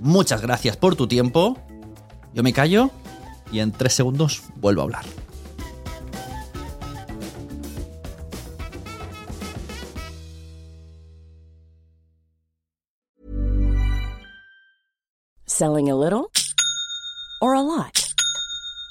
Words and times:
Muchas 0.00 0.42
gracias 0.42 0.76
por 0.76 0.96
tu 0.96 1.06
tiempo. 1.06 1.58
Yo 2.34 2.42
me 2.42 2.52
callo 2.52 2.90
y 3.50 3.60
en 3.60 3.72
tres 3.72 3.94
segundos 3.94 4.42
vuelvo 4.56 4.82
a 4.82 4.84
hablar. 4.84 5.04
Selling 15.46 15.90
a 15.90 15.94
little 15.94 16.30
or 17.40 17.54
a 17.54 17.62
lot? 17.62 18.05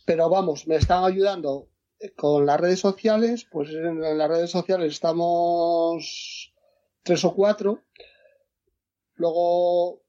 Pero 0.10 0.28
vamos, 0.28 0.66
me 0.66 0.78
están 0.78 1.04
ayudando 1.04 1.68
con 2.16 2.44
las 2.44 2.60
redes 2.60 2.80
sociales. 2.80 3.46
Pues 3.52 3.70
en 3.70 4.02
las 4.18 4.28
redes 4.28 4.50
sociales 4.50 4.94
estamos 4.94 6.52
tres 7.04 7.24
o 7.26 7.36
cuatro. 7.36 7.84
Luego 9.14 10.02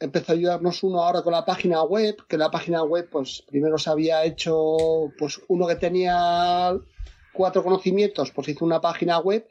empezó 0.00 0.32
a 0.32 0.34
ayudarnos 0.34 0.82
uno 0.82 1.04
ahora 1.04 1.22
con 1.22 1.34
la 1.34 1.44
página 1.44 1.84
web, 1.84 2.16
que 2.26 2.36
la 2.36 2.50
página 2.50 2.82
web, 2.82 3.08
pues 3.08 3.44
primero 3.46 3.78
se 3.78 3.90
había 3.90 4.24
hecho, 4.24 4.76
pues 5.16 5.40
uno 5.46 5.68
que 5.68 5.76
tenía 5.76 6.76
cuatro 7.32 7.62
conocimientos, 7.62 8.32
pues 8.32 8.48
hizo 8.48 8.64
una 8.64 8.80
página 8.80 9.20
web 9.20 9.46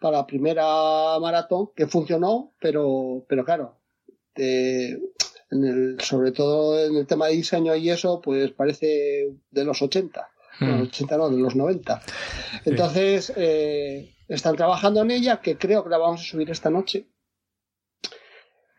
para 0.00 0.16
la 0.16 0.26
primera 0.26 1.16
maratón 1.20 1.70
que 1.76 1.86
funcionó, 1.86 2.54
pero, 2.60 3.24
pero 3.28 3.44
claro, 3.44 3.78
te, 4.32 4.98
En 5.50 5.64
el, 5.64 6.00
sobre 6.00 6.32
todo 6.32 6.84
en 6.84 6.96
el 6.96 7.06
tema 7.06 7.26
de 7.26 7.34
diseño 7.34 7.74
y 7.74 7.90
eso, 7.90 8.20
pues 8.20 8.52
parece 8.52 9.34
de 9.50 9.64
los 9.64 9.80
80. 9.80 10.28
Hmm. 10.60 10.82
80 10.82 11.16
no, 11.16 11.30
de 11.30 11.38
los 11.38 11.56
90. 11.56 12.02
Entonces, 12.64 13.32
eh, 13.36 14.14
están 14.28 14.56
trabajando 14.56 15.02
en 15.02 15.10
ella, 15.10 15.40
que 15.40 15.56
creo 15.56 15.84
que 15.84 15.90
la 15.90 15.98
vamos 15.98 16.20
a 16.20 16.24
subir 16.24 16.50
esta 16.50 16.70
noche. 16.70 17.08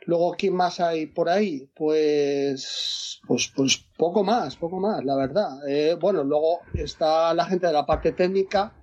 Luego, 0.06 0.36
¿quién 0.38 0.56
más 0.56 0.80
hay 0.80 1.06
por 1.06 1.30
ahí? 1.30 1.69
Pues, 1.75 3.19
pues, 3.27 3.51
pues 3.56 3.86
poco 3.98 4.24
más, 4.24 4.56
poco 4.56 4.80
más, 4.80 5.04
la 5.04 5.16
verdad. 5.16 5.68
Eh, 5.68 5.95
bueno, 6.00 6.24
luego 6.24 6.62
está 6.74 7.33
la 7.33 7.45
gente 7.45 7.68
de 7.68 7.74
la 7.74 7.86
parte 7.86 8.12
técnica, 8.12 8.74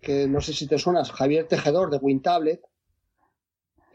que 0.00 0.28
no 0.28 0.40
sé 0.40 0.52
si 0.52 0.66
te 0.66 0.78
suenas, 0.78 1.10
Javier 1.10 1.48
Tejedor 1.48 1.90
de 1.90 1.98
WinTablet. 1.98 2.60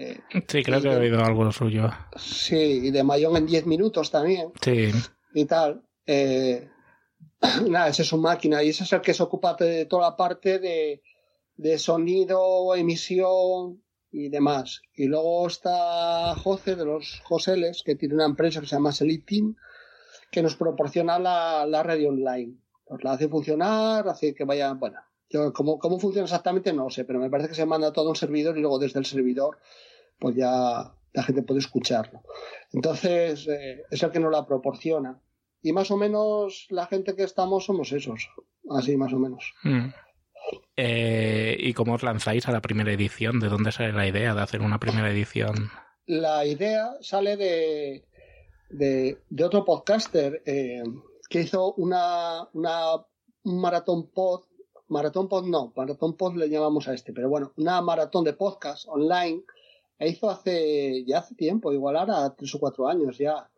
Eh, 0.01 0.19
sí, 0.47 0.63
creo 0.63 0.81
que 0.81 0.87
he 0.87 0.95
oído 0.95 1.23
algo 1.23 1.51
suyo. 1.51 1.91
Sí, 2.15 2.55
y 2.55 2.91
de 2.91 3.03
Mayón 3.03 3.37
en 3.37 3.45
10 3.45 3.67
minutos 3.67 4.09
también. 4.09 4.51
Sí. 4.59 4.89
Y 5.35 5.45
tal. 5.45 5.83
Eh, 6.07 6.67
nada, 7.69 7.89
ese 7.89 8.01
es 8.01 8.07
su 8.07 8.17
máquina 8.17 8.63
y 8.63 8.69
ese 8.69 8.83
es 8.83 8.93
el 8.93 9.01
que 9.01 9.13
se 9.13 9.21
ocupa 9.21 9.53
de 9.53 9.85
toda 9.85 10.09
la 10.09 10.17
parte 10.17 10.57
de, 10.57 11.03
de 11.55 11.77
sonido, 11.77 12.75
emisión 12.75 13.83
y 14.11 14.29
demás. 14.29 14.81
Y 14.95 15.05
luego 15.05 15.45
está 15.45 16.33
José 16.35 16.75
de 16.75 16.85
los 16.85 17.21
Joseles, 17.23 17.83
que 17.85 17.95
tiene 17.95 18.15
una 18.15 18.25
empresa 18.25 18.59
que 18.59 18.67
se 18.67 18.75
llama 18.75 18.91
Selitin, 18.91 19.55
que 20.31 20.41
nos 20.41 20.55
proporciona 20.55 21.19
la, 21.19 21.67
la 21.67 21.83
radio 21.83 22.09
online. 22.09 22.55
Pues 22.85 23.03
la 23.03 23.11
hace 23.11 23.29
funcionar, 23.29 24.07
hace 24.09 24.33
que 24.33 24.45
vaya, 24.45 24.73
bueno, 24.73 24.99
yo, 25.29 25.53
¿cómo, 25.53 25.77
cómo 25.77 25.99
funciona 25.99 26.25
exactamente 26.25 26.73
no 26.73 26.89
sé, 26.89 27.05
pero 27.05 27.19
me 27.19 27.29
parece 27.29 27.49
que 27.49 27.55
se 27.55 27.67
manda 27.67 27.93
todo 27.93 28.07
a 28.07 28.09
un 28.09 28.15
servidor 28.15 28.57
y 28.57 28.61
luego 28.61 28.79
desde 28.79 28.99
el 28.99 29.05
servidor 29.05 29.59
pues 30.21 30.35
ya 30.35 30.93
la 31.13 31.23
gente 31.23 31.41
puede 31.41 31.59
escucharlo. 31.59 32.21
Entonces, 32.71 33.47
eh, 33.47 33.83
es 33.89 34.03
el 34.03 34.11
que 34.11 34.19
nos 34.19 34.31
la 34.31 34.45
proporciona. 34.45 35.19
Y 35.63 35.73
más 35.73 35.91
o 35.91 35.97
menos 35.97 36.67
la 36.69 36.85
gente 36.85 37.15
que 37.15 37.23
estamos 37.23 37.65
somos 37.65 37.91
esos, 37.91 38.29
así 38.69 38.95
más 38.95 39.11
o 39.13 39.19
menos. 39.19 39.53
Mm. 39.63 39.89
Eh, 40.77 41.57
¿Y 41.59 41.73
cómo 41.73 41.93
os 41.93 42.03
lanzáis 42.03 42.47
a 42.47 42.51
la 42.51 42.61
primera 42.61 42.93
edición? 42.93 43.39
¿De 43.39 43.49
dónde 43.49 43.71
sale 43.71 43.93
la 43.93 44.07
idea 44.07 44.33
de 44.33 44.41
hacer 44.41 44.61
una 44.61 44.79
primera 44.79 45.11
edición? 45.11 45.69
La 46.05 46.45
idea 46.45 46.91
sale 47.01 47.37
de, 47.37 48.05
de, 48.69 49.43
otro 49.43 49.65
podcaster 49.65 50.41
eh, 50.45 50.83
que 51.29 51.41
hizo 51.41 51.73
una, 51.73 52.47
una, 52.53 52.95
un 53.43 53.61
maratón 53.61 54.11
pod, 54.11 54.45
maratón 54.87 55.27
pod 55.29 55.45
no, 55.45 55.73
maratón 55.75 56.17
pod 56.17 56.35
le 56.35 56.49
llamamos 56.49 56.87
a 56.87 56.93
este, 56.93 57.13
pero 57.13 57.29
bueno, 57.29 57.53
una 57.57 57.81
maratón 57.81 58.23
de 58.23 58.33
podcast 58.33 58.87
online, 58.87 59.43
hizo 60.07 60.29
hace, 60.29 61.03
ya 61.05 61.19
hace 61.19 61.35
tiempo, 61.35 61.73
igual 61.73 61.97
ahora 61.97 62.33
tres 62.35 62.53
o 62.55 62.59
cuatro 62.59 62.87
años 62.87 63.17
ya, 63.17 63.49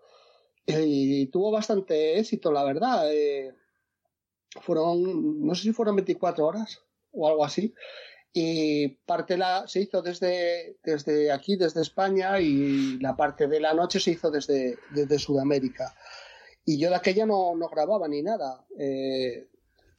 y 0.66 1.28
tuvo 1.28 1.51
bastante 1.51 2.19
éxito, 2.19 2.51
la 2.51 2.63
verdad. 2.63 3.12
Eh, 3.12 3.54
fueron, 4.62 5.45
no 5.45 5.56
sé 5.56 5.63
si 5.63 5.74
fueron 5.74 5.95
24 5.95 6.45
horas 6.45 6.81
o 7.12 7.28
algo 7.28 7.45
así. 7.45 7.74
Y 8.31 8.88
parte 9.06 9.38
la, 9.38 9.68
se 9.68 9.81
hizo 9.81 10.01
desde, 10.01 10.78
desde 10.84 11.31
aquí, 11.31 11.56
desde 11.56 11.81
España, 11.81 12.40
y 12.40 12.98
la 13.00 13.16
parte 13.16 13.48
de 13.48 13.60
la 13.60 13.74
noche 13.74 14.00
se 14.00 14.12
hizo 14.12 14.31
desde, 14.31 14.78
desde 14.92 15.19
Sudamérica. 15.19 15.94
Y 16.66 16.80
yo 16.80 16.90
de 16.90 16.95
aquella 16.95 17.25
no, 17.25 17.56
no 17.56 17.68
grababa 17.68 18.07
ni 18.07 18.24
nada. 18.24 18.66
Eh, 18.78 19.50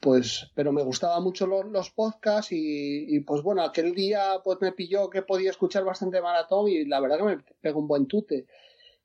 pues, 0.04 0.50
pero 0.54 0.70
me 0.70 0.82
gustaban 0.82 1.22
mucho 1.22 1.46
los, 1.46 1.64
los 1.64 1.88
podcasts 1.88 2.52
y, 2.52 3.06
y, 3.08 3.20
pues 3.20 3.40
bueno, 3.42 3.62
aquel 3.62 3.94
día 3.94 4.34
pues 4.44 4.58
me 4.60 4.72
pilló 4.72 5.08
que 5.08 5.22
podía 5.22 5.48
escuchar 5.48 5.82
bastante 5.82 6.20
maratón 6.20 6.68
y 6.68 6.84
la 6.84 7.00
verdad 7.00 7.16
que 7.16 7.24
me 7.24 7.38
pegó 7.62 7.80
un 7.80 7.88
buen 7.88 8.06
tute. 8.06 8.46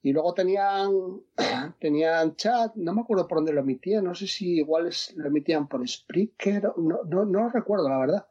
Y 0.04 0.12
luego 0.12 0.34
tenían, 0.34 0.92
tenían 1.80 2.36
chat, 2.36 2.75
no 2.75 2.94
me 2.94 3.00
acuerdo 3.00 3.30
por 3.30 3.38
dónde 3.38 3.54
lo 3.54 3.62
emitían, 3.62 4.04
no 4.04 4.13
sé 4.13 4.28
si 4.28 4.57
igual 4.57 4.90
lo 5.16 5.28
emitían 5.28 5.69
por 5.69 5.88
Spreaker, 5.88 6.63
no, 6.75 7.00
no, 7.06 7.24
no 7.24 7.44
lo 7.44 7.50
recuerdo, 7.50 7.88
la 7.88 7.98
verdad. 7.98 8.28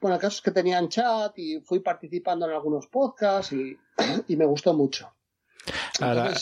Bueno, 0.00 0.14
el 0.14 0.20
caso 0.20 0.36
es 0.36 0.42
que 0.42 0.52
tenían 0.52 0.88
chat 0.88 1.36
y 1.36 1.60
fui 1.62 1.80
participando 1.80 2.46
en 2.46 2.52
algunos 2.52 2.86
podcasts 2.86 3.52
y, 3.52 3.76
y 4.28 4.36
me 4.36 4.44
gustó 4.44 4.72
mucho. 4.72 5.12
la, 5.98 6.32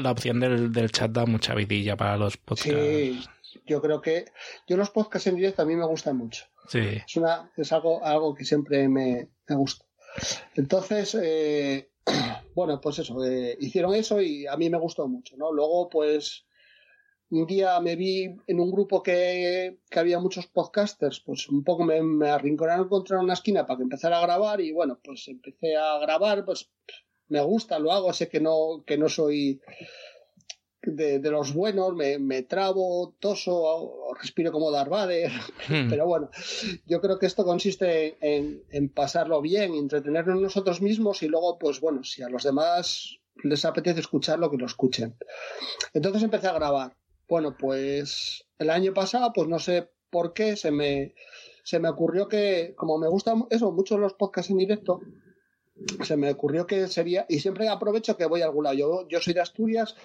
la, 0.00 0.10
opción 0.10 0.40
del, 0.40 0.72
del, 0.72 0.90
chat 0.90 1.12
da 1.12 1.24
mucha 1.24 1.54
vidilla 1.54 1.96
para 1.96 2.16
los 2.16 2.36
podcasts. 2.36 2.72
Sí, 2.72 3.24
yo 3.66 3.80
creo 3.80 4.00
que 4.00 4.26
yo 4.66 4.76
los 4.76 4.90
podcasts 4.90 5.26
en 5.26 5.36
directo 5.36 5.62
a 5.62 5.66
mí 5.66 5.76
me 5.76 5.86
gustan 5.86 6.16
mucho. 6.16 6.44
Sí. 6.68 6.80
Es, 7.06 7.16
una, 7.16 7.52
es 7.56 7.72
algo, 7.72 8.04
algo 8.04 8.34
que 8.34 8.44
siempre 8.44 8.88
me, 8.88 9.28
me 9.48 9.56
gusta. 9.56 9.84
Entonces, 10.54 11.16
eh, 11.20 11.90
bueno, 12.54 12.80
pues 12.80 12.98
eso, 13.00 13.24
eh, 13.24 13.56
hicieron 13.60 13.94
eso 13.94 14.20
y 14.20 14.46
a 14.46 14.56
mí 14.56 14.70
me 14.70 14.78
gustó 14.78 15.08
mucho, 15.08 15.36
¿no? 15.36 15.52
Luego, 15.52 15.88
pues, 15.88 16.46
un 17.30 17.46
día 17.46 17.80
me 17.80 17.96
vi 17.96 18.36
en 18.46 18.60
un 18.60 18.70
grupo 18.70 19.02
que, 19.02 19.80
que 19.90 19.98
había 19.98 20.20
muchos 20.20 20.46
podcasters, 20.46 21.20
pues 21.20 21.48
un 21.48 21.64
poco 21.64 21.84
me, 21.84 22.02
me 22.02 22.30
arrinconaron 22.30 22.88
contra 22.88 23.20
una 23.20 23.34
esquina 23.34 23.66
para 23.66 23.78
que 23.78 23.82
empezara 23.84 24.18
a 24.18 24.22
grabar 24.22 24.60
y 24.60 24.72
bueno, 24.72 25.00
pues 25.02 25.26
empecé 25.28 25.76
a 25.76 25.98
grabar, 25.98 26.44
pues 26.44 26.70
me 27.28 27.40
gusta, 27.40 27.78
lo 27.78 27.92
hago, 27.92 28.12
sé 28.12 28.28
que 28.28 28.40
no, 28.40 28.84
que 28.86 28.98
no 28.98 29.08
soy 29.08 29.60
de, 30.86 31.18
de, 31.18 31.30
los 31.30 31.54
buenos, 31.54 31.94
me, 31.94 32.18
me 32.18 32.42
trabo, 32.42 33.14
toso, 33.18 34.14
respiro 34.20 34.52
como 34.52 34.70
Darth 34.70 34.90
Vader, 34.90 35.30
hmm. 35.68 35.88
pero 35.90 36.06
bueno, 36.06 36.30
yo 36.86 37.00
creo 37.00 37.18
que 37.18 37.26
esto 37.26 37.44
consiste 37.44 38.16
en, 38.20 38.62
en, 38.70 38.88
pasarlo 38.88 39.40
bien, 39.40 39.74
entretenernos 39.74 40.40
nosotros 40.40 40.80
mismos 40.80 41.22
y 41.22 41.28
luego, 41.28 41.58
pues 41.58 41.80
bueno, 41.80 42.04
si 42.04 42.22
a 42.22 42.28
los 42.28 42.42
demás 42.42 43.18
les 43.42 43.64
apetece 43.64 44.00
escucharlo, 44.00 44.50
que 44.50 44.56
lo 44.56 44.66
escuchen. 44.66 45.16
Entonces 45.92 46.22
empecé 46.22 46.46
a 46.46 46.52
grabar. 46.52 46.96
Bueno, 47.28 47.56
pues 47.58 48.46
el 48.58 48.70
año 48.70 48.92
pasado, 48.94 49.32
pues 49.34 49.48
no 49.48 49.58
sé 49.58 49.90
por 50.10 50.32
qué, 50.32 50.56
se 50.56 50.70
me, 50.70 51.14
se 51.64 51.78
me 51.78 51.88
ocurrió 51.88 52.28
que, 52.28 52.74
como 52.76 52.98
me 52.98 53.08
gustan 53.08 53.46
eso, 53.50 53.72
mucho 53.72 53.98
los 53.98 54.14
podcasts 54.14 54.50
en 54.50 54.58
directo, 54.58 55.00
se 56.04 56.16
me 56.16 56.30
ocurrió 56.30 56.66
que 56.66 56.86
sería, 56.88 57.26
y 57.28 57.40
siempre 57.40 57.68
aprovecho 57.68 58.16
que 58.16 58.26
voy 58.26 58.42
a 58.42 58.46
algún 58.46 58.64
lado. 58.64 58.76
Yo, 58.76 59.08
yo 59.08 59.20
soy 59.20 59.34
de 59.34 59.40
Asturias 59.40 59.96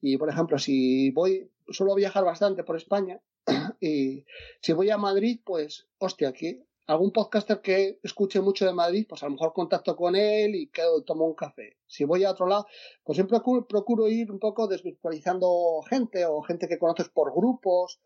y, 0.00 0.16
por 0.16 0.28
ejemplo, 0.28 0.58
si 0.58 1.10
voy, 1.10 1.50
suelo 1.68 1.94
viajar 1.94 2.24
bastante 2.24 2.64
por 2.64 2.76
España 2.76 3.20
y 3.80 4.24
si 4.60 4.72
voy 4.72 4.90
a 4.90 4.98
Madrid, 4.98 5.40
pues, 5.44 5.86
hostia, 5.98 6.28
aquí 6.28 6.64
algún 6.86 7.12
podcaster 7.12 7.60
que 7.60 7.98
escuche 8.02 8.40
mucho 8.40 8.66
de 8.66 8.74
Madrid, 8.74 9.06
pues 9.08 9.22
a 9.22 9.26
lo 9.26 9.32
mejor 9.32 9.52
contacto 9.52 9.96
con 9.96 10.16
él 10.16 10.54
y 10.54 10.68
quedo, 10.68 11.02
tomo 11.02 11.24
un 11.24 11.34
café. 11.34 11.78
Si 11.86 12.04
voy 12.04 12.24
a 12.24 12.30
otro 12.30 12.46
lado, 12.46 12.66
pues 13.02 13.16
siempre 13.16 13.40
procuro, 13.40 14.08
ir 14.08 14.30
un 14.30 14.38
poco 14.38 14.66
desvirtualizando 14.66 15.82
gente 15.88 16.26
o 16.26 16.42
gente 16.42 16.68
que 16.68 16.78
conoces 16.78 17.08
por 17.08 17.32
grupos 17.34 18.00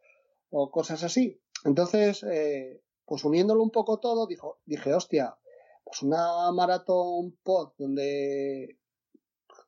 o 0.50 0.70
cosas 0.70 1.02
así. 1.02 1.40
Entonces, 1.64 2.22
eh, 2.22 2.80
pues 3.04 3.24
uniéndolo 3.24 3.62
un 3.62 3.70
poco 3.70 3.98
todo, 3.98 4.26
dijo, 4.26 4.58
dije, 4.64 4.94
hostia, 4.94 5.36
pues 5.88 6.02
una 6.02 6.52
maratón 6.52 7.32
pod 7.42 7.72
donde, 7.78 8.76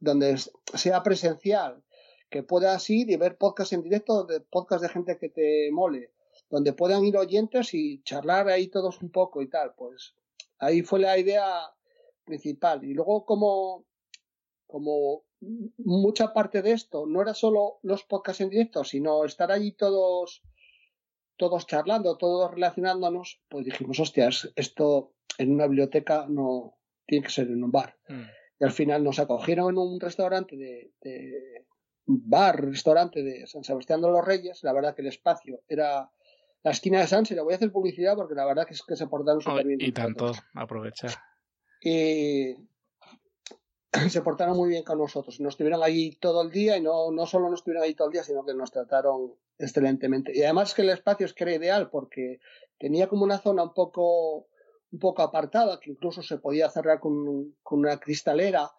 donde 0.00 0.36
sea 0.74 1.02
presencial, 1.02 1.82
que 2.28 2.42
puedas 2.42 2.90
ir 2.90 3.10
y 3.10 3.16
ver 3.16 3.38
podcast 3.38 3.72
en 3.72 3.82
directo, 3.82 4.24
de 4.24 4.40
podcast 4.40 4.82
de 4.82 4.90
gente 4.90 5.18
que 5.18 5.30
te 5.30 5.70
mole, 5.72 6.12
donde 6.50 6.74
puedan 6.74 7.06
ir 7.06 7.16
oyentes 7.16 7.72
y 7.72 8.02
charlar 8.02 8.48
ahí 8.48 8.68
todos 8.68 9.00
un 9.00 9.10
poco 9.10 9.40
y 9.40 9.48
tal, 9.48 9.74
pues 9.74 10.14
ahí 10.58 10.82
fue 10.82 11.00
la 11.00 11.16
idea 11.16 11.74
principal. 12.24 12.84
Y 12.84 12.92
luego 12.92 13.24
como, 13.24 13.86
como 14.66 15.24
mucha 15.78 16.34
parte 16.34 16.60
de 16.60 16.72
esto 16.72 17.06
no 17.06 17.22
era 17.22 17.32
solo 17.32 17.78
los 17.82 18.04
podcasts 18.04 18.42
en 18.42 18.50
directo, 18.50 18.84
sino 18.84 19.24
estar 19.24 19.50
allí 19.50 19.72
todos 19.72 20.42
todos 21.40 21.66
charlando, 21.66 22.18
todos 22.18 22.50
relacionándonos, 22.50 23.40
pues 23.48 23.64
dijimos, 23.64 23.98
hostias, 23.98 24.52
esto 24.56 25.14
en 25.38 25.54
una 25.54 25.66
biblioteca 25.66 26.26
no 26.28 26.76
tiene 27.06 27.24
que 27.24 27.32
ser 27.32 27.46
en 27.46 27.64
un 27.64 27.72
bar. 27.72 27.96
Mm. 28.08 28.24
Y 28.60 28.64
al 28.64 28.72
final 28.72 29.02
nos 29.02 29.18
acogieron 29.18 29.70
en 29.70 29.78
un 29.78 29.98
restaurante 29.98 30.54
de, 30.54 30.92
de 31.00 31.64
bar, 32.04 32.62
restaurante 32.62 33.22
de 33.22 33.46
San 33.46 33.64
Sebastián 33.64 34.02
de 34.02 34.08
los 34.08 34.22
Reyes. 34.22 34.62
La 34.64 34.74
verdad 34.74 34.94
que 34.94 35.00
el 35.00 35.08
espacio 35.08 35.62
era 35.66 36.10
la 36.62 36.70
esquina 36.72 37.00
de 37.00 37.06
Sanse. 37.06 37.34
Le 37.34 37.40
voy 37.40 37.54
a 37.54 37.56
hacer 37.56 37.72
publicidad 37.72 38.16
porque 38.16 38.34
la 38.34 38.44
verdad 38.44 38.66
que 38.66 38.74
es 38.74 38.82
que 38.82 38.96
se 38.96 39.06
portaron 39.06 39.40
súper 39.40 39.66
bien. 39.66 39.80
y 39.80 39.92
tanto, 39.92 40.32
aprovechar. 40.54 41.12
Y 41.80 42.54
se 44.10 44.20
portaron 44.20 44.58
muy 44.58 44.68
bien 44.68 44.84
con 44.84 44.98
nosotros. 44.98 45.40
Nos 45.40 45.54
estuvieron 45.54 45.82
allí 45.82 46.16
todo 46.16 46.42
el 46.42 46.50
día 46.50 46.76
y 46.76 46.82
no, 46.82 47.10
no 47.10 47.24
solo 47.24 47.48
nos 47.48 47.60
estuvieron 47.60 47.84
allí 47.84 47.94
todo 47.94 48.08
el 48.08 48.12
día, 48.12 48.24
sino 48.24 48.44
que 48.44 48.52
nos 48.52 48.70
trataron 48.70 49.36
excelentemente. 49.60 50.32
Y 50.36 50.42
además 50.42 50.74
que 50.74 50.82
el 50.82 50.90
espacio 50.90 51.26
es 51.26 51.34
que 51.34 51.44
era 51.44 51.54
ideal 51.54 51.90
porque 51.90 52.40
tenía 52.78 53.08
como 53.08 53.24
una 53.24 53.38
zona 53.38 53.62
un 53.62 53.74
poco 53.74 54.46
un 54.92 54.98
poco 54.98 55.22
apartada, 55.22 55.78
que 55.78 55.90
incluso 55.90 56.20
se 56.22 56.38
podía 56.38 56.68
cerrar 56.68 56.98
con, 56.98 57.54
con 57.62 57.78
una 57.78 58.00
cristalera 58.00 58.72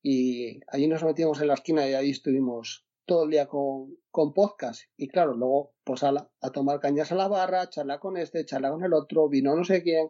y 0.00 0.60
allí 0.68 0.86
nos 0.86 1.02
metíamos 1.02 1.40
en 1.40 1.48
la 1.48 1.54
esquina 1.54 1.88
y 1.88 1.94
ahí 1.94 2.10
estuvimos 2.10 2.86
todo 3.04 3.24
el 3.24 3.30
día 3.30 3.46
con, 3.46 3.96
con 4.12 4.32
podcast 4.32 4.82
y 4.96 5.08
claro, 5.08 5.34
luego 5.34 5.72
pues 5.82 6.04
a, 6.04 6.30
a 6.40 6.50
tomar 6.50 6.78
cañas 6.78 7.10
a 7.10 7.16
la 7.16 7.26
barra, 7.26 7.68
charla 7.68 7.98
con 7.98 8.16
este, 8.16 8.44
charla 8.44 8.70
con 8.70 8.84
el 8.84 8.92
otro, 8.92 9.28
vino 9.28 9.56
no 9.56 9.64
sé 9.64 9.82
quién. 9.82 10.08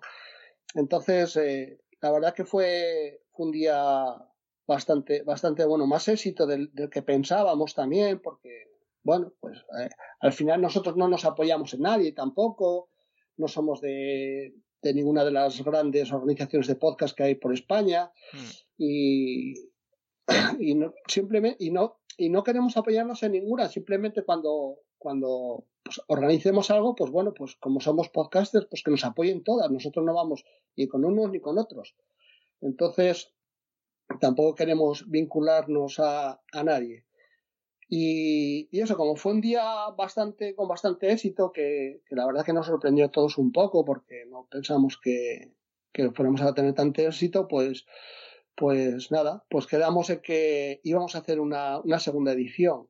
Entonces, 0.75 1.37
eh, 1.37 1.81
la 2.01 2.11
verdad 2.11 2.35
que 2.35 2.45
fue, 2.45 3.23
fue 3.33 3.47
un 3.47 3.53
día 3.53 4.15
bastante, 4.67 5.23
bastante 5.23 5.65
bueno, 5.65 5.87
más 5.87 6.09
éxito 6.09 6.47
del, 6.47 6.71
que 6.91 7.03
pensábamos 7.03 7.75
también, 7.75 8.21
porque, 8.21 8.65
bueno, 9.07 9.33
pues 9.39 9.59
eh, 9.81 9.89
al 10.21 10.33
final 10.33 10.61
nosotros 10.61 10.97
no 10.97 11.07
nos 11.07 11.25
apoyamos 11.25 11.73
en 11.75 11.83
nadie 11.83 12.11
tampoco, 12.11 12.91
no 13.37 13.47
somos 13.47 13.81
de, 13.81 14.53
de 14.83 14.95
ninguna 14.95 15.25
de 15.25 15.31
las 15.31 15.63
grandes 15.63 16.13
organizaciones 16.13 16.67
de 16.67 16.75
podcast 16.75 17.17
que 17.17 17.23
hay 17.23 17.35
por 17.37 17.55
España 17.55 18.11
mm. 18.33 18.39
y, 18.79 19.55
y 20.59 20.75
no, 20.75 20.93
simplemente 21.07 21.57
y 21.65 21.71
no 21.71 22.01
y 22.19 22.31
no 22.31 22.43
queremos 22.43 22.77
apoyarnos 22.77 23.23
en 23.23 23.33
ninguna 23.33 23.69
simplemente 23.69 24.25
cuando 24.25 24.79
cuando 24.99 25.67
pues, 25.85 26.01
organicemos 26.09 26.73
algo 26.73 26.97
pues 26.97 27.13
bueno 27.13 27.33
pues 27.33 27.55
como 27.57 27.79
somos 27.79 28.09
podcasters 28.09 28.67
pues 28.67 28.83
que 28.83 28.91
nos 28.91 29.05
apoyen 29.05 29.45
todas. 29.45 29.71
Nosotros 29.71 30.05
no 30.05 30.15
vamos 30.15 30.45
ni 30.77 30.89
con 30.89 31.05
unos 31.05 31.31
ni 31.31 31.39
con 31.39 31.59
otros. 31.59 31.95
Entonces 32.61 33.33
tampoco 34.19 34.57
queremos 34.57 35.09
vincularnos 35.09 36.01
a, 36.01 36.41
a 36.53 36.65
nadie 36.65 37.06
y, 37.89 38.69
eso, 38.73 38.97
como 38.97 39.17
fue 39.17 39.33
un 39.33 39.41
día 39.41 39.65
bastante, 39.97 40.55
con 40.55 40.69
bastante 40.69 41.13
éxito, 41.13 41.53
que, 41.53 42.03
la 42.11 42.27
verdad 42.27 42.45
que 42.45 42.53
nos 42.53 42.67
sorprendió 42.67 43.07
a 43.07 43.11
todos 43.11 43.39
un 43.39 43.53
poco, 43.53 43.85
porque 43.85 44.25
no 44.29 44.49
pensamos 44.51 44.99
que, 44.99 45.53
que 45.93 46.11
fuéramos 46.11 46.41
a 46.43 46.55
tener 46.55 46.75
tanto 46.75 47.03
éxito, 47.03 47.47
pues, 47.47 47.87
pues 48.57 49.11
nada, 49.13 49.45
pues 49.49 49.67
quedamos 49.67 50.11
en 50.11 50.21
que 50.21 50.81
íbamos 50.83 51.15
a 51.15 51.19
hacer 51.19 51.39
una, 51.39 51.81
una 51.81 52.01
segunda 52.01 52.33
edición. 52.33 52.89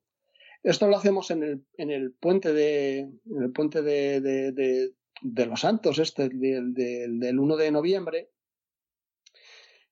Esto 0.62 0.88
lo 0.88 0.96
hacemos 0.96 1.30
en 1.30 1.42
el, 1.42 1.66
en 1.76 1.90
el 1.90 2.12
puente 2.12 2.52
de, 2.52 3.00
en 3.00 3.42
el 3.42 3.52
puente 3.52 3.82
de, 3.82 4.20
de, 4.20 4.52
de, 4.52 4.94
de 5.20 5.46
los 5.46 5.60
Santos, 5.60 5.98
este, 5.98 6.28
del, 6.30 6.72
del, 6.72 7.20
del 7.20 7.38
1 7.38 7.56
de 7.56 7.70
noviembre, 7.70 8.30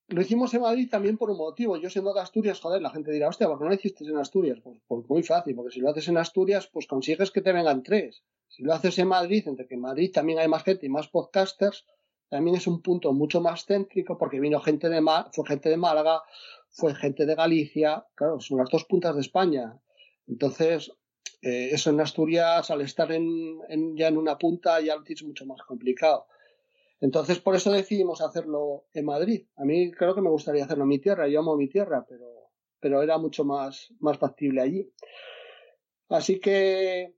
lo 0.09 0.21
hicimos 0.21 0.53
en 0.55 0.63
Madrid 0.63 0.89
también 0.91 1.17
por 1.17 1.31
un 1.31 1.39
motivo. 1.39 1.77
Yo 1.77 1.89
siendo 1.89 2.13
de 2.13 2.21
Asturias, 2.21 2.61
joder, 2.61 2.83
la 2.83 2.91
gente 2.91 3.11
dirá, 3.11 3.29
hostia, 3.29 3.47
¿por 3.47 3.59
qué 3.59 3.65
no 3.65 3.71
lo 3.71 3.77
hiciste 3.77 4.05
en 4.05 4.17
Asturias? 4.17 4.59
Pues, 4.63 4.79
pues, 4.87 5.09
muy 5.09 5.23
fácil, 5.23 5.55
porque 5.55 5.73
si 5.73 5.81
lo 5.81 5.91
haces 5.91 6.09
en 6.09 6.19
Asturias, 6.19 6.69
pues 6.73 6.87
consigues 6.87 7.31
que 7.31 7.41
te 7.41 7.53
vengan 7.53 7.83
tres. 7.83 8.23
Si 8.49 8.63
lo 8.63 8.73
haces 8.73 8.99
en 8.99 9.09
Madrid, 9.09 9.47
entre 9.47 9.67
que 9.67 9.75
en 9.75 9.81
Madrid 9.81 10.13
también 10.13 10.39
hay 10.39 10.49
más 10.49 10.63
gente 10.63 10.87
y 10.87 10.89
más 10.89 11.09
podcasters, 11.09 11.87
también 12.29 12.57
es 12.57 12.67
un 12.67 12.83
punto 12.83 13.13
mucho 13.13 13.41
más 13.41 13.65
céntrico, 13.65 14.19
porque 14.19 14.41
vino 14.41 14.61
gente 14.61 14.89
de 14.89 15.03
fue 15.33 15.47
gente 15.47 15.69
de 15.69 15.77
Málaga, 15.77 16.23
fue 16.71 16.95
gente 16.95 17.27
de 17.27 17.35
Galicia, 17.35 18.07
claro, 18.15 18.41
son 18.41 18.59
las 18.59 18.71
dos 18.71 18.85
puntas 18.85 19.15
de 19.15 19.21
España. 19.23 19.81
Entonces, 20.27 20.93
eh, 21.43 21.71
eso 21.73 21.91
en 21.91 22.01
Asturias, 22.01 22.71
al 22.71 22.81
estar 22.81 23.11
en, 23.13 23.61
en, 23.69 23.97
ya 23.97 24.09
en 24.09 24.17
una 24.17 24.37
punta, 24.37 24.81
ya 24.81 24.97
lo 24.97 25.03
tienes 25.03 25.25
mucho 25.25 25.47
más 25.47 25.63
complicado. 25.63 26.27
Entonces, 27.01 27.41
por 27.41 27.55
eso 27.55 27.71
decidimos 27.71 28.21
hacerlo 28.21 28.87
en 28.93 29.05
Madrid. 29.05 29.47
A 29.57 29.65
mí 29.65 29.91
creo 29.93 30.15
que 30.15 30.23
me 30.23 30.31
gustaría 30.31 30.65
hacerlo 30.65 30.85
en 30.85 30.89
mi 30.89 30.99
tierra. 30.99 31.29
Yo 31.29 31.41
amo 31.41 31.57
mi 31.57 31.69
tierra, 31.69 32.05
pero, 32.09 32.51
pero 32.81 33.03
era 33.03 33.19
mucho 33.19 33.45
más, 33.45 33.93
más 33.99 34.19
factible 34.19 34.61
allí. 34.63 34.91
Así 36.09 36.41
que, 36.41 37.15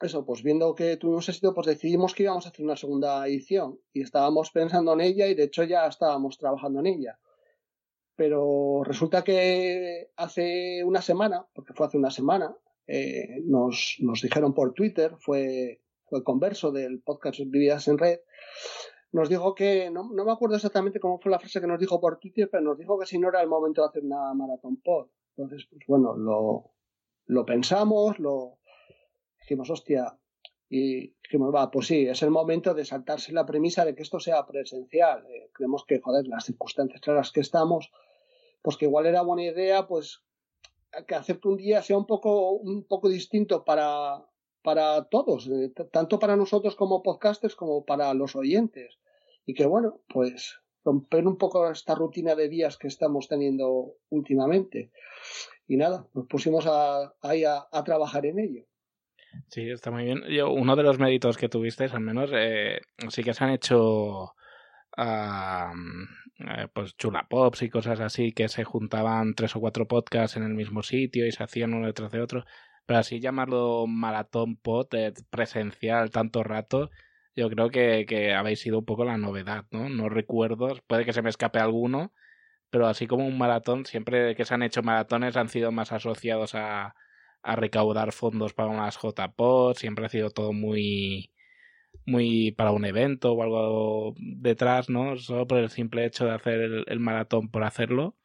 eso, 0.00 0.26
pues 0.26 0.42
viendo 0.42 0.74
que 0.74 0.96
tuvimos 0.96 1.28
éxito, 1.28 1.54
pues 1.54 1.66
decidimos 1.66 2.14
que 2.14 2.24
íbamos 2.24 2.46
a 2.46 2.50
hacer 2.50 2.64
una 2.64 2.76
segunda 2.76 3.26
edición. 3.26 3.80
Y 3.92 4.02
estábamos 4.02 4.50
pensando 4.50 4.92
en 4.92 5.00
ella 5.00 5.26
y 5.26 5.34
de 5.34 5.44
hecho 5.44 5.62
ya 5.64 5.86
estábamos 5.86 6.38
trabajando 6.38 6.80
en 6.80 6.86
ella. 6.86 7.18
Pero 8.14 8.82
resulta 8.84 9.22
que 9.22 10.10
hace 10.16 10.82
una 10.84 11.02
semana, 11.02 11.46
porque 11.54 11.74
fue 11.74 11.86
hace 11.86 11.98
una 11.98 12.10
semana, 12.10 12.56
eh, 12.86 13.40
nos, 13.44 13.96
nos 14.00 14.22
dijeron 14.22 14.54
por 14.54 14.72
Twitter, 14.72 15.14
fue 15.18 15.80
fue 16.08 16.24
converso 16.24 16.72
del 16.72 17.00
podcast 17.00 17.38
Vividas 17.38 17.88
en 17.88 17.98
Red, 17.98 18.20
nos 19.12 19.28
dijo 19.28 19.54
que, 19.54 19.90
no, 19.90 20.10
no, 20.12 20.24
me 20.24 20.32
acuerdo 20.32 20.56
exactamente 20.56 21.00
cómo 21.00 21.18
fue 21.18 21.30
la 21.30 21.38
frase 21.38 21.60
que 21.60 21.66
nos 21.66 21.80
dijo 21.80 22.00
por 22.00 22.18
Twitter, 22.18 22.48
pero 22.50 22.62
nos 22.62 22.78
dijo 22.78 22.98
que 22.98 23.06
si 23.06 23.18
no 23.18 23.28
era 23.28 23.40
el 23.40 23.48
momento 23.48 23.82
de 23.82 23.88
hacer 23.88 24.04
una 24.04 24.34
maratón 24.34 24.76
pod. 24.78 25.08
Entonces, 25.36 25.66
pues 25.70 25.82
bueno, 25.86 26.16
lo, 26.16 26.72
lo 27.26 27.46
pensamos, 27.46 28.18
lo 28.18 28.58
dijimos, 29.40 29.70
hostia, 29.70 30.18
y 30.68 31.14
dijimos, 31.22 31.54
va, 31.54 31.70
pues 31.70 31.86
sí, 31.86 32.06
es 32.06 32.22
el 32.22 32.30
momento 32.30 32.74
de 32.74 32.84
saltarse 32.84 33.32
la 33.32 33.46
premisa 33.46 33.84
de 33.84 33.94
que 33.94 34.02
esto 34.02 34.18
sea 34.18 34.46
presencial. 34.46 35.24
Eh, 35.30 35.50
creemos 35.52 35.84
que, 35.86 36.00
joder, 36.00 36.26
las 36.26 36.44
circunstancias 36.44 37.00
en 37.06 37.14
las 37.14 37.30
que 37.30 37.40
estamos, 37.40 37.92
pues 38.62 38.76
que 38.76 38.86
igual 38.86 39.06
era 39.06 39.22
buena 39.22 39.44
idea, 39.44 39.86
pues 39.86 40.24
que 41.06 41.14
hacer 41.14 41.38
un 41.44 41.56
día 41.56 41.82
sea 41.82 41.98
un 41.98 42.06
poco, 42.06 42.52
un 42.52 42.84
poco 42.84 43.08
distinto 43.08 43.64
para, 43.64 44.24
para 44.66 45.04
todos, 45.04 45.46
eh, 45.46 45.70
tanto 45.92 46.18
para 46.18 46.34
nosotros 46.34 46.74
como 46.74 47.00
podcasters 47.00 47.54
como 47.54 47.84
para 47.84 48.12
los 48.14 48.34
oyentes. 48.34 48.98
Y 49.46 49.54
que 49.54 49.64
bueno, 49.64 50.00
pues 50.08 50.60
romper 50.84 51.24
un 51.24 51.38
poco 51.38 51.70
esta 51.70 51.94
rutina 51.94 52.34
de 52.34 52.48
días 52.48 52.76
que 52.76 52.88
estamos 52.88 53.28
teniendo 53.28 53.92
últimamente. 54.08 54.90
Y 55.68 55.76
nada, 55.76 56.08
nos 56.14 56.26
pusimos 56.26 56.66
a, 56.66 57.14
ahí 57.22 57.44
a, 57.44 57.68
trabajar 57.84 58.26
en 58.26 58.40
ello. 58.40 58.64
Sí, 59.50 59.70
está 59.70 59.92
muy 59.92 60.02
bien. 60.02 60.22
Uno 60.44 60.74
de 60.74 60.82
los 60.82 60.98
méritos 60.98 61.36
que 61.36 61.48
tuvisteis, 61.48 61.94
al 61.94 62.00
menos, 62.00 62.32
eh, 62.34 62.80
sí 63.10 63.22
que 63.22 63.34
se 63.34 63.44
han 63.44 63.50
hecho 63.50 64.32
uh, 64.96 65.76
pues 66.74 66.96
chulapops 66.96 67.62
y 67.62 67.70
cosas 67.70 68.00
así, 68.00 68.32
que 68.32 68.48
se 68.48 68.64
juntaban 68.64 69.34
tres 69.34 69.54
o 69.54 69.60
cuatro 69.60 69.86
podcasts 69.86 70.36
en 70.36 70.42
el 70.42 70.54
mismo 70.54 70.82
sitio 70.82 71.24
y 71.24 71.30
se 71.30 71.44
hacían 71.44 71.72
uno 71.72 71.86
detrás 71.86 72.10
de 72.10 72.20
otro 72.20 72.44
pero 72.86 73.00
así 73.00 73.20
llamarlo 73.20 73.86
maratón 73.86 74.56
pot 74.56 74.92
eh, 74.94 75.12
presencial 75.30 76.10
tanto 76.10 76.42
rato, 76.44 76.90
yo 77.36 77.50
creo 77.50 77.70
que, 77.70 78.06
que, 78.08 78.34
habéis 78.34 78.60
sido 78.60 78.78
un 78.80 78.84
poco 78.86 79.04
la 79.04 79.18
novedad, 79.18 79.66
¿no? 79.70 79.88
No 79.90 80.08
recuerdo, 80.08 80.68
puede 80.86 81.04
que 81.04 81.12
se 81.12 81.22
me 81.22 81.30
escape 81.30 81.58
alguno, 81.58 82.12
pero 82.70 82.86
así 82.88 83.06
como 83.06 83.26
un 83.26 83.38
maratón, 83.38 83.86
siempre 83.86 84.34
que 84.36 84.44
se 84.44 84.54
han 84.54 84.62
hecho 84.62 84.82
maratones 84.82 85.36
han 85.36 85.48
sido 85.48 85.72
más 85.72 85.92
asociados 85.92 86.54
a, 86.54 86.94
a 87.42 87.56
recaudar 87.56 88.12
fondos 88.12 88.54
para 88.54 88.70
unas 88.70 88.98
JPOT, 88.98 89.76
siempre 89.78 90.06
ha 90.06 90.08
sido 90.08 90.30
todo 90.30 90.52
muy 90.52 91.32
muy 92.04 92.52
para 92.52 92.72
un 92.72 92.84
evento 92.84 93.32
o 93.32 93.42
algo 93.42 94.14
detrás, 94.18 94.90
¿no? 94.90 95.16
Solo 95.16 95.46
por 95.46 95.58
el 95.58 95.70
simple 95.70 96.06
hecho 96.06 96.26
de 96.26 96.32
hacer 96.32 96.60
el, 96.60 96.84
el 96.86 97.00
maratón 97.00 97.48
por 97.50 97.64
hacerlo. 97.64 98.16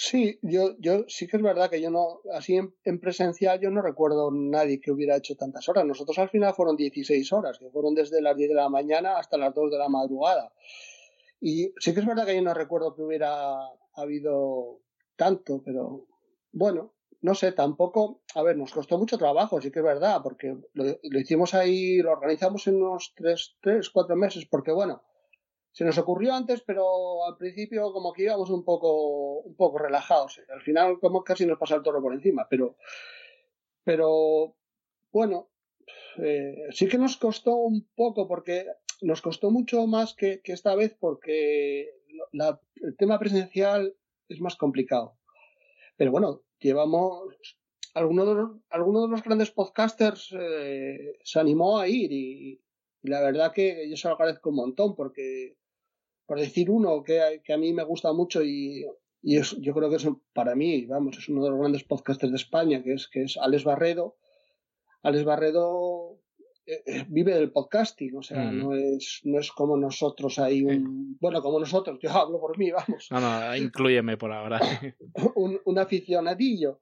Sí, 0.00 0.38
yo, 0.42 0.76
yo 0.78 1.06
sí 1.08 1.26
que 1.26 1.38
es 1.38 1.42
verdad 1.42 1.68
que 1.68 1.80
yo 1.80 1.90
no, 1.90 2.20
así 2.32 2.54
en, 2.56 3.00
presencial 3.00 3.58
yo 3.58 3.68
no 3.68 3.82
recuerdo 3.82 4.30
nadie 4.30 4.80
que 4.80 4.92
hubiera 4.92 5.16
hecho 5.16 5.34
tantas 5.34 5.68
horas. 5.68 5.84
Nosotros 5.84 6.16
al 6.20 6.28
final 6.28 6.54
fueron 6.54 6.76
16 6.76 7.32
horas, 7.32 7.58
que 7.58 7.68
fueron 7.68 7.96
desde 7.96 8.22
las 8.22 8.36
10 8.36 8.50
de 8.50 8.54
la 8.54 8.68
mañana 8.68 9.18
hasta 9.18 9.36
las 9.36 9.52
2 9.52 9.72
de 9.72 9.78
la 9.78 9.88
madrugada. 9.88 10.52
Y 11.40 11.72
sí 11.80 11.92
que 11.92 11.98
es 11.98 12.06
verdad 12.06 12.26
que 12.26 12.36
yo 12.36 12.42
no 12.42 12.54
recuerdo 12.54 12.94
que 12.94 13.02
hubiera 13.02 13.58
habido 13.94 14.82
tanto, 15.16 15.62
pero 15.64 16.06
bueno, 16.52 16.94
no 17.20 17.34
sé, 17.34 17.50
tampoco, 17.50 18.22
a 18.36 18.42
ver, 18.44 18.56
nos 18.56 18.72
costó 18.72 18.98
mucho 18.98 19.18
trabajo, 19.18 19.60
sí 19.60 19.72
que 19.72 19.80
es 19.80 19.84
verdad, 19.84 20.20
porque 20.22 20.56
lo, 20.74 20.84
lo 21.02 21.18
hicimos 21.18 21.54
ahí, 21.54 21.96
lo 21.96 22.12
organizamos 22.12 22.68
en 22.68 22.76
unos 22.76 23.14
3, 23.16 23.56
3, 23.60 23.90
4 23.90 24.14
meses, 24.14 24.46
porque 24.48 24.70
bueno, 24.70 25.02
se 25.78 25.84
nos 25.84 25.96
ocurrió 25.96 26.34
antes, 26.34 26.60
pero 26.62 27.24
al 27.24 27.36
principio 27.36 27.92
como 27.92 28.12
que 28.12 28.24
íbamos 28.24 28.50
un 28.50 28.64
poco, 28.64 29.42
un 29.42 29.54
poco 29.54 29.78
relajados. 29.78 30.40
Al 30.52 30.60
final 30.60 30.98
como 30.98 31.22
casi 31.22 31.46
nos 31.46 31.56
pasa 31.56 31.76
el 31.76 31.84
toro 31.84 32.02
por 32.02 32.12
encima, 32.12 32.48
pero, 32.50 32.76
pero 33.84 34.56
bueno, 35.12 35.50
eh, 36.16 36.66
sí 36.72 36.88
que 36.88 36.98
nos 36.98 37.16
costó 37.16 37.54
un 37.54 37.88
poco 37.94 38.26
porque 38.26 38.66
nos 39.02 39.22
costó 39.22 39.52
mucho 39.52 39.86
más 39.86 40.14
que, 40.14 40.40
que 40.42 40.50
esta 40.50 40.74
vez 40.74 40.96
porque 40.98 41.88
el 42.32 42.96
tema 42.96 43.20
presencial 43.20 43.94
es 44.28 44.40
más 44.40 44.56
complicado. 44.56 45.16
Pero 45.96 46.10
bueno, 46.10 46.42
llevamos 46.58 47.36
algunos 47.94 48.26
de 48.26 48.34
los, 48.34 48.50
alguno 48.70 49.02
de 49.02 49.08
los 49.10 49.22
grandes 49.22 49.52
podcasters 49.52 50.34
eh, 50.36 51.18
se 51.22 51.38
animó 51.38 51.78
a 51.78 51.86
ir 51.86 52.10
y, 52.10 52.60
y, 53.00 53.08
la 53.08 53.20
verdad 53.20 53.52
que 53.52 53.88
yo 53.88 53.96
se 53.96 54.08
lo 54.08 54.14
agradezco 54.14 54.50
un 54.50 54.56
montón 54.56 54.96
porque 54.96 55.56
por 56.28 56.38
decir 56.38 56.70
uno 56.70 57.02
que, 57.02 57.40
que 57.42 57.54
a 57.54 57.56
mí 57.56 57.72
me 57.72 57.82
gusta 57.84 58.12
mucho 58.12 58.44
y, 58.44 58.84
y 59.22 59.38
es, 59.38 59.56
yo 59.62 59.72
creo 59.72 59.88
que 59.88 59.96
es 59.96 60.06
para 60.34 60.54
mí, 60.54 60.84
vamos, 60.84 61.16
es 61.16 61.26
uno 61.30 61.42
de 61.42 61.50
los 61.50 61.58
grandes 61.58 61.84
podcasters 61.84 62.30
de 62.30 62.36
España, 62.36 62.82
que 62.82 62.92
es, 62.92 63.08
que 63.08 63.22
es 63.22 63.38
Alex 63.38 63.64
Barredo. 63.64 64.18
Alex 65.02 65.24
Barredo 65.24 66.20
eh, 66.66 66.82
eh, 66.84 67.06
vive 67.08 67.34
del 67.34 67.50
podcasting, 67.50 68.14
o 68.14 68.22
sea, 68.22 68.44
mm. 68.44 68.58
no, 68.58 68.74
es, 68.74 69.22
no 69.24 69.40
es 69.40 69.50
como 69.52 69.78
nosotros 69.78 70.38
ahí, 70.38 70.62
un, 70.62 71.16
bueno, 71.18 71.40
como 71.40 71.58
nosotros, 71.58 71.98
yo 72.02 72.10
hablo 72.12 72.38
por 72.38 72.58
mí, 72.58 72.72
vamos. 72.72 73.08
No, 73.10 73.20
no, 73.20 73.56
incluyeme 73.56 74.18
por 74.18 74.30
ahora. 74.30 74.60
un, 75.34 75.58
un 75.64 75.78
aficionadillo 75.78 76.80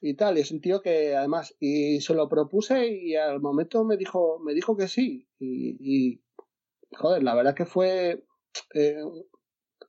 y 0.00 0.14
tal, 0.14 0.38
y 0.38 0.40
es 0.40 0.50
un 0.50 0.62
tío 0.62 0.80
que 0.80 1.14
además, 1.14 1.54
y 1.60 2.00
se 2.00 2.14
lo 2.14 2.26
propuse 2.26 2.88
y 2.88 3.16
al 3.16 3.42
momento 3.42 3.84
me 3.84 3.98
dijo, 3.98 4.38
me 4.38 4.54
dijo 4.54 4.78
que 4.78 4.88
sí, 4.88 5.28
y, 5.38 5.76
y 5.78 6.22
joder, 6.96 7.22
la 7.22 7.34
verdad 7.34 7.54
que 7.54 7.66
fue, 7.66 8.24
eh, 8.74 9.02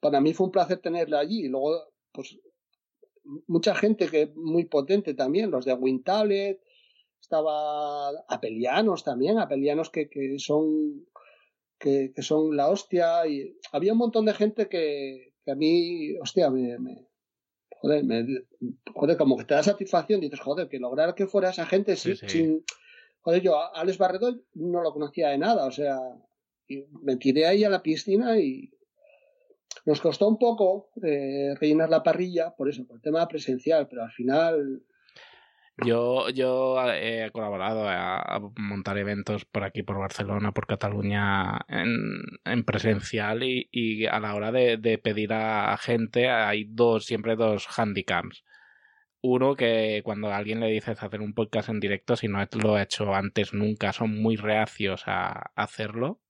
para 0.02 0.22
mí 0.22 0.34
fue 0.34 0.48
un 0.48 0.52
placer 0.52 0.80
tenerla 0.80 1.20
allí. 1.20 1.46
Y 1.46 1.48
luego, 1.48 1.80
pues, 2.12 2.40
mucha 3.48 3.76
gente 3.76 4.08
que 4.08 4.32
muy 4.36 4.66
potente 4.66 5.14
también, 5.14 5.52
los 5.52 5.66
de 5.66 5.74
Wintablet, 5.74 6.62
estaba 7.22 8.10
apelianos 8.28 9.04
también, 9.04 9.40
apelianos 9.40 9.90
que, 9.90 10.10
que 10.10 10.40
son 10.40 11.06
que, 11.78 12.12
que, 12.14 12.22
son 12.22 12.56
la 12.56 12.70
hostia 12.70 13.26
y 13.28 13.58
había 13.72 13.94
un 13.94 14.00
montón 14.00 14.26
de 14.26 14.34
gente 14.34 14.68
que, 14.68 15.34
que 15.46 15.52
a 15.52 15.56
mí, 15.56 16.18
hostia, 16.20 16.50
me, 16.50 16.78
joder, 17.80 18.04
me, 18.04 18.26
joder, 18.94 19.18
como 19.18 19.38
que 19.38 19.46
te 19.46 19.54
da 19.54 19.64
satisfacción, 19.64 20.20
dices, 20.20 20.40
joder, 20.40 20.68
que 20.68 20.80
lograr 20.80 21.16
que 21.16 21.28
fuera 21.28 21.50
esa 21.50 21.66
gente 21.66 21.96
sin, 21.96 22.66
joder, 23.22 23.42
yo 23.42 23.58
a 23.58 23.68
Alex 23.80 23.98
Barredo 23.98 24.36
no 24.54 24.82
lo 24.82 24.92
conocía 24.92 25.30
de 25.30 25.38
nada, 25.38 25.66
o 25.66 25.72
sea, 25.72 26.00
me 27.02 27.18
tiré 27.18 27.48
ahí 27.48 27.64
a 27.64 27.70
la 27.70 27.82
piscina 27.82 28.38
y 28.40 28.72
nos 29.86 30.02
costó 30.02 30.28
un 30.28 30.38
poco 30.38 30.90
eh, 31.04 31.56
rellenar 31.60 31.90
la 31.90 32.04
parrilla, 32.04 32.56
por 32.56 32.70
eso, 32.70 32.86
por 32.86 32.98
el 32.98 33.02
tema 33.02 33.28
presencial, 33.28 33.88
pero 33.88 34.04
al 34.04 34.12
final 34.12 34.84
yo, 35.86 36.30
yo 36.30 36.76
he 36.94 37.32
colaborado 37.32 37.88
a, 37.88 38.40
montar 38.58 38.98
eventos 38.98 39.46
por 39.46 39.64
aquí, 39.64 39.84
por 39.84 39.98
Barcelona, 39.98 40.52
por 40.52 40.68
Cataluña, 40.68 41.62
en, 41.68 42.64
presencial 42.66 43.44
y, 43.44 44.06
a 44.06 44.20
la 44.20 44.36
hora 44.36 44.52
de, 44.52 45.00
pedir 45.02 45.34
a, 45.34 45.78
gente 45.78 46.30
hay 46.30 46.66
dos, 46.66 47.06
siempre 47.06 47.36
dos 47.36 47.68
handicaps. 47.78 48.44
Uno 49.22 49.56
que 49.56 50.02
cuando 50.04 50.30
a 50.30 50.38
alguien 50.38 50.62
le 50.62 50.68
dices 50.68 51.02
hacer 51.04 51.22
un 51.22 51.34
podcast 51.34 51.70
en 51.70 51.80
directo, 51.80 52.16
si 52.16 52.28
no 52.28 52.40
lo 52.64 52.76
ha 52.76 52.84
hecho 52.84 53.14
antes 53.14 53.54
nunca, 53.54 53.94
son 53.94 54.22
muy 54.22 54.38
reacios 54.38 55.04
a, 55.08 55.52
hacerlo. 55.56 56.22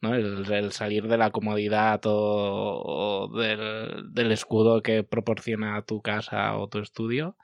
¿No? 0.00 0.14
El, 0.14 0.72
salir 0.72 1.08
de 1.08 1.18
la 1.18 1.30
comodidad 1.30 2.00
o, 2.04 3.30
del, 3.36 4.12
del 4.12 4.32
escudo 4.32 4.82
que 4.82 5.02
proporciona 5.02 5.82
tu 5.82 6.02
casa 6.02 6.56
o 6.56 6.68
tu 6.68 6.78
estudio 6.78 7.36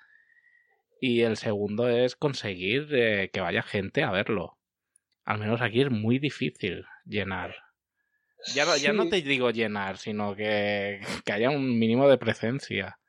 y 1.03 1.23
el 1.23 1.37
segundo 1.37 1.89
es 1.89 2.15
conseguir 2.15 2.87
eh, 2.93 3.31
que 3.33 3.41
vaya 3.41 3.63
gente 3.63 4.05
a 4.05 4.13
verlo. 4.13 4.57
Al 5.25 5.41
menos 5.41 5.61
aquí 5.61 5.81
es 5.81 5.91
muy 5.91 6.21
difícil 6.21 6.85
llenar. 7.05 7.57
Ya 8.55 8.65
no, 8.65 8.77
ya 8.77 8.93
no 8.93 9.09
te 9.09 9.21
digo 9.21 9.51
llenar, 9.51 9.99
sino 9.99 10.37
que, 10.37 11.01
que, 11.25 11.33
haya 11.33 11.51
un 11.51 11.77
mínimo 11.77 12.09
de 12.09 12.19
presencia. 12.19 13.01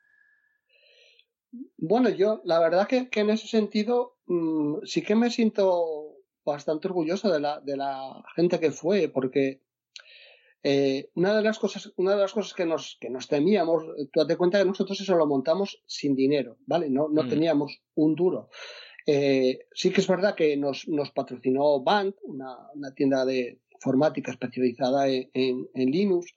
Bueno, 1.77 2.09
yo 2.09 2.41
la 2.45 2.59
verdad 2.59 2.87
que, 2.87 3.09
que 3.09 3.19
en 3.19 3.29
ese 3.29 3.47
sentido 3.47 4.17
mm, 4.25 4.85
sí 4.85 5.03
que 5.03 5.13
me 5.13 5.29
siento 5.29 6.02
bastante 6.45 6.87
orgulloso 6.87 7.31
de 7.31 7.39
la, 7.39 7.59
de 7.59 7.77
la 7.77 8.23
gente 8.35 8.59
que 8.59 8.71
fue, 8.71 9.09
porque 9.09 9.61
eh, 10.63 11.09
una 11.15 11.35
de 11.35 11.41
las 11.43 11.59
cosas, 11.59 11.91
una 11.97 12.11
de 12.11 12.21
las 12.21 12.31
cosas 12.31 12.53
que 12.53 12.65
nos, 12.65 12.97
que 13.01 13.09
nos 13.09 13.27
temíamos, 13.27 13.83
tú 14.11 14.19
date 14.21 14.37
cuenta 14.37 14.59
que 14.59 14.65
nosotros 14.65 14.99
eso 15.01 15.15
lo 15.15 15.27
montamos 15.27 15.83
sin 15.85 16.15
dinero, 16.15 16.57
¿vale? 16.65 16.89
No, 16.89 17.09
no 17.09 17.23
mm. 17.23 17.29
teníamos 17.29 17.81
un 17.95 18.15
duro. 18.15 18.49
Eh, 19.05 19.67
sí 19.73 19.91
que 19.91 19.99
es 19.99 20.07
verdad 20.07 20.35
que 20.35 20.55
nos, 20.55 20.87
nos 20.87 21.11
patrocinó 21.11 21.81
Band, 21.81 22.15
una, 22.23 22.55
una, 22.73 22.93
tienda 22.93 23.25
de 23.25 23.59
informática 23.73 24.31
especializada 24.31 25.09
en, 25.09 25.29
en, 25.33 25.91
Linux. 25.91 26.33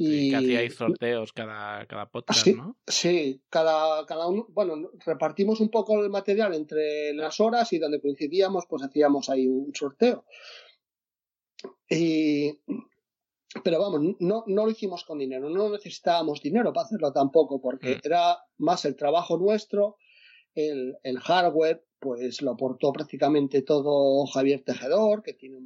Y 0.00 0.30
que 0.30 0.36
hacíais 0.36 0.74
sorteos 0.76 1.32
cada, 1.32 1.84
cada 1.86 2.08
podcast, 2.08 2.44
sí, 2.44 2.54
¿no? 2.54 2.76
Sí, 2.86 3.42
cada, 3.50 4.06
cada 4.06 4.28
uno, 4.28 4.46
bueno, 4.50 4.90
repartimos 5.04 5.58
un 5.60 5.70
poco 5.70 6.00
el 6.00 6.08
material 6.08 6.54
entre 6.54 7.12
las 7.14 7.40
horas 7.40 7.72
y 7.72 7.78
donde 7.78 8.00
coincidíamos, 8.00 8.66
pues 8.68 8.84
hacíamos 8.84 9.28
ahí 9.28 9.48
un 9.48 9.74
sorteo. 9.74 10.24
Y 11.90 12.60
pero 13.64 13.80
vamos, 13.80 14.16
no, 14.20 14.44
no 14.46 14.64
lo 14.66 14.70
hicimos 14.70 15.04
con 15.04 15.18
dinero, 15.18 15.50
no 15.50 15.70
necesitábamos 15.70 16.40
dinero 16.42 16.72
para 16.72 16.86
hacerlo 16.86 17.12
tampoco, 17.12 17.60
porque 17.60 17.96
mm. 17.96 18.00
era 18.04 18.38
más 18.58 18.84
el 18.84 18.94
trabajo 18.94 19.36
nuestro, 19.36 19.96
el, 20.54 20.96
el, 21.02 21.18
hardware, 21.18 21.84
pues 21.98 22.40
lo 22.40 22.52
aportó 22.52 22.92
prácticamente 22.92 23.62
todo 23.62 24.26
Javier 24.26 24.62
Tejedor, 24.62 25.24
que 25.24 25.32
tiene 25.32 25.58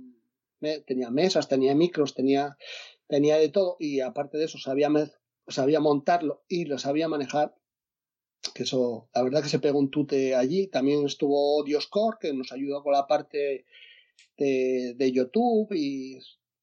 tenía 0.87 1.11
mesas, 1.11 1.49
tenía 1.49 1.75
micros, 1.75 2.15
tenía, 2.15 2.57
tenía 3.13 3.37
de 3.37 3.51
todo, 3.51 3.77
y 3.79 4.01
aparte 4.01 4.39
de 4.39 4.47
eso 4.47 4.57
sabía, 4.57 4.89
sabía 5.47 5.81
montarlo 5.81 6.45
y 6.49 6.65
lo 6.65 6.79
sabía 6.79 7.09
manejar, 7.09 7.55
que 8.55 8.63
eso, 8.63 9.11
la 9.15 9.23
verdad 9.23 9.43
que 9.43 9.51
se 9.51 9.59
pegó 9.59 9.79
un 9.79 9.91
tute 9.91 10.35
allí, 10.35 10.69
también 10.69 11.05
estuvo 11.05 11.63
Dioscore, 11.63 12.17
que 12.19 12.33
nos 12.33 12.53
ayudó 12.53 12.83
con 12.83 12.95
la 12.95 13.07
parte 13.07 13.67
de, 14.39 14.95
de 14.95 15.13
YouTube 15.13 15.75
y 15.75 16.21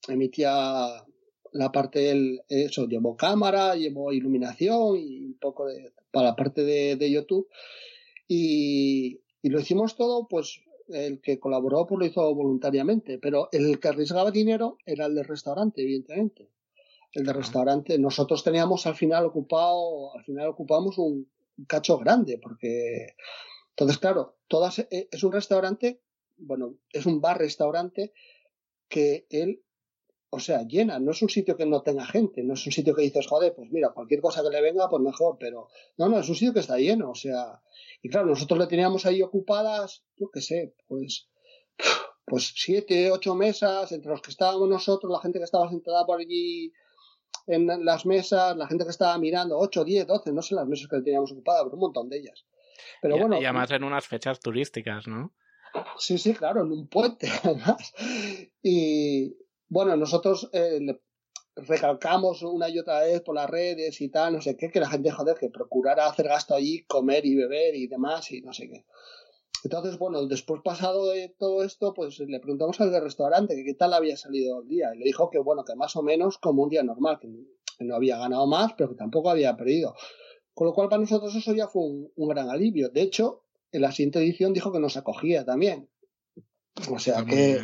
emitía 0.07 1.05
la 1.51 1.71
parte 1.71 1.99
del, 1.99 2.41
eso, 2.49 2.87
llevó 2.87 3.15
cámara, 3.15 3.75
llevó 3.75 4.11
iluminación 4.11 4.97
y 4.97 5.25
un 5.25 5.37
poco 5.37 5.67
de, 5.67 5.93
para 6.09 6.29
la 6.29 6.35
parte 6.35 6.63
de, 6.63 7.11
YouTube. 7.11 7.47
Y, 8.27 9.21
y, 9.43 9.49
lo 9.49 9.59
hicimos 9.59 9.95
todo, 9.95 10.27
pues 10.27 10.61
el 10.89 11.21
que 11.21 11.39
colaboró 11.39 11.85
pues 11.85 11.99
lo 11.99 12.05
hizo 12.05 12.35
voluntariamente, 12.35 13.17
pero 13.17 13.49
el 13.51 13.79
que 13.79 13.87
arriesgaba 13.87 14.31
dinero 14.31 14.77
era 14.85 15.05
el 15.05 15.15
del 15.15 15.25
restaurante, 15.25 15.81
evidentemente. 15.81 16.49
El 17.13 17.25
del 17.25 17.35
restaurante, 17.35 17.97
nosotros 17.97 18.43
teníamos 18.43 18.85
al 18.85 18.95
final 18.95 19.25
ocupado, 19.25 20.15
al 20.15 20.23
final 20.23 20.47
ocupamos 20.47 20.97
un, 20.97 21.29
cacho 21.67 21.97
grande, 21.97 22.39
porque 22.41 23.15
entonces, 23.71 23.97
claro, 23.97 24.37
todas, 24.47 24.79
e, 24.79 25.09
es 25.11 25.23
un 25.23 25.31
restaurante, 25.31 26.01
bueno, 26.37 26.75
es 26.91 27.05
un 27.05 27.19
bar-restaurante 27.19 28.13
que 28.87 29.25
él 29.29 29.61
o 30.31 30.39
sea, 30.39 30.63
llena, 30.63 30.99
no 30.99 31.11
es 31.11 31.21
un 31.21 31.29
sitio 31.29 31.57
que 31.57 31.65
no 31.65 31.81
tenga 31.81 32.05
gente, 32.05 32.43
no 32.43 32.53
es 32.53 32.65
un 32.65 32.71
sitio 32.71 32.95
que 32.95 33.01
dices, 33.01 33.25
joder, 33.27 33.53
pues 33.55 33.71
mira, 33.71 33.89
cualquier 33.89 34.21
cosa 34.21 34.43
que 34.43 34.49
le 34.49 34.61
venga, 34.61 34.87
pues 34.89 35.01
mejor, 35.01 35.37
pero 35.39 35.69
no, 35.97 36.07
no, 36.07 36.19
es 36.19 36.29
un 36.29 36.35
sitio 36.35 36.53
que 36.53 36.59
está 36.59 36.77
lleno, 36.77 37.11
o 37.11 37.15
sea, 37.15 37.61
y 38.01 38.09
claro, 38.09 38.27
nosotros 38.27 38.59
le 38.59 38.67
teníamos 38.67 39.05
ahí 39.05 39.21
ocupadas, 39.21 40.03
yo 40.17 40.29
qué 40.31 40.41
sé, 40.41 40.75
pues, 40.87 41.29
pues 42.25 42.53
siete, 42.55 43.11
ocho 43.11 43.33
mesas, 43.33 43.91
entre 43.91 44.11
los 44.11 44.21
que 44.21 44.29
estábamos 44.31 44.69
nosotros, 44.69 45.11
la 45.11 45.19
gente 45.19 45.39
que 45.39 45.45
estaba 45.45 45.69
sentada 45.69 46.05
por 46.05 46.19
allí 46.19 46.71
en 47.47 47.83
las 47.83 48.05
mesas, 48.05 48.55
la 48.55 48.67
gente 48.67 48.83
que 48.83 48.91
estaba 48.91 49.17
mirando, 49.17 49.57
ocho, 49.57 49.83
diez, 49.83 50.05
doce, 50.05 50.31
no 50.31 50.43
sé 50.43 50.53
las 50.53 50.67
mesas 50.67 50.87
que 50.87 50.97
le 50.97 51.01
teníamos 51.01 51.31
ocupadas, 51.31 51.63
pero 51.63 51.73
un 51.73 51.81
montón 51.81 52.07
de 52.07 52.17
ellas. 52.17 52.45
Pero 53.01 53.15
y, 53.15 53.19
bueno. 53.19 53.41
Y 53.41 53.45
además 53.45 53.71
en 53.71 53.83
unas 53.83 54.07
fechas 54.07 54.39
turísticas, 54.39 55.07
¿no? 55.07 55.33
Sí, 55.97 56.17
sí, 56.17 56.33
claro, 56.33 56.61
en 56.61 56.71
un 56.71 56.87
puente, 56.87 57.27
además. 57.43 57.93
Y, 58.61 59.35
bueno, 59.69 59.95
nosotros 59.95 60.49
eh, 60.53 60.79
recalcamos 61.55 62.41
una 62.43 62.69
y 62.69 62.79
otra 62.79 63.01
vez 63.01 63.21
por 63.21 63.35
las 63.35 63.49
redes 63.49 64.01
y 64.01 64.09
tal, 64.09 64.33
no 64.33 64.41
sé 64.41 64.57
qué, 64.57 64.69
que 64.69 64.79
la 64.79 64.89
gente, 64.89 65.11
joder, 65.11 65.37
que 65.37 65.49
procurara 65.49 66.07
hacer 66.07 66.27
gasto 66.27 66.55
allí, 66.55 66.83
comer 66.85 67.25
y 67.25 67.35
beber 67.35 67.75
y 67.75 67.87
demás 67.87 68.31
y 68.31 68.41
no 68.41 68.53
sé 68.53 68.69
qué. 68.69 68.85
Entonces, 69.63 69.97
bueno, 69.97 70.25
después 70.25 70.61
pasado 70.63 71.07
de 71.09 71.35
todo 71.37 71.63
esto, 71.63 71.93
pues 71.93 72.19
le 72.19 72.39
preguntamos 72.39 72.79
al 72.79 72.91
del 72.91 73.03
restaurante 73.03 73.55
que 73.55 73.65
qué 73.65 73.73
tal 73.73 73.93
había 73.93 74.15
salido 74.15 74.61
el 74.61 74.67
día. 74.69 74.91
Y 74.95 74.99
le 74.99 75.05
dijo 75.05 75.29
que, 75.29 75.39
bueno, 75.39 75.65
que 75.65 75.75
más 75.75 75.95
o 75.97 76.01
menos 76.01 76.37
como 76.37 76.63
un 76.63 76.69
día 76.69 76.81
normal, 76.81 77.19
que 77.19 77.27
no 77.83 77.95
había 77.95 78.17
ganado 78.17 78.47
más, 78.47 78.73
pero 78.77 78.89
que 78.89 78.95
tampoco 78.95 79.29
había 79.29 79.57
perdido. 79.57 79.95
Con 80.53 80.67
lo 80.67 80.73
cual, 80.73 80.87
para 80.87 81.01
nosotros 81.01 81.35
eso 81.35 81.53
ya 81.53 81.67
fue 81.67 81.83
un, 81.83 82.29
gran 82.29 82.49
alivio. 82.49 82.89
De 82.89 83.01
hecho, 83.01 83.43
en 83.71 83.81
la 83.81 83.91
siguiente 83.91 84.19
edición 84.19 84.53
dijo 84.53 84.71
que 84.71 84.79
nos 84.79 84.95
acogía 84.95 85.43
también. 85.43 85.89
O 86.89 86.99
sea 86.99 87.25
que, 87.25 87.59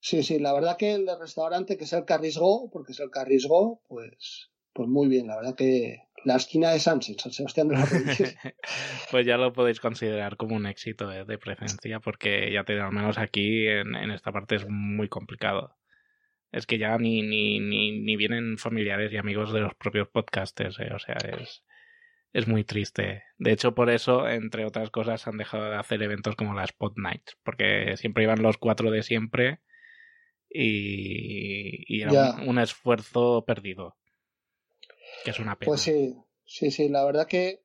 Sí, 0.00 0.22
sí, 0.22 0.38
la 0.38 0.52
verdad 0.52 0.76
que 0.76 0.94
el 0.94 1.08
restaurante, 1.18 1.76
que 1.76 1.84
es 1.84 1.92
el 1.92 2.04
que 2.04 2.12
arriesgó, 2.12 2.70
porque 2.70 2.92
es 2.92 3.00
el 3.00 3.10
que 3.10 3.18
arriesgó, 3.18 3.82
pues, 3.88 4.50
pues 4.72 4.88
muy 4.88 5.08
bien, 5.08 5.26
la 5.26 5.36
verdad 5.36 5.56
que 5.56 6.08
la 6.24 6.36
esquina 6.36 6.70
de 6.70 6.80
San 6.80 7.00
Sebastián 7.02 7.68
de 7.68 7.76
la 7.76 7.86
Pues 9.10 9.26
ya 9.26 9.36
lo 9.36 9.52
podéis 9.52 9.80
considerar 9.80 10.36
como 10.36 10.56
un 10.56 10.66
éxito 10.66 11.08
de, 11.08 11.38
presencia, 11.38 12.00
porque 12.00 12.50
ya 12.52 12.64
te 12.64 12.78
al 12.80 12.92
menos 12.92 13.18
aquí 13.18 13.66
en, 13.66 13.94
esta 14.10 14.32
parte 14.32 14.56
es 14.56 14.66
muy 14.68 15.08
complicado. 15.08 15.76
Es 16.50 16.66
que 16.66 16.78
ya 16.78 16.96
ni, 16.96 17.22
ni, 17.22 17.60
ni, 17.60 18.00
ni 18.00 18.16
vienen 18.16 18.56
familiares 18.56 19.12
y 19.12 19.16
amigos 19.16 19.52
de 19.52 19.60
los 19.60 19.74
propios 19.74 20.08
podcasters, 20.08 20.78
eh, 20.80 20.90
o 20.94 20.98
sea, 20.98 21.16
es, 21.16 21.64
es 22.32 22.48
muy 22.48 22.64
triste. 22.64 23.24
De 23.36 23.52
hecho, 23.52 23.74
por 23.74 23.90
eso, 23.90 24.28
entre 24.28 24.64
otras 24.64 24.90
cosas, 24.90 25.26
han 25.26 25.36
dejado 25.36 25.70
de 25.70 25.76
hacer 25.76 26.02
eventos 26.02 26.36
como 26.36 26.54
las 26.54 26.70
Spot 26.70 26.94
Nights, 26.96 27.36
porque 27.42 27.96
siempre 27.96 28.24
iban 28.24 28.42
los 28.42 28.56
cuatro 28.56 28.90
de 28.90 29.02
siempre 29.02 29.60
y, 30.50 32.02
era 32.02 32.36
un, 32.46 32.58
esfuerzo 32.58 33.44
perdido. 33.46 33.96
Que 35.24 35.30
es 35.30 35.38
una 35.38 35.56
pena. 35.56 35.70
Pues 35.70 35.80
sí, 35.82 36.14
sí, 36.44 36.70
sí, 36.70 36.88
la 36.88 37.04
verdad 37.04 37.26
que 37.26 37.64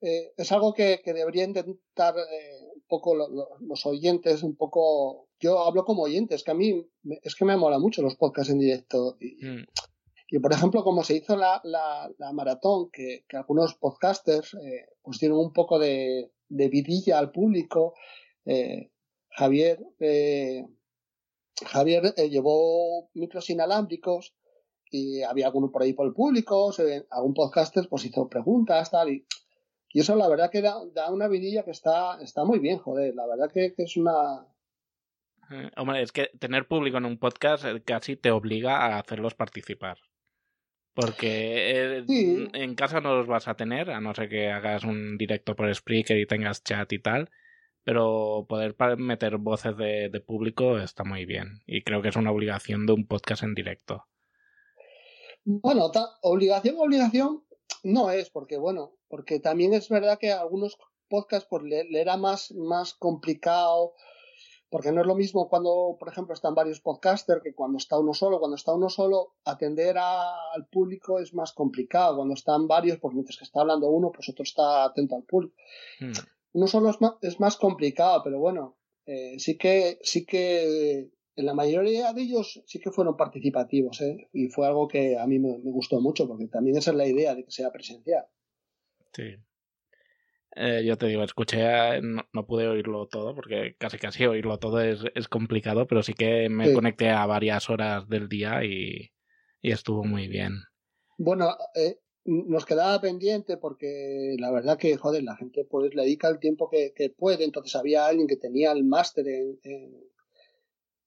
eh, 0.00 0.32
es 0.36 0.52
algo 0.52 0.74
que, 0.74 1.00
que 1.02 1.12
debería 1.12 1.44
intentar 1.44 2.14
eh, 2.16 2.60
un 2.74 2.82
poco 2.86 3.14
los 3.14 3.86
oyentes, 3.86 4.42
un 4.42 4.56
poco. 4.56 5.28
Yo 5.40 5.58
hablo 5.60 5.84
como 5.84 6.02
oyentes, 6.02 6.42
que 6.42 6.50
a 6.50 6.54
mí 6.54 6.86
es 7.22 7.34
que 7.34 7.44
me 7.44 7.56
mola 7.56 7.78
mucho 7.78 8.02
los 8.02 8.16
podcasts 8.16 8.52
en 8.52 8.58
directo. 8.58 9.16
Y, 9.20 9.44
mm. 9.44 9.64
y 10.30 10.38
por 10.38 10.52
ejemplo, 10.52 10.84
como 10.84 11.04
se 11.04 11.16
hizo 11.16 11.36
la, 11.36 11.60
la, 11.64 12.10
la 12.18 12.32
maratón, 12.32 12.90
que, 12.90 13.24
que, 13.28 13.36
algunos 13.36 13.74
podcasters 13.74 14.54
eh, 14.54 14.86
pues 15.02 15.18
tienen 15.18 15.38
un 15.38 15.52
poco 15.52 15.78
de, 15.78 16.32
de 16.48 16.68
vidilla 16.68 17.18
al 17.18 17.30
público. 17.30 17.94
Javier 19.30 19.78
Javier 21.66 22.14
eh, 22.16 22.28
llevó 22.28 23.10
micros 23.14 23.48
inalámbricos 23.50 24.34
y 24.90 25.22
había 25.22 25.46
alguno 25.46 25.70
por 25.70 25.82
ahí 25.82 25.92
por 25.92 26.06
el 26.06 26.12
público, 26.12 26.72
algún 27.10 27.34
podcaster 27.34 27.88
pues 27.88 28.04
hizo 28.04 28.28
preguntas, 28.28 28.90
tal, 28.90 29.10
y, 29.10 29.26
y 29.94 30.00
eso 30.00 30.16
la 30.16 30.28
verdad 30.28 30.50
que 30.50 30.62
da, 30.62 31.10
una 31.10 31.28
vidilla 31.28 31.64
que 31.64 31.70
está, 31.70 32.20
está 32.20 32.44
muy 32.44 32.58
bien, 32.58 32.78
joder, 32.78 33.14
la 33.14 33.26
verdad 33.26 33.50
que, 33.52 33.74
es 33.76 33.96
una... 33.96 34.46
Eh, 35.50 35.70
hombre, 35.76 36.02
es 36.02 36.12
que 36.12 36.30
tener 36.38 36.66
público 36.66 36.98
en 36.98 37.04
un 37.04 37.18
podcast 37.18 37.64
eh, 37.64 37.82
casi 37.84 38.16
te 38.16 38.30
obliga 38.30 38.76
a 38.76 38.98
hacerlos 38.98 39.34
participar. 39.34 39.98
Porque 40.94 41.98
eh, 41.98 42.04
en 42.52 42.74
casa 42.76 43.00
no 43.00 43.16
los 43.16 43.26
vas 43.26 43.48
a 43.48 43.54
tener, 43.54 43.90
a 43.90 44.00
no 44.00 44.14
ser 44.14 44.28
que 44.28 44.50
hagas 44.50 44.84
un 44.84 45.18
directo 45.18 45.56
por 45.56 45.74
Spreaker 45.74 46.18
y 46.18 46.26
tengas 46.26 46.62
chat 46.62 46.92
y 46.92 47.00
tal. 47.00 47.30
Pero 47.84 48.46
poder 48.48 48.74
meter 48.98 49.36
voces 49.36 49.76
de, 49.76 50.08
de 50.08 50.20
público 50.20 50.78
está 50.78 51.04
muy 51.04 51.26
bien. 51.26 51.62
Y 51.66 51.82
creo 51.82 52.02
que 52.02 52.08
es 52.08 52.16
una 52.16 52.32
obligación 52.32 52.86
de 52.86 52.94
un 52.94 53.06
podcast 53.06 53.42
en 53.42 53.54
directo. 53.54 54.04
Bueno, 55.44 55.90
obligación, 56.22 56.76
obligación 56.78 57.44
no 57.82 58.10
es, 58.10 58.30
porque 58.30 58.56
bueno, 58.56 58.92
porque 59.08 59.40
también 59.40 59.74
es 59.74 59.88
verdad 59.90 60.18
que 60.18 60.32
algunos 60.32 60.78
podcasts 61.08 61.46
pues 61.48 61.62
le, 61.64 61.86
era 62.00 62.16
más, 62.16 62.50
más 62.52 62.94
complicado, 62.94 63.92
porque 64.70 64.90
no 64.90 65.02
es 65.02 65.06
lo 65.06 65.14
mismo 65.14 65.48
cuando, 65.48 65.96
por 66.00 66.08
ejemplo, 66.08 66.34
están 66.34 66.54
varios 66.54 66.80
podcasters 66.80 67.42
que 67.42 67.54
cuando 67.54 67.78
está 67.78 67.96
uno 67.98 68.12
solo. 68.12 68.40
Cuando 68.40 68.56
está 68.56 68.72
uno 68.72 68.88
solo, 68.88 69.34
atender 69.44 69.96
al 69.98 70.66
público 70.66 71.20
es 71.20 71.32
más 71.32 71.52
complicado. 71.52 72.16
Cuando 72.16 72.34
están 72.34 72.66
varios, 72.66 72.98
pues 72.98 73.14
mientras 73.14 73.36
que 73.38 73.44
está 73.44 73.60
hablando 73.60 73.88
uno, 73.88 74.10
pues 74.10 74.28
otro 74.30 74.42
está 74.42 74.84
atento 74.84 75.14
al 75.14 75.22
público. 75.22 75.54
Hmm. 76.00 76.10
Uno 76.54 76.68
solo 76.68 76.90
es 76.90 77.00
más, 77.00 77.14
es 77.20 77.40
más 77.40 77.56
complicado, 77.56 78.22
pero 78.24 78.38
bueno, 78.38 78.78
eh, 79.06 79.38
sí 79.38 79.58
que, 79.58 79.98
sí 80.02 80.24
que 80.24 81.10
en 81.36 81.46
la 81.46 81.54
mayoría 81.54 82.12
de 82.12 82.22
ellos 82.22 82.62
sí 82.66 82.78
que 82.78 82.92
fueron 82.92 83.16
participativos, 83.16 84.00
¿eh? 84.00 84.28
y 84.32 84.48
fue 84.48 84.66
algo 84.66 84.86
que 84.86 85.18
a 85.18 85.26
mí 85.26 85.40
me, 85.40 85.58
gustó 85.58 86.00
mucho, 86.00 86.28
porque 86.28 86.46
también 86.46 86.76
esa 86.76 86.92
es 86.92 86.96
la 86.96 87.06
idea 87.06 87.34
de 87.34 87.44
que 87.44 87.50
sea 87.50 87.72
presencial. 87.72 88.24
Sí. 89.12 89.36
Eh, 90.56 90.84
yo 90.86 90.96
te 90.96 91.06
digo, 91.06 91.24
escuché, 91.24 92.00
no, 92.00 92.46
pude 92.46 92.68
oírlo 92.68 93.08
todo, 93.08 93.34
porque 93.34 93.74
casi 93.76 93.98
casi 93.98 94.24
oírlo 94.24 94.58
todo 94.58 94.80
es, 94.80 95.28
complicado, 95.28 95.88
pero 95.88 96.04
sí 96.04 96.14
que 96.14 96.48
me 96.48 96.72
conecté 96.72 97.10
a 97.10 97.26
varias 97.26 97.68
horas 97.68 98.08
del 98.08 98.28
día 98.28 98.64
y, 98.64 99.10
estuvo 99.60 100.04
muy 100.04 100.28
bien. 100.28 100.60
Bueno, 101.18 101.56
eh, 101.74 101.98
nos 102.24 102.64
quedaba 102.64 103.00
pendiente 103.00 103.56
porque 103.56 104.36
la 104.38 104.50
verdad 104.50 104.78
que, 104.78 104.96
joder, 104.96 105.22
la 105.22 105.36
gente 105.36 105.64
pues 105.64 105.94
le 105.94 106.02
dedica 106.02 106.28
el 106.28 106.38
tiempo 106.38 106.70
que, 106.70 107.14
puede, 107.16 107.44
entonces 107.44 107.76
había 107.76 108.06
alguien 108.06 108.26
que 108.26 108.36
tenía 108.36 108.72
el 108.72 108.84
máster 108.84 109.26
en 109.28 109.58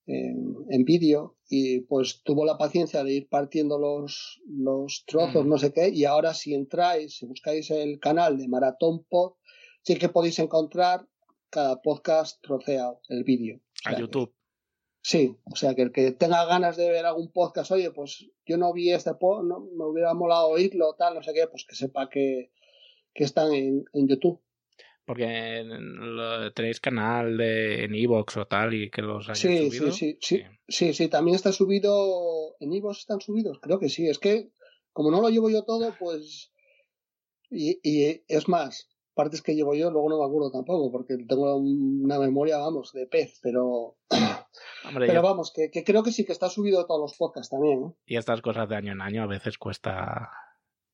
en, 0.07 0.85
vídeo 0.85 1.35
y 1.49 1.81
pues 1.81 2.21
tuvo 2.23 2.45
la 2.45 2.57
paciencia 2.57 3.03
de 3.03 3.13
ir 3.13 3.29
partiendo 3.29 3.77
los, 3.77 4.41
los 4.47 5.03
trozos, 5.05 5.45
mm. 5.45 5.49
no 5.49 5.57
sé 5.57 5.73
qué, 5.73 5.89
y 5.89 6.05
ahora 6.05 6.33
si 6.33 6.53
entráis, 6.53 7.17
si 7.17 7.25
buscáis 7.25 7.69
el 7.71 7.99
canal 7.99 8.37
de 8.37 8.47
Maratón 8.47 9.05
Pod, 9.09 9.33
sí 9.83 9.95
que 9.95 10.09
podéis 10.09 10.39
encontrar 10.39 11.07
cada 11.49 11.81
podcast 11.81 12.41
troceado, 12.41 13.01
el 13.09 13.23
vídeo. 13.23 13.59
a 13.85 13.97
YouTube. 13.97 14.33
Sí, 15.07 15.37
o 15.45 15.55
sea 15.55 15.73
que 15.73 15.83
el 15.83 15.93
que 15.93 16.11
tenga 16.11 16.43
ganas 16.43 16.75
de 16.75 16.89
ver 16.89 17.05
algún 17.05 17.31
podcast, 17.31 17.71
oye, 17.71 17.91
pues 17.91 18.27
yo 18.45 18.57
no 18.57 18.73
vi 18.73 18.91
este 18.91 19.13
podcast, 19.13 19.47
no, 19.47 19.61
me 19.61 19.85
hubiera 19.85 20.13
molado 20.13 20.49
oírlo, 20.49 20.95
tal, 20.99 21.15
no 21.15 21.23
sé 21.23 21.33
qué, 21.33 21.47
pues 21.47 21.63
que 21.65 21.75
sepa 21.75 22.09
que, 22.09 22.51
que 23.13 23.23
están 23.23 23.53
en, 23.53 23.85
en 23.93 24.07
YouTube. 24.09 24.41
Porque 25.05 25.63
tenéis 26.53 26.81
canal 26.81 27.37
de, 27.37 27.85
en 27.85 27.95
Evox 27.95 28.35
o 28.35 28.47
tal 28.47 28.73
y 28.73 28.89
que 28.89 29.01
los 29.01 29.29
hayáis 29.29 29.39
sí, 29.39 29.69
subido. 29.69 29.91
Sí, 29.93 30.17
sí, 30.19 30.43
sí, 30.67 30.93
sí, 30.93 31.07
también 31.07 31.35
está 31.35 31.53
subido. 31.53 32.57
¿En 32.59 32.73
Evox 32.73 32.99
están 32.99 33.21
subidos? 33.21 33.59
Creo 33.61 33.79
que 33.79 33.87
sí. 33.87 34.09
Es 34.09 34.19
que, 34.19 34.49
como 34.91 35.09
no 35.09 35.21
lo 35.21 35.29
llevo 35.29 35.49
yo 35.49 35.63
todo, 35.63 35.95
pues. 35.97 36.51
Y, 37.49 37.79
y 37.81 38.21
es 38.27 38.49
más, 38.49 38.89
partes 39.17 39.41
que 39.41 39.55
llevo 39.55 39.75
yo, 39.75 39.91
luego 39.91 40.09
no 40.09 40.19
me 40.19 40.25
acuerdo 40.25 40.51
tampoco, 40.51 40.89
porque 40.91 41.17
tengo 41.27 41.57
una 41.57 42.17
memoria, 42.19 42.57
vamos, 42.57 42.93
de 42.93 43.05
pez, 43.07 43.39
pero. 43.43 43.97
pero 44.97 45.21
vamos, 45.21 45.51
que, 45.53 45.69
que, 45.69 45.83
creo 45.83 46.03
que 46.03 46.13
sí 46.13 46.23
que 46.23 46.31
está 46.31 46.49
subido 46.49 46.85
todos 46.85 47.01
los 47.01 47.17
podcasts 47.17 47.49
también. 47.49 47.83
¿eh? 47.83 47.93
Y 48.05 48.15
estas 48.15 48.41
cosas 48.41 48.69
de 48.69 48.77
año 48.77 48.93
en 48.93 49.01
año 49.01 49.23
a 49.23 49.27
veces 49.27 49.57
cuesta. 49.57 50.31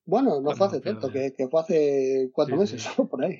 Bueno, 0.05 0.41
no 0.41 0.55
fue 0.55 0.67
hace 0.67 0.81
tanto, 0.81 1.11
que, 1.11 1.33
que, 1.37 1.47
fue 1.47 1.61
hace 1.61 2.31
cuatro 2.33 2.57
meses, 2.57 2.87
por 3.09 3.23
ahí. 3.23 3.37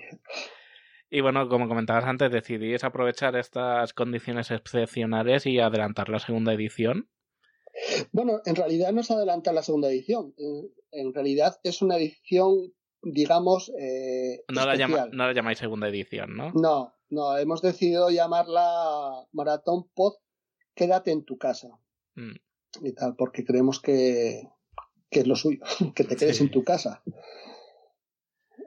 Y 1.10 1.22
bueno, 1.22 1.48
como 1.50 1.68
comentabas 1.68 2.06
antes, 2.06 2.32
decidís 2.32 2.84
aprovechar 2.84 3.36
estas 3.36 3.94
condiciones 3.94 4.52
excepcionales 4.52 5.46
y 5.46 5.60
adelantar 5.60 6.10
la 6.10 6.20
segunda 6.20 6.54
edición. 6.54 7.10
Bueno, 8.12 8.42
en 8.46 8.56
realidad 8.56 8.92
no 8.92 9.02
es 9.02 9.12
adelantar 9.12 9.54
la 9.54 9.64
segunda 9.64 9.90
edición. 9.90 10.34
En, 10.92 11.14
realidad 11.14 11.60
es 11.64 11.82
una 11.82 11.98
edición, 11.98 12.74
digamos. 13.04 13.72
Eh, 13.80 14.44
no, 14.54 14.66
la 14.66 14.76
llama, 14.76 15.08
no 15.12 15.28
la 15.28 15.34
llamáis 15.34 15.58
segunda 15.58 15.88
edición, 15.88 16.36
¿no? 16.36 16.52
No, 16.54 16.94
no. 17.10 17.38
Hemos 17.38 17.62
decidido 17.62 18.10
llamarla 18.10 19.28
Maratón 19.32 19.90
Pod 19.94 20.16
Quédate 20.76 21.12
en 21.12 21.24
tu 21.24 21.38
casa. 21.38 21.80
Mm. 22.16 22.36
Y 22.82 22.94
tal, 22.94 23.16
porque 23.16 23.46
creemos 23.46 23.80
que, 23.80 24.50
que 25.12 25.20
es 25.20 25.28
lo 25.28 25.36
suyo, 25.36 25.62
que 25.96 26.04
te 26.04 26.16
quedes 26.16 26.42
en 26.42 26.50
tu 26.50 26.64
casa. 26.64 27.04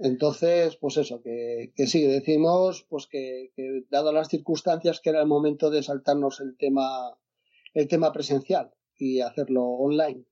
Entonces, 0.00 0.76
pues 0.76 0.98
eso, 0.98 1.22
que, 1.22 1.72
que 1.74 1.86
sí, 1.86 2.02
decimos 2.02 2.86
pues 2.88 3.06
que, 3.06 3.50
que, 3.56 3.84
dado 3.90 4.12
las 4.12 4.28
circunstancias 4.28 5.00
que 5.00 5.10
era 5.10 5.20
el 5.20 5.26
momento 5.26 5.70
de 5.70 5.82
saltarnos 5.82 6.40
el 6.40 6.56
tema, 6.56 7.18
el 7.72 7.88
tema 7.88 8.12
presencial 8.12 8.72
y 8.98 9.20
hacerlo 9.20 9.64
online. 9.64 10.24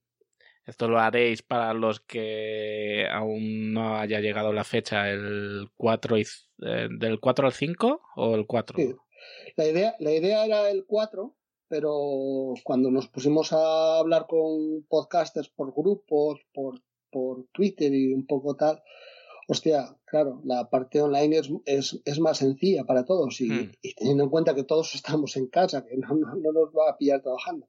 Esto 0.67 0.89
lo 0.89 0.99
haréis 0.99 1.43
para 1.43 1.75
los 1.75 2.01
que 2.01 3.07
aún 3.11 3.73
no 3.73 3.99
haya 3.99 4.21
llegado 4.21 4.53
la 4.53 4.65
fecha, 4.65 5.11
el 5.11 5.69
4 5.77 6.19
y, 6.19 6.23
eh, 6.63 6.89
del 6.91 7.21
4 7.21 7.47
al 7.47 7.53
5 7.53 8.01
o 8.17 8.35
el 8.35 8.47
4? 8.47 8.79
Sí. 8.79 8.95
La 9.57 9.67
idea, 9.67 9.95
la 9.99 10.13
idea 10.13 10.45
era 10.45 10.71
el 10.71 10.85
4, 10.87 11.35
pero 11.69 12.55
cuando 12.63 12.91
nos 12.91 13.09
pusimos 13.09 13.53
a 13.53 13.99
hablar 13.99 14.27
con 14.27 14.85
podcasters 14.89 15.49
por 15.49 15.75
grupos, 15.75 16.41
por, 16.53 16.81
por 17.11 17.47
Twitter 17.53 17.93
y 17.93 18.13
un 18.13 18.27
poco 18.27 18.57
tal, 18.57 18.83
hostia, 19.49 19.97
claro, 20.05 20.41
la 20.45 20.69
parte 20.71 21.01
online 21.01 21.41
es, 21.67 22.01
es, 22.05 22.21
más 22.21 22.39
sencilla 22.39 22.85
para 22.85 23.05
todos 23.05 23.41
hmm. 23.41 23.71
y, 23.83 23.95
teniendo 23.95 24.25
en 24.25 24.31
cuenta 24.31 24.55
que 24.55 24.65
todos 24.65 24.95
estamos 24.95 25.37
en 25.37 25.47
casa, 25.49 25.85
que 25.85 25.97
no, 25.97 26.15
no, 26.15 26.53
nos 26.53 26.71
va 26.71 26.91
a 26.91 26.97
pillar 26.97 27.21
trabajando. 27.21 27.69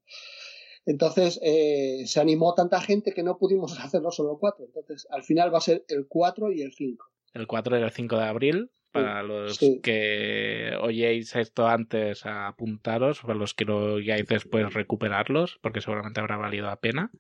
Entonces 0.86 1.40
eh, 1.42 2.04
se 2.06 2.20
animó 2.20 2.54
tanta 2.54 2.80
gente 2.82 3.14
que 3.14 3.24
no 3.24 3.38
pudimos 3.38 3.80
hacerlo 3.80 4.12
solo 4.12 4.38
cuatro. 4.40 4.66
Entonces 4.66 5.08
al 5.10 5.24
final 5.24 5.54
va 5.54 5.60
a 5.60 5.62
ser 5.62 5.86
el 5.88 6.08
4 6.08 6.52
y 6.52 6.62
el 6.62 6.74
5. 6.74 7.06
El 7.34 7.48
4 7.48 7.80
y 7.80 7.82
el 7.82 7.92
5 7.92 8.18
de 8.18 8.24
abril. 8.24 8.72
Para 8.92 9.24
los 9.24 9.60
que 9.84 10.72
oyéis 10.80 11.36
esto 11.36 11.68
antes, 11.68 12.26
apuntaros. 12.26 13.20
Para 13.20 13.34
los 13.34 13.54
que 13.54 13.66
lo 13.66 13.96
oigáis 13.96 14.26
después, 14.26 14.74
recuperarlos, 14.74 15.60
porque 15.62 15.82
seguramente 15.82 16.22
habrá 16.22 16.38
valido 16.38 16.68
la 16.68 16.80
pena. 16.80 17.12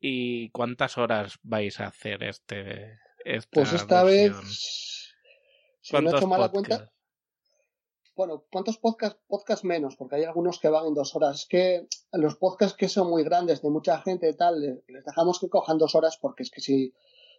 ¿Y 0.00 0.48
cuántas 0.50 0.96
horas 0.96 1.38
vais 1.42 1.80
a 1.80 1.88
hacer 1.88 2.22
este, 2.22 2.98
pues 3.50 3.72
esta 3.72 4.02
vez, 4.04 4.32
si 5.80 5.96
no 5.96 6.10
he 6.10 6.16
hecho 6.16 6.26
mala 6.26 6.48
cuenta, 6.48 6.90
bueno, 8.14 8.44
¿cuántos 8.50 8.78
podcasts? 8.78 9.20
Podcast 9.26 9.64
menos, 9.64 9.96
porque 9.96 10.16
hay 10.16 10.24
algunos 10.24 10.58
que 10.60 10.68
van 10.68 10.86
en 10.86 10.94
dos 10.94 11.14
horas. 11.16 11.40
Es 11.40 11.46
que 11.46 11.86
los 12.12 12.36
podcasts 12.36 12.76
que 12.76 12.88
son 12.88 13.08
muy 13.08 13.24
grandes, 13.24 13.62
de 13.62 13.70
mucha 13.70 14.00
gente 14.00 14.28
y 14.28 14.34
tal, 14.34 14.60
les 14.60 15.04
dejamos 15.04 15.40
que 15.40 15.48
cojan 15.48 15.78
dos 15.78 15.94
horas 15.94 16.18
porque 16.20 16.42
es 16.42 16.50
que 16.50 16.60
si, 16.60 16.94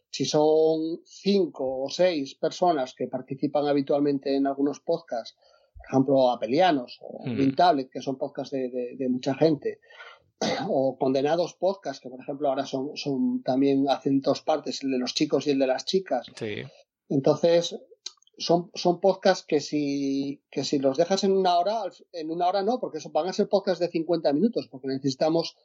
si 0.10 0.26
son 0.26 1.02
cinco 1.06 1.84
o 1.84 1.90
seis 1.90 2.36
personas 2.36 2.94
que 2.96 3.08
participan 3.08 3.68
habitualmente 3.68 4.36
en 4.36 4.48
algunos 4.48 4.80
podcasts, 4.80 5.38
por 5.78 5.86
ejemplo, 5.88 6.32
Apelianos 6.32 7.00
o 7.02 7.24
Vintable, 7.26 7.90
que 7.90 8.02
son 8.02 8.18
podcasts 8.18 8.52
de, 8.52 8.96
de 8.98 9.10
mucha 9.10 9.36
gente, 9.36 9.80
o 10.70 10.98
condenados 10.98 11.54
podcast, 11.56 12.02
que 12.02 12.10
por 12.10 12.20
ejemplo 12.20 12.50
ahora 12.50 12.66
son, 12.66 12.96
son 12.96 13.44
también 13.44 13.90
hacen 13.90 14.22
dos 14.22 14.42
partes, 14.42 14.84
el 14.84 14.92
de 14.92 15.00
los 15.00 15.14
chicos 15.14 15.48
y 15.48 15.52
el 15.52 15.60
de 15.60 15.68
las 15.68 15.86
chicas. 15.86 16.28
Entonces, 17.10 17.78
son, 18.38 18.72
son 18.74 19.00
podcasts 19.00 19.46
que 19.46 19.60
si, 19.60 20.42
que 20.50 20.64
si 20.64 20.80
los 20.80 20.98
dejas 20.98 21.24
en 21.24 21.34
una 21.34 21.58
hora, 21.58 21.84
en 22.12 22.32
una 22.32 22.48
hora 22.48 22.64
no, 22.64 22.80
porque 22.80 23.00
van 23.12 23.28
a 23.28 23.34
ser 23.34 23.48
podcasts 23.48 23.80
de 23.80 23.90
50 23.90 24.34
minutos, 24.34 24.68
porque 24.70 24.88
necesitamos 24.88 25.56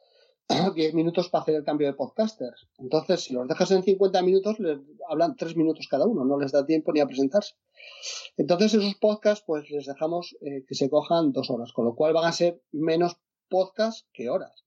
10 0.75 0.93
minutos 0.93 1.29
para 1.29 1.43
hacer 1.43 1.55
el 1.55 1.63
cambio 1.63 1.87
de 1.87 1.93
podcasters. 1.93 2.67
Entonces, 2.77 3.21
si 3.21 3.33
los 3.33 3.47
dejas 3.47 3.71
en 3.71 3.83
50 3.83 4.21
minutos, 4.21 4.59
les 4.59 4.79
hablan 5.07 5.35
3 5.35 5.55
minutos 5.55 5.87
cada 5.87 6.05
uno, 6.05 6.25
no 6.25 6.39
les 6.39 6.51
da 6.51 6.65
tiempo 6.65 6.91
ni 6.91 6.99
a 6.99 7.07
presentarse. 7.07 7.55
Entonces, 8.37 8.73
esos 8.73 8.95
podcasts, 8.95 9.43
pues 9.45 9.69
les 9.69 9.85
dejamos 9.85 10.35
eh, 10.41 10.63
que 10.67 10.75
se 10.75 10.89
cojan 10.89 11.31
dos 11.31 11.49
horas, 11.49 11.73
con 11.73 11.85
lo 11.85 11.95
cual 11.95 12.13
van 12.13 12.25
a 12.25 12.31
ser 12.31 12.61
menos 12.71 13.17
podcasts 13.49 14.07
que 14.13 14.29
horas. 14.29 14.65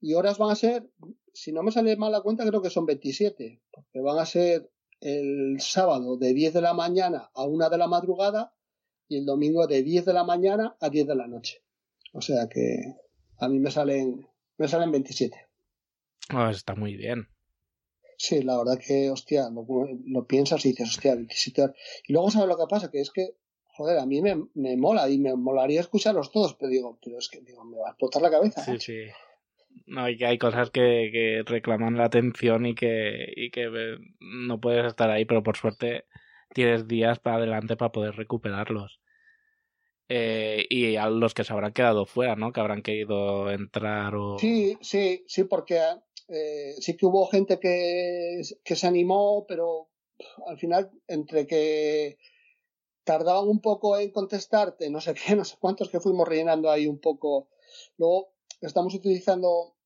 Y 0.00 0.14
horas 0.14 0.38
van 0.38 0.50
a 0.50 0.56
ser, 0.56 0.90
si 1.34 1.52
no 1.52 1.62
me 1.62 1.72
sale 1.72 1.96
mal 1.96 2.12
la 2.12 2.22
cuenta, 2.22 2.46
creo 2.46 2.62
que 2.62 2.70
son 2.70 2.86
27, 2.86 3.60
porque 3.70 4.00
van 4.00 4.18
a 4.18 4.26
ser 4.26 4.70
el 5.00 5.60
sábado 5.60 6.16
de 6.16 6.34
10 6.34 6.54
de 6.54 6.60
la 6.60 6.74
mañana 6.74 7.30
a 7.34 7.44
1 7.44 7.70
de 7.70 7.78
la 7.78 7.86
madrugada 7.86 8.54
y 9.08 9.18
el 9.18 9.26
domingo 9.26 9.66
de 9.66 9.82
10 9.82 10.04
de 10.04 10.12
la 10.12 10.24
mañana 10.24 10.76
a 10.80 10.88
10 10.88 11.06
de 11.06 11.14
la 11.16 11.26
noche. 11.26 11.62
O 12.12 12.20
sea 12.20 12.48
que 12.48 12.96
a 13.38 13.48
mí 13.48 13.58
me 13.58 13.70
salen, 13.70 14.26
me 14.58 14.68
salen 14.68 14.92
27. 14.92 15.48
está 16.50 16.74
muy 16.74 16.96
bien. 16.96 17.28
Sí, 18.16 18.42
la 18.42 18.58
verdad 18.58 18.78
que, 18.78 19.10
hostia, 19.10 19.48
lo, 19.50 20.26
piensas 20.26 20.64
y 20.66 20.70
dices, 20.70 20.90
hostia, 20.90 21.14
27 21.14 21.62
horas. 21.62 21.76
Y 22.06 22.12
luego 22.12 22.30
sabes 22.30 22.48
lo 22.48 22.58
que 22.58 22.66
pasa, 22.68 22.90
que 22.90 23.00
es 23.00 23.10
que, 23.10 23.36
joder, 23.64 23.98
a 23.98 24.04
mí 24.04 24.20
me, 24.20 24.44
me 24.52 24.76
mola 24.76 25.08
y 25.08 25.18
me 25.18 25.34
molaría 25.34 25.80
escucharlos 25.80 26.30
todos, 26.30 26.54
pero 26.54 26.70
digo, 26.70 26.98
pero 27.02 27.18
es 27.18 27.30
que 27.30 27.40
digo, 27.40 27.64
me 27.64 27.78
va 27.78 27.88
a 27.88 27.90
explotar 27.92 28.20
la 28.20 28.30
cabeza. 28.30 28.62
Sí, 28.62 28.78
sí. 28.78 28.98
No, 29.86 30.08
y 30.08 30.16
que 30.16 30.26
hay 30.26 30.38
cosas 30.38 30.70
que, 30.70 31.42
reclaman 31.46 31.96
la 31.96 32.04
atención 32.04 32.66
y 32.66 32.74
que, 32.74 33.32
y 33.34 33.50
que 33.50 33.64
eh, 33.64 33.98
no 34.20 34.60
puedes 34.60 34.86
estar 34.86 35.10
ahí, 35.10 35.24
pero 35.24 35.42
por 35.42 35.56
suerte 35.56 36.04
tienes 36.54 36.86
días 36.86 37.18
para 37.18 37.36
adelante 37.36 37.76
para 37.76 37.92
poder 37.92 38.14
recuperarlos. 38.14 39.00
Eh, 40.08 40.66
y 40.68 40.96
a 40.96 41.08
los 41.08 41.34
que 41.34 41.44
se 41.44 41.52
habrán 41.52 41.72
quedado 41.72 42.04
fuera, 42.04 42.34
¿no? 42.36 42.52
Que 42.52 42.60
habrán 42.60 42.82
querido 42.82 43.50
entrar 43.50 44.14
o... 44.16 44.38
Sí, 44.38 44.76
sí, 44.80 45.24
sí, 45.28 45.44
porque 45.44 45.80
eh, 46.28 46.74
sí 46.80 46.96
que 46.96 47.06
hubo 47.06 47.26
gente 47.26 47.58
que, 47.60 48.40
que 48.64 48.76
se 48.76 48.86
animó, 48.86 49.44
pero 49.46 49.88
al 50.46 50.58
final, 50.58 50.90
entre 51.06 51.46
que 51.46 52.18
tardaban 53.04 53.48
un 53.48 53.60
poco 53.60 53.98
en 53.98 54.10
contestarte, 54.10 54.90
no 54.90 55.00
sé 55.00 55.14
qué, 55.14 55.34
no 55.36 55.44
sé 55.44 55.56
cuántos 55.58 55.88
que 55.90 56.00
fuimos 56.00 56.28
rellenando 56.28 56.70
ahí 56.70 56.86
un 56.86 57.00
poco. 57.00 57.48
Luego 57.96 58.34
estamos 58.60 58.94
utilizando 58.94 59.76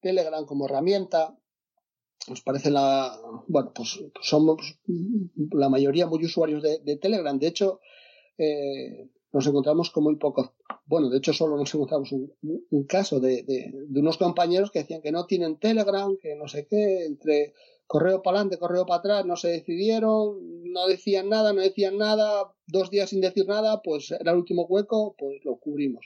Telegram 0.00 0.44
como 0.44 0.66
herramienta. 0.66 1.36
Nos 2.28 2.42
parece 2.42 2.70
la. 2.70 3.18
Bueno, 3.48 3.72
pues, 3.74 3.98
pues 4.12 4.26
somos 4.26 4.78
la 5.52 5.68
mayoría 5.68 6.06
muy 6.06 6.24
usuarios 6.24 6.62
de, 6.62 6.96
Telegram. 6.96 7.38
De 7.38 7.46
hecho, 7.46 7.80
eh, 8.36 9.10
nos 9.32 9.46
encontramos 9.46 9.90
con 9.90 10.04
muy 10.04 10.16
pocos. 10.16 10.50
Bueno, 10.90 11.08
de 11.08 11.18
hecho, 11.18 11.32
solo 11.32 11.56
nos 11.56 11.72
encontramos 11.72 12.10
un, 12.10 12.84
caso 12.88 13.20
de, 13.20 13.44
de, 13.44 14.00
unos 14.00 14.18
compañeros 14.18 14.72
que 14.72 14.80
decían 14.80 15.00
que 15.00 15.12
no 15.12 15.24
tienen 15.24 15.56
Telegram, 15.56 16.16
que 16.20 16.34
no 16.34 16.48
sé 16.48 16.66
qué, 16.66 17.04
entre 17.04 17.54
correo 17.86 18.22
para 18.22 18.38
adelante, 18.38 18.58
correo 18.58 18.86
para 18.86 18.98
atrás, 18.98 19.24
no 19.24 19.36
se 19.36 19.50
decidieron, 19.50 20.64
no 20.64 20.88
decían 20.88 21.28
nada, 21.28 21.52
no 21.52 21.60
decían 21.60 21.96
nada, 21.96 22.52
dos 22.66 22.90
días 22.90 23.10
sin 23.10 23.20
decir 23.20 23.46
nada, 23.46 23.82
pues 23.82 24.10
era 24.10 24.32
el 24.32 24.38
último 24.38 24.64
hueco, 24.64 25.14
pues 25.16 25.44
lo 25.44 25.58
cubrimos. 25.58 26.04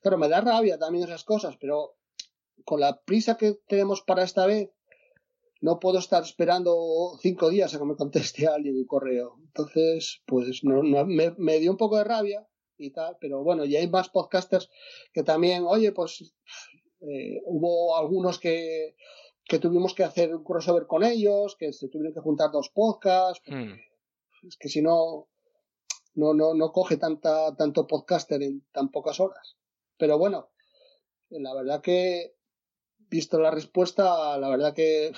Claro, 0.00 0.16
me 0.16 0.28
da 0.28 0.40
rabia 0.40 0.78
también 0.78 1.08
esas 1.08 1.24
cosas, 1.24 1.56
pero 1.60 1.96
con 2.64 2.78
la 2.78 3.00
prisa 3.00 3.36
que 3.36 3.58
tenemos 3.66 4.02
para 4.02 4.22
esta 4.22 4.46
vez, 4.46 4.70
no 5.60 5.80
puedo 5.80 5.98
estar 5.98 6.22
esperando 6.22 7.18
cinco 7.20 7.50
días 7.50 7.74
a 7.74 7.78
que 7.80 7.84
me 7.84 7.96
conteste 7.96 8.46
alguien 8.46 8.76
un 8.76 8.86
correo. 8.86 9.38
Entonces, 9.44 10.22
pues 10.24 10.62
no, 10.62 10.82
me, 11.04 11.58
dio 11.58 11.72
un 11.72 11.76
poco 11.76 11.96
de 11.98 12.04
rabia 12.04 12.46
y 12.80 12.90
tal, 12.90 13.16
pero 13.20 13.42
bueno, 13.42 13.64
y 13.64 13.76
hay 13.76 13.88
más 13.88 14.08
podcasters 14.08 14.70
que 15.12 15.22
también, 15.22 15.64
oye, 15.66 15.92
pues 15.92 16.34
eh, 17.00 17.40
hubo 17.44 17.96
algunos 17.96 18.38
que, 18.38 18.96
que 19.44 19.58
tuvimos 19.58 19.94
que 19.94 20.04
hacer 20.04 20.34
un 20.34 20.44
crossover 20.44 20.86
con 20.86 21.02
ellos, 21.04 21.56
que 21.56 21.72
se 21.72 21.88
tuvieron 21.88 22.14
que 22.14 22.20
juntar 22.20 22.50
dos 22.50 22.70
podcasts, 22.70 23.42
hmm. 23.46 23.72
es 24.46 24.56
que 24.56 24.68
si 24.68 24.82
no, 24.82 25.28
no, 26.14 26.34
no, 26.34 26.54
no 26.54 26.72
coge 26.72 26.96
tanta, 26.96 27.54
tanto 27.56 27.86
podcaster 27.86 28.42
en 28.42 28.64
tan 28.72 28.90
pocas 28.90 29.20
horas. 29.20 29.56
Pero 29.96 30.18
bueno, 30.18 30.50
la 31.30 31.54
verdad 31.54 31.80
que 31.80 32.34
visto 32.96 33.38
la 33.40 33.50
respuesta, 33.50 34.38
la 34.38 34.48
verdad 34.48 34.74
que 34.74 35.12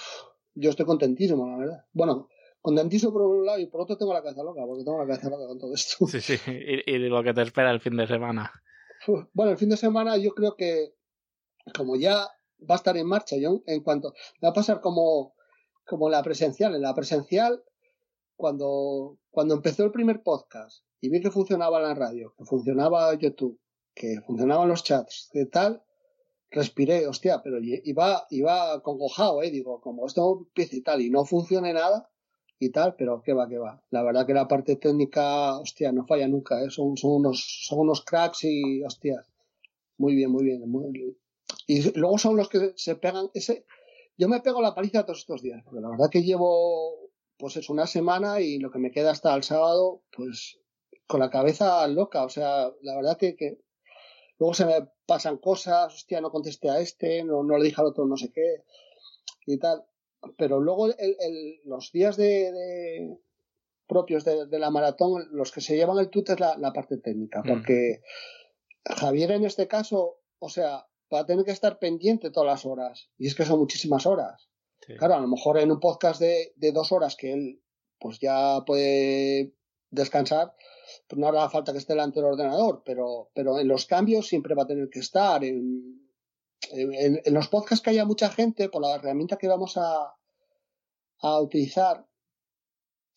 yo 0.54 0.70
estoy 0.70 0.86
contentísimo, 0.86 1.46
la 1.46 1.56
verdad. 1.56 1.86
Bueno, 1.92 2.28
contentísimo 2.62 3.12
por 3.12 3.22
un 3.22 3.44
lado 3.44 3.58
y 3.58 3.66
por 3.66 3.82
otro 3.82 3.98
tengo 3.98 4.14
la 4.14 4.22
cabeza 4.22 4.42
loca, 4.42 4.62
porque 4.64 4.84
tengo 4.84 4.98
la 4.98 5.06
cabeza 5.06 5.28
loca 5.28 5.46
con 5.48 5.58
todo 5.58 5.74
esto. 5.74 6.06
Sí, 6.06 6.20
sí, 6.20 6.38
y, 6.46 6.98
lo 6.98 7.22
que 7.22 7.34
te 7.34 7.42
espera 7.42 7.72
el 7.72 7.80
fin 7.80 7.96
de 7.96 8.06
semana. 8.06 8.50
Bueno, 9.34 9.50
el 9.50 9.58
fin 9.58 9.68
de 9.68 9.76
semana 9.76 10.16
yo 10.16 10.30
creo 10.32 10.54
que 10.54 10.94
como 11.76 11.96
ya 11.96 12.28
va 12.70 12.74
a 12.74 12.76
estar 12.76 12.96
en 12.96 13.08
marcha, 13.08 13.36
yo 13.36 13.60
en 13.66 13.82
cuanto 13.82 14.14
va 14.42 14.50
a 14.50 14.52
pasar 14.52 14.80
como, 14.80 15.34
como 15.84 16.08
la 16.08 16.22
presencial, 16.22 16.76
en 16.76 16.82
la 16.82 16.94
presencial 16.94 17.64
cuando, 18.36 19.18
cuando 19.32 19.54
empezó 19.56 19.82
el 19.82 19.90
primer 19.90 20.22
podcast 20.22 20.84
y 21.00 21.08
vi 21.08 21.20
que 21.20 21.32
funcionaba 21.32 21.80
la 21.80 21.94
radio, 21.94 22.32
que 22.38 22.44
funcionaba 22.44 23.12
YouTube, 23.14 23.58
que 23.92 24.20
funcionaban 24.24 24.68
los 24.68 24.84
chats, 24.84 25.30
que 25.32 25.46
tal, 25.46 25.82
respiré, 26.52 27.08
hostia, 27.08 27.42
pero 27.42 27.58
iba, 27.60 28.24
iba 28.30 28.80
congojado, 28.82 29.42
eh, 29.42 29.50
digo, 29.50 29.80
como 29.80 30.06
esto 30.06 30.44
empieza 30.46 30.76
y 30.76 30.82
tal, 30.82 31.00
y 31.00 31.10
no 31.10 31.24
funcione 31.24 31.72
nada 31.72 32.11
y 32.64 32.70
tal, 32.70 32.94
pero 32.96 33.22
qué 33.22 33.32
va, 33.32 33.48
qué 33.48 33.58
va. 33.58 33.82
La 33.90 34.04
verdad 34.04 34.24
que 34.24 34.34
la 34.34 34.46
parte 34.46 34.76
técnica, 34.76 35.58
hostia, 35.58 35.90
no 35.90 36.06
falla 36.06 36.28
nunca, 36.28 36.62
eh, 36.62 36.70
son, 36.70 36.96
son, 36.96 37.10
unos, 37.10 37.66
son 37.66 37.80
unos 37.80 38.02
cracks 38.04 38.44
y, 38.44 38.84
hostia, 38.84 39.26
muy 39.98 40.14
bien, 40.14 40.30
muy 40.30 40.44
bien. 40.44 40.62
Y 41.66 41.98
luego 41.98 42.18
son 42.18 42.36
los 42.36 42.48
que 42.48 42.72
se 42.76 42.94
pegan, 42.94 43.30
ese, 43.34 43.66
yo 44.16 44.28
me 44.28 44.40
pego 44.40 44.62
la 44.62 44.76
paliza 44.76 45.04
todos 45.04 45.18
estos 45.18 45.42
días, 45.42 45.60
porque 45.64 45.80
la 45.80 45.90
verdad 45.90 46.08
que 46.08 46.22
llevo, 46.22 47.10
pues 47.36 47.56
es 47.56 47.68
una 47.68 47.88
semana 47.88 48.40
y 48.40 48.58
lo 48.58 48.70
que 48.70 48.78
me 48.78 48.92
queda 48.92 49.10
hasta 49.10 49.34
el 49.34 49.42
sábado, 49.42 50.02
pues 50.12 50.60
con 51.08 51.18
la 51.18 51.30
cabeza 51.30 51.84
loca, 51.88 52.24
o 52.24 52.28
sea, 52.28 52.70
la 52.82 52.94
verdad 52.94 53.16
que, 53.16 53.34
que 53.34 53.58
luego 54.38 54.54
se 54.54 54.66
me 54.66 54.86
pasan 55.04 55.38
cosas, 55.38 55.92
hostia, 55.92 56.20
no 56.20 56.30
contesté 56.30 56.70
a 56.70 56.78
este, 56.78 57.24
no, 57.24 57.42
no 57.42 57.58
le 57.58 57.64
dije 57.64 57.80
al 57.80 57.88
otro 57.88 58.06
no 58.06 58.16
sé 58.16 58.30
qué 58.32 58.62
y 59.46 59.58
tal. 59.58 59.84
Pero 60.36 60.60
luego 60.60 60.86
el, 60.86 61.60
los 61.64 61.90
días 61.92 62.16
de, 62.16 63.18
propios 63.86 64.24
de, 64.24 64.58
la 64.58 64.70
maratón, 64.70 65.28
los 65.32 65.52
que 65.52 65.60
se 65.60 65.76
llevan 65.76 65.98
el 65.98 66.10
tut 66.10 66.30
es 66.30 66.40
la, 66.40 66.72
parte 66.72 66.98
técnica, 66.98 67.40
mm. 67.40 67.48
porque 67.48 68.00
Javier 68.84 69.32
en 69.32 69.44
este 69.44 69.68
caso, 69.68 70.20
o 70.38 70.48
sea, 70.48 70.86
va 71.12 71.20
a 71.20 71.26
tener 71.26 71.44
que 71.44 71.50
estar 71.50 71.78
pendiente 71.78 72.30
todas 72.30 72.46
las 72.46 72.66
horas, 72.66 73.10
y 73.18 73.26
es 73.26 73.34
que 73.34 73.44
son 73.44 73.58
muchísimas 73.58 74.06
horas. 74.06 74.48
Claro, 74.98 75.14
a 75.14 75.20
lo 75.20 75.28
mejor 75.28 75.58
en 75.58 75.70
un 75.70 75.78
podcast 75.78 76.20
de, 76.20 76.52
de 76.56 76.72
dos 76.72 76.90
horas 76.90 77.14
que 77.14 77.32
él 77.32 77.62
pues 78.00 78.18
ya 78.18 78.64
puede 78.66 79.54
descansar, 79.90 80.54
pues 81.06 81.18
no 81.18 81.28
hará 81.28 81.48
falta 81.48 81.72
que 81.72 81.78
esté 81.78 81.92
delante 81.92 82.20
del 82.20 82.30
ordenador, 82.30 82.82
pero, 82.84 83.30
pero 83.34 83.60
en 83.60 83.68
los 83.68 83.86
cambios 83.86 84.26
siempre 84.26 84.54
va 84.54 84.64
a 84.64 84.66
tener 84.66 84.88
que 84.90 84.98
estar. 84.98 85.44
En, 85.44 86.02
en, 86.70 87.34
los 87.34 87.48
podcasts 87.48 87.82
que 87.82 87.90
haya 87.90 88.04
mucha 88.04 88.30
gente, 88.30 88.68
por 88.68 88.82
la 88.82 88.94
herramienta 88.94 89.36
que 89.36 89.48
vamos 89.48 89.76
a, 89.76 90.14
a 91.20 91.40
utilizar, 91.40 92.06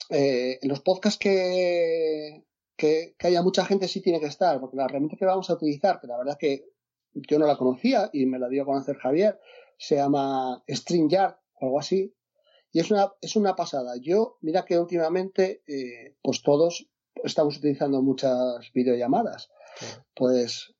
eh, 0.09 0.59
en 0.61 0.69
los 0.69 0.81
podcasts 0.81 1.19
que, 1.19 2.45
que, 2.75 3.15
haya 3.19 3.41
mucha 3.41 3.65
gente 3.65 3.87
sí 3.87 4.01
tiene 4.01 4.19
que 4.19 4.27
estar, 4.27 4.59
porque 4.59 4.77
la 4.77 4.85
herramienta 4.85 5.17
que 5.17 5.25
vamos 5.25 5.49
a 5.49 5.53
utilizar, 5.53 5.99
que 5.99 6.07
la 6.07 6.17
verdad 6.17 6.37
que 6.39 6.65
yo 7.13 7.39
no 7.39 7.47
la 7.47 7.57
conocía 7.57 8.09
y 8.13 8.25
me 8.25 8.39
la 8.39 8.49
dio 8.49 8.63
a 8.63 8.65
conocer 8.65 8.97
Javier, 8.97 9.39
se 9.77 9.95
llama 9.95 10.63
StreamYard 10.69 11.35
o 11.55 11.65
algo 11.65 11.79
así, 11.79 12.13
y 12.71 12.79
es 12.79 12.91
una, 12.91 13.13
es 13.21 13.37
una 13.37 13.55
pasada. 13.55 13.95
Yo, 14.01 14.37
mira 14.41 14.65
que 14.65 14.77
últimamente, 14.77 15.63
eh, 15.65 16.17
pues 16.21 16.41
todos 16.41 16.89
estamos 17.23 17.57
utilizando 17.57 18.01
muchas 18.01 18.69
videollamadas. 18.73 19.49
Pues 20.13 20.75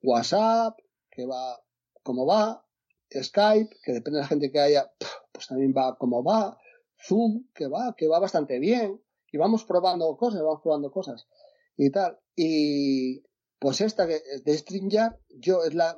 WhatsApp, 0.00 0.78
que 1.10 1.26
va 1.26 1.60
como 2.02 2.26
va, 2.26 2.64
Skype, 3.12 3.76
que 3.82 3.92
depende 3.92 4.18
de 4.18 4.22
la 4.22 4.28
gente 4.28 4.50
que 4.50 4.60
haya, 4.60 4.92
pues 5.32 5.46
también 5.48 5.74
va 5.76 5.96
como 5.96 6.22
va, 6.22 6.58
Zoom, 7.06 7.46
que 7.54 7.66
va, 7.66 7.94
que 7.96 8.08
va 8.08 8.18
bastante 8.18 8.58
bien, 8.58 9.00
y 9.32 9.38
vamos 9.38 9.64
probando 9.64 10.16
cosas, 10.16 10.42
vamos 10.42 10.60
probando 10.62 10.90
cosas 10.90 11.28
y 11.76 11.90
tal. 11.90 12.18
Y 12.36 13.22
pues 13.58 13.80
esta 13.80 14.06
de 14.06 14.58
StreamYard, 14.58 15.16
yo 15.28 15.64
es 15.64 15.74
la, 15.74 15.96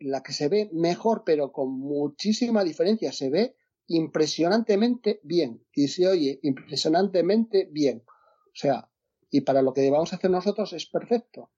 la 0.00 0.22
que 0.22 0.32
se 0.32 0.48
ve 0.48 0.70
mejor, 0.72 1.22
pero 1.24 1.52
con 1.52 1.70
muchísima 1.70 2.64
diferencia. 2.64 3.12
Se 3.12 3.28
ve 3.28 3.56
impresionantemente 3.88 5.20
bien 5.22 5.64
y 5.72 5.88
se 5.88 6.08
oye 6.08 6.38
impresionantemente 6.42 7.68
bien. 7.70 8.04
O 8.06 8.54
sea, 8.54 8.88
y 9.30 9.42
para 9.42 9.62
lo 9.62 9.72
que 9.72 9.90
vamos 9.90 10.12
a 10.12 10.16
hacer 10.16 10.30
nosotros 10.30 10.72
es 10.72 10.86
perfecto. 10.86 11.50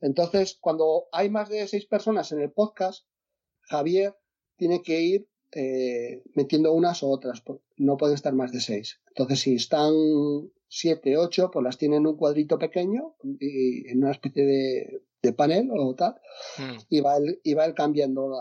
Entonces, 0.00 0.58
cuando 0.60 1.06
hay 1.12 1.30
más 1.30 1.48
de 1.48 1.66
seis 1.68 1.86
personas 1.86 2.30
en 2.32 2.40
el 2.40 2.52
podcast, 2.52 3.06
Javier 3.66 4.14
tiene 4.56 4.82
que 4.82 5.00
ir 5.00 5.28
eh, 5.52 6.22
metiendo 6.34 6.72
unas 6.72 7.02
o 7.02 7.08
otras, 7.08 7.42
no 7.76 7.96
pueden 7.96 8.14
estar 8.14 8.34
más 8.34 8.52
de 8.52 8.60
seis. 8.60 9.00
Entonces, 9.08 9.40
si 9.40 9.54
están 9.54 9.92
siete, 10.68 11.16
ocho, 11.16 11.50
pues 11.50 11.64
las 11.64 11.78
tienen 11.78 12.02
en 12.02 12.06
un 12.08 12.16
cuadrito 12.16 12.58
pequeño 12.58 13.14
y 13.40 13.88
en 13.88 13.98
una 13.98 14.10
especie 14.10 14.44
de, 14.44 15.32
panel 15.32 15.70
o 15.72 15.94
tal, 15.96 16.14
hmm. 16.56 16.76
y, 16.88 17.00
va 17.00 17.16
él, 17.16 17.40
y 17.42 17.54
va 17.54 17.64
él 17.64 17.74
cambiando 17.74 18.36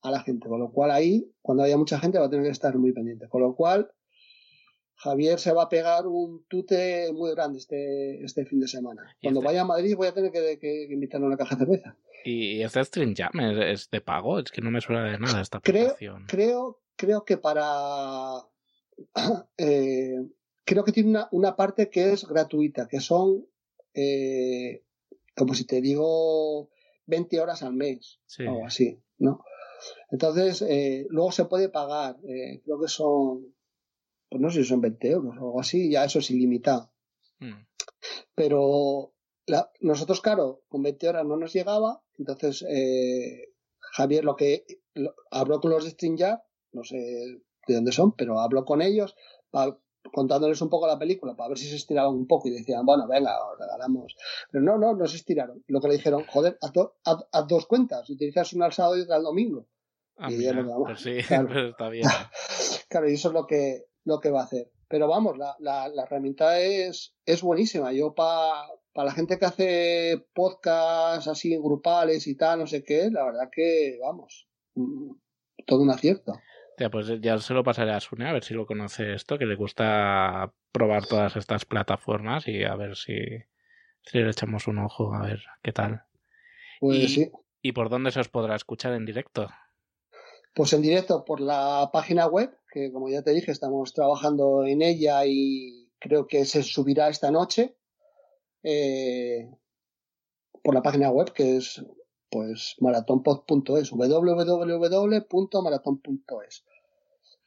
a 0.00 0.10
la 0.10 0.20
gente. 0.20 0.48
Con 0.48 0.60
lo 0.60 0.70
cual 0.72 0.90
ahí, 0.90 1.30
cuando 1.42 1.64
haya 1.64 1.76
mucha 1.76 1.98
gente, 1.98 2.18
va 2.18 2.26
a 2.26 2.30
tener 2.30 2.46
que 2.46 2.52
estar 2.52 2.76
muy 2.78 2.92
pendiente. 2.92 3.28
Con 3.28 3.42
lo 3.42 3.54
cual, 3.54 3.90
Javier 4.96 5.38
se 5.38 5.52
va 5.52 5.64
a 5.64 5.68
pegar 5.68 6.06
un 6.06 6.44
tute 6.48 7.12
muy 7.12 7.32
grande 7.32 7.58
este, 7.58 8.24
este 8.24 8.46
fin 8.46 8.60
de 8.60 8.68
semana. 8.68 9.02
Cuando 9.20 9.40
este 9.40 9.46
vaya 9.46 9.62
a 9.62 9.66
Madrid 9.66 9.96
voy 9.96 10.06
a 10.06 10.14
tener 10.14 10.30
que, 10.30 10.58
que 10.58 10.88
invitarle 10.90 11.26
a 11.26 11.28
una 11.28 11.36
caja 11.36 11.56
de 11.56 11.64
cerveza. 11.64 11.98
¿Y 12.24 12.62
este 12.62 12.84
Stream 12.84 13.14
Jam 13.14 13.38
es, 13.40 13.90
de 13.90 14.00
pago? 14.00 14.38
Es 14.38 14.50
que 14.50 14.62
no 14.62 14.70
me 14.70 14.80
suena 14.80 15.04
de 15.04 15.18
nada 15.18 15.40
esta 15.40 15.58
aplicación. 15.58 16.26
Creo, 16.26 16.80
creo, 16.96 17.24
que 17.24 17.36
para... 17.36 18.42
Eh, 19.58 20.16
creo 20.64 20.84
que 20.84 20.92
tiene 20.92 21.10
una, 21.10 21.28
una, 21.32 21.56
parte 21.56 21.90
que 21.90 22.12
es 22.12 22.26
gratuita, 22.26 22.86
que 22.86 23.00
son, 23.00 23.46
eh, 23.92 24.84
como 25.36 25.54
si 25.54 25.64
te 25.64 25.80
digo, 25.80 26.70
20 27.06 27.40
horas 27.40 27.62
al 27.62 27.74
mes 27.74 28.20
o 28.46 28.64
así, 28.64 29.00
¿no? 29.18 29.44
Entonces, 30.10 30.62
eh, 30.62 31.06
luego 31.10 31.32
se 31.32 31.44
puede 31.44 31.68
pagar, 31.68 32.16
creo 32.22 32.80
que 32.80 32.88
son 32.88 33.54
pues 34.34 34.42
no 34.42 34.50
sé 34.50 34.64
si 34.64 34.68
son 34.68 34.80
20 34.80 35.10
euros 35.10 35.36
o 35.38 35.44
algo 35.44 35.60
así, 35.60 35.88
ya 35.88 36.04
eso 36.04 36.18
es 36.18 36.28
ilimitado. 36.28 36.90
Hmm. 37.38 37.66
Pero 38.34 39.14
nosotros, 39.80 40.20
claro, 40.20 40.64
con 40.68 40.82
20 40.82 41.08
horas 41.08 41.24
no 41.24 41.36
nos 41.36 41.52
llegaba, 41.52 42.02
entonces 42.18 42.64
eh, 42.68 43.52
Javier 43.78 44.24
lo 44.24 44.36
que 44.36 44.64
habló 45.30 45.60
con 45.60 45.70
los 45.70 45.84
de 45.84 45.90
StreamYard, 45.90 46.40
no 46.72 46.84
sé 46.84 46.96
de 47.66 47.74
dónde 47.74 47.92
son, 47.92 48.12
pero 48.12 48.40
habló 48.40 48.64
con 48.64 48.82
ellos 48.82 49.14
contándoles 50.12 50.60
un 50.60 50.68
poco 50.68 50.86
la 50.86 50.98
película 50.98 51.34
para 51.34 51.48
ver 51.48 51.58
si 51.58 51.66
se 51.66 51.76
estiraban 51.76 52.12
un 52.12 52.26
poco 52.26 52.48
y 52.48 52.52
decían, 52.52 52.84
bueno, 52.84 53.06
venga, 53.08 53.32
os 53.44 53.58
regalamos. 53.58 54.16
Pero 54.50 54.62
no, 54.64 54.78
no, 54.78 54.94
no 54.94 55.06
se 55.06 55.16
estiraron. 55.16 55.64
Lo 55.66 55.80
que 55.80 55.88
le 55.88 55.94
dijeron, 55.94 56.24
joder, 56.28 56.58
haz, 56.60 57.46
dos 57.48 57.66
cuentas, 57.66 58.08
utilizas 58.10 58.52
una 58.52 58.66
al 58.66 58.72
sábado 58.72 58.98
y 58.98 59.02
otra 59.02 59.16
al 59.16 59.22
domingo. 59.22 59.66
Ah, 60.16 60.30
y 60.30 60.46
pues 60.84 61.00
sí, 61.00 61.18
claro. 61.28 61.70
está 61.70 61.88
bien. 61.88 62.06
claro, 62.88 63.10
y 63.10 63.14
eso 63.14 63.28
es 63.28 63.34
lo 63.34 63.46
que, 63.46 63.86
lo 64.04 64.20
que 64.20 64.30
va 64.30 64.42
a 64.42 64.44
hacer. 64.44 64.70
Pero 64.88 65.08
vamos, 65.08 65.38
la, 65.38 65.56
la, 65.58 65.88
la 65.88 66.02
herramienta 66.02 66.60
es, 66.60 67.14
es 67.24 67.42
buenísima. 67.42 67.92
Yo 67.92 68.14
para 68.14 68.66
para 68.94 69.06
la 69.06 69.12
gente 69.12 69.38
que 69.38 69.44
hace 69.44 70.24
podcasts 70.32 71.26
así 71.26 71.56
grupales 71.56 72.26
y 72.28 72.36
tal, 72.36 72.60
no 72.60 72.66
sé 72.66 72.84
qué, 72.84 73.10
la 73.10 73.24
verdad 73.24 73.50
que, 73.52 73.98
vamos, 74.00 74.48
mm, 74.74 75.10
todo 75.66 75.82
un 75.82 75.90
acierto. 75.90 76.40
Ya, 76.78 76.90
pues 76.90 77.08
ya 77.20 77.38
se 77.38 77.54
lo 77.54 77.64
pasaré 77.64 77.92
a 77.92 78.00
Sune 78.00 78.28
a 78.28 78.32
ver 78.32 78.44
si 78.44 78.54
lo 78.54 78.66
conoce 78.66 79.14
esto, 79.14 79.36
que 79.36 79.46
le 79.46 79.56
gusta 79.56 80.52
probar 80.72 81.06
todas 81.06 81.36
estas 81.36 81.64
plataformas 81.64 82.46
y 82.46 82.64
a 82.64 82.74
ver 82.76 82.96
si, 82.96 83.14
si 84.02 84.18
le 84.18 84.30
echamos 84.30 84.68
un 84.68 84.78
ojo, 84.78 85.12
a 85.12 85.22
ver 85.22 85.42
qué 85.62 85.72
tal. 85.72 86.04
Pues 86.80 86.98
y, 86.98 87.08
sí. 87.08 87.32
¿Y 87.62 87.72
por 87.72 87.90
dónde 87.90 88.12
se 88.12 88.20
os 88.20 88.28
podrá 88.28 88.54
escuchar 88.54 88.92
en 88.94 89.06
directo? 89.06 89.48
Pues 90.54 90.72
en 90.72 90.82
directo 90.82 91.24
por 91.24 91.40
la 91.40 91.90
página 91.92 92.26
web, 92.26 92.56
que 92.70 92.92
como 92.92 93.08
ya 93.08 93.22
te 93.22 93.32
dije, 93.32 93.50
estamos 93.50 93.92
trabajando 93.92 94.64
en 94.64 94.82
ella 94.82 95.22
y 95.26 95.90
creo 95.98 96.28
que 96.28 96.44
se 96.44 96.62
subirá 96.62 97.08
esta 97.08 97.32
noche 97.32 97.76
eh, 98.64 99.48
por 100.62 100.74
la 100.74 100.82
página 100.82 101.10
web 101.10 101.32
que 101.32 101.58
es 101.58 101.84
pues 102.30 102.74
maratonpod.es 102.80 103.92
www.maraton.es 103.92 106.64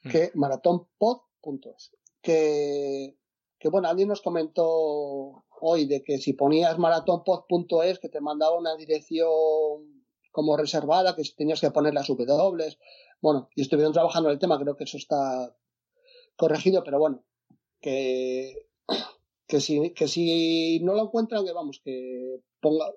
mm. 0.04 0.10
que 0.10 0.30
maratonpod.es 0.34 1.92
que 2.22 3.18
que 3.58 3.68
bueno 3.68 3.88
alguien 3.88 4.08
nos 4.08 4.22
comentó 4.22 5.44
hoy 5.60 5.86
de 5.86 6.04
que 6.04 6.18
si 6.18 6.32
ponías 6.32 6.78
maratonpod.es 6.78 7.98
que 7.98 8.08
te 8.08 8.20
mandaba 8.20 8.56
una 8.56 8.76
dirección 8.76 10.04
como 10.30 10.56
reservada 10.56 11.16
que 11.16 11.24
tenías 11.36 11.60
que 11.60 11.72
poner 11.72 11.94
las 11.94 12.06
W 12.06 12.78
bueno 13.20 13.48
y 13.56 13.62
estuvieron 13.62 13.92
trabajando 13.92 14.28
en 14.28 14.34
el 14.34 14.38
tema 14.38 14.60
creo 14.60 14.76
que 14.76 14.84
eso 14.84 14.96
está 14.96 15.56
corregido 16.36 16.84
pero 16.84 17.00
bueno 17.00 17.24
que 17.80 18.67
que 19.48 19.60
si, 19.60 19.90
que 19.90 20.06
si 20.06 20.78
no 20.80 20.94
lo 20.94 21.04
encuentran, 21.04 21.44
que 21.44 21.52
vamos, 21.52 21.80
que 21.82 22.40
ponga, 22.60 22.92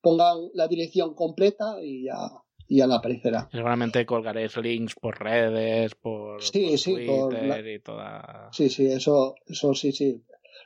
pongan 0.00 0.50
la 0.52 0.66
dirección 0.66 1.14
completa 1.14 1.76
y 1.80 2.04
ya, 2.06 2.18
y 2.66 2.78
ya 2.78 2.86
la 2.86 2.96
aparecerá. 2.96 3.48
Seguramente 3.52 4.04
colgaréis 4.04 4.56
links 4.56 4.96
por 4.96 5.18
redes, 5.18 5.94
por, 5.94 6.42
sí, 6.42 6.76
sí, 6.76 6.94
Twitter 6.94 7.66
y 7.68 7.80
toda. 7.80 8.50
Sí, 8.52 8.68
sí, 8.68 8.86
eso, 8.86 9.36
eso 9.46 9.72
sí, 9.74 9.92
sí. 9.92 10.24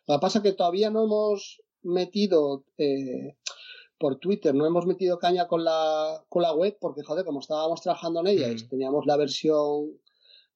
Lo 0.09 0.17
que 0.17 0.21
pasa 0.21 0.39
es 0.39 0.43
que 0.43 0.53
todavía 0.53 0.91
no 0.91 1.05
hemos 1.05 1.63
metido 1.83 2.65
eh, 2.79 3.37
por 3.99 4.19
Twitter, 4.19 4.55
no 4.55 4.67
hemos 4.67 4.87
metido 4.87 5.19
caña 5.19 5.47
con 5.47 5.63
la, 5.63 6.25
con 6.31 6.43
la 6.43 6.55
web, 6.55 6.79
porque 6.81 7.03
joder, 7.03 7.25
como 7.27 7.41
estábamos 7.41 7.83
trabajando 7.83 8.21
en 8.21 8.29
ella, 8.29 8.49
mm. 8.49 8.69
teníamos 8.69 9.05
la 9.05 9.19
versión 9.19 9.93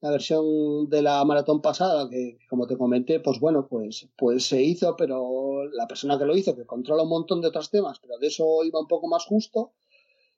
la 0.00 0.10
versión 0.10 0.88
de 0.88 1.02
la 1.02 1.24
maratón 1.24 1.62
pasada, 1.62 2.08
que 2.10 2.38
como 2.48 2.66
te 2.66 2.76
comenté, 2.76 3.20
pues 3.20 3.40
bueno, 3.40 3.66
pues, 3.66 4.08
pues 4.16 4.46
se 4.46 4.62
hizo, 4.62 4.94
pero 4.96 5.64
la 5.72 5.86
persona 5.86 6.18
que 6.18 6.26
lo 6.26 6.36
hizo, 6.36 6.54
que 6.54 6.66
controla 6.66 7.02
un 7.02 7.08
montón 7.08 7.40
de 7.40 7.48
otros 7.48 7.70
temas, 7.70 7.98
pero 8.00 8.18
de 8.18 8.26
eso 8.26 8.62
iba 8.64 8.80
un 8.80 8.88
poco 8.88 9.08
más 9.08 9.24
justo 9.24 9.72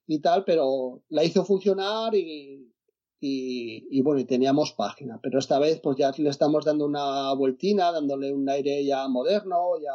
y 0.06 0.20
tal, 0.20 0.44
pero 0.44 1.02
la 1.08 1.24
hizo 1.24 1.44
funcionar 1.44 2.14
y, 2.14 2.72
y, 3.20 4.00
bueno, 4.02 4.20
y 4.20 4.24
teníamos 4.24 4.72
página. 4.72 5.18
Pero 5.22 5.38
esta 5.38 5.58
vez 5.58 5.80
pues 5.80 5.96
ya 5.96 6.12
le 6.16 6.30
estamos 6.30 6.64
dando 6.64 6.86
una 6.86 7.32
vueltina, 7.34 7.90
dándole 7.90 8.32
un 8.32 8.48
aire 8.48 8.84
ya 8.84 9.08
moderno, 9.08 9.78
ya 9.82 9.92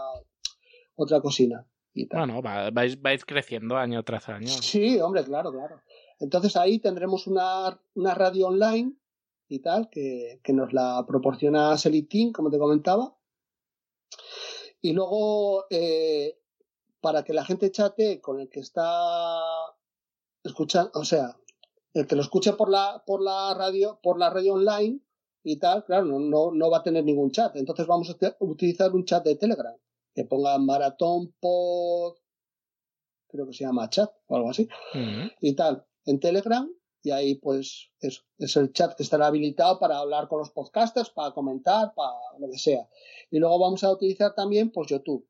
otra 0.95 1.21
cocina. 1.21 1.65
Y 1.95 2.08
tal. 2.08 2.32
Bueno, 2.32 2.41
vais, 2.73 2.99
vais 3.02 3.23
creciendo 3.23 3.78
año 3.78 4.04
tras 4.04 4.28
año. 4.28 4.47
Sí, 4.47 4.99
hombre, 4.99 5.23
claro, 5.23 5.52
claro. 5.52 5.82
Entonces 6.19 6.56
ahí 6.58 6.80
tendremos 6.80 7.28
una, 7.28 7.80
una 7.93 8.15
radio 8.15 8.47
online 8.47 8.93
y 9.54 9.60
tal, 9.60 9.89
que, 9.89 10.42
nos 10.50 10.74
la 10.74 11.06
proporciona 11.08 11.78
Selitin, 11.78 12.34
como 12.34 12.50
te 12.50 12.58
comentaba. 12.58 13.16
Y 14.82 14.94
luego, 14.94 15.66
eh, 15.70 16.39
para 17.00 17.24
que 17.24 17.34
la 17.34 17.46
gente 17.46 17.72
chate 17.72 18.20
con 18.20 18.39
el 18.39 18.50
que 18.50 18.60
está 18.60 19.39
escuchando, 20.44 20.92
o 20.96 21.06
sea, 21.06 21.38
el 21.94 22.08
que 22.08 22.16
lo 22.16 22.22
escuche 22.22 22.54
por 22.54 22.70
la, 22.70 23.04
por 23.06 23.22
la 23.22 23.54
radio, 23.54 24.00
por 24.02 24.18
la 24.18 24.30
radio 24.30 24.56
online 24.56 25.00
y 25.44 25.58
tal, 25.60 25.86
claro, 25.86 26.06
no, 26.06 26.52
no, 26.52 26.70
va 26.70 26.80
a 26.80 26.84
tener 26.84 27.04
ningún 27.04 27.32
chat. 27.32 27.56
Entonces 27.56 27.86
vamos 27.86 28.10
a 28.10 28.36
utilizar 28.39 28.92
un 28.92 29.06
chat 29.06 29.24
de 29.24 29.36
Telegram, 29.36 29.76
que 30.16 30.26
ponga 30.26 30.58
maratón 30.58 31.34
pod, 31.39 32.16
creo 33.28 33.46
que 33.46 33.54
se 33.54 33.66
llama 33.66 33.89
chat 33.89 34.12
o 34.28 34.36
algo 34.36 34.50
así, 34.50 34.68
y 35.42 35.54
tal, 35.56 35.86
en 36.06 36.20
Telegram 36.20 36.68
y 37.04 37.12
ahí 37.12 37.36
pues 37.36 37.92
es, 38.00 38.24
es 38.38 38.56
el 38.56 38.72
chat 38.72 38.96
que 38.96 39.04
estará 39.04 39.28
habilitado 39.28 39.78
para 39.78 39.98
hablar 39.98 40.28
con 40.30 40.39
los 40.39 40.52
podcasters, 40.52 41.10
para 41.10 41.34
comentar, 41.34 41.94
para 41.94 42.13
lo 42.39 42.50
que 42.50 42.58
sea. 42.58 42.88
Y 43.30 43.39
luego 43.39 43.60
vamos 43.60 43.84
a 43.84 43.92
utilizar 43.92 44.34
también 44.34 44.72
pues 44.72 44.88
YouTube. 44.88 45.28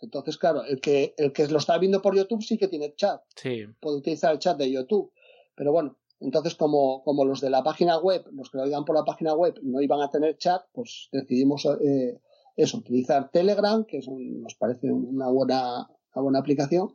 Entonces, 0.00 0.36
claro, 0.36 0.64
el 0.64 0.80
que, 0.80 1.14
el 1.16 1.32
que 1.32 1.46
lo 1.46 1.58
está 1.58 1.78
viendo 1.78 2.02
por 2.02 2.16
YouTube 2.16 2.42
sí 2.42 2.58
que 2.58 2.66
tiene 2.66 2.94
chat. 2.96 3.22
Sí. 3.36 3.64
Puede 3.78 3.98
utilizar 3.98 4.32
el 4.32 4.40
chat 4.40 4.58
de 4.58 4.70
YouTube. 4.70 5.12
Pero 5.54 5.70
bueno, 5.70 5.96
entonces 6.18 6.56
como, 6.56 7.04
como 7.04 7.24
los 7.24 7.40
de 7.40 7.50
la 7.50 7.62
página 7.62 7.98
web, 7.98 8.24
los 8.32 8.50
que 8.50 8.58
lo 8.58 8.64
oigan 8.64 8.84
por 8.84 8.96
la 8.96 9.04
página 9.04 9.34
web 9.34 9.60
no 9.62 9.80
iban 9.80 10.00
a 10.00 10.10
tener 10.10 10.36
chat, 10.38 10.64
pues 10.72 11.08
decidimos 11.12 11.66
eh, 11.84 12.20
eso, 12.56 12.78
utilizar 12.78 13.30
Telegram, 13.30 13.84
que 13.84 13.98
es 13.98 14.08
nos 14.08 14.56
parece 14.56 14.90
una 14.90 15.28
buena, 15.28 15.88
una 16.14 16.22
buena 16.22 16.38
aplicación. 16.40 16.92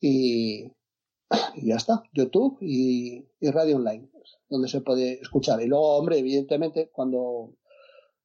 Y, 0.00 0.72
y 1.54 1.68
ya 1.68 1.76
está, 1.76 2.02
YouTube 2.12 2.58
y, 2.60 3.24
radio 3.40 3.76
online, 3.76 4.08
donde 4.48 4.68
se 4.68 4.80
puede 4.80 5.20
escuchar. 5.20 5.60
Y 5.62 5.66
luego, 5.66 5.96
hombre, 5.96 6.18
evidentemente, 6.18 6.90
cuando, 6.92 7.54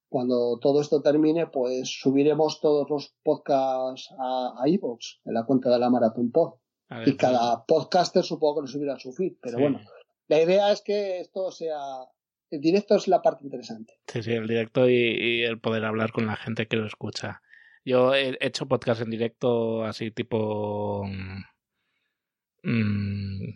cuando 0.08 0.58
todo 0.60 0.80
esto 0.80 1.02
termine, 1.02 1.46
pues 1.46 2.00
subiremos 2.00 2.60
todos 2.60 2.88
los 2.90 3.14
podcasts 3.22 4.10
a, 4.18 4.54
a 4.62 4.68
iVoox, 4.68 5.20
en 5.24 5.34
la 5.34 5.44
cuenta 5.44 5.70
de 5.70 5.78
la 5.78 5.90
Maratón 5.90 6.30
Pod. 6.30 6.54
y 7.06 7.16
cada 7.16 7.64
podcaster 7.66 8.24
supongo 8.24 8.56
que 8.56 8.60
lo 8.62 8.66
subirá 8.68 8.94
a 8.94 8.98
su 8.98 9.12
feed, 9.12 9.34
pero 9.40 9.58
bueno, 9.58 9.80
la 10.28 10.42
idea 10.42 10.72
es 10.72 10.82
que 10.82 11.20
esto 11.20 11.50
sea... 11.50 11.78
El 12.50 12.62
directo 12.62 12.96
es 12.96 13.08
la 13.08 13.20
parte 13.20 13.44
interesante. 13.44 13.92
Sí, 14.06 14.22
sí, 14.22 14.32
el 14.32 14.48
directo 14.48 14.88
y, 14.88 15.42
el 15.42 15.60
poder 15.60 15.84
hablar 15.84 16.12
con 16.12 16.26
la 16.26 16.36
gente 16.36 16.66
que 16.66 16.76
lo 16.76 16.86
escucha. 16.86 17.42
Yo 17.84 18.14
he 18.14 18.38
hecho 18.40 18.66
podcast 18.66 19.02
en 19.02 19.10
directo 19.10 19.84
así 19.84 20.10
tipo 20.10 21.04
Mm, 22.62 23.50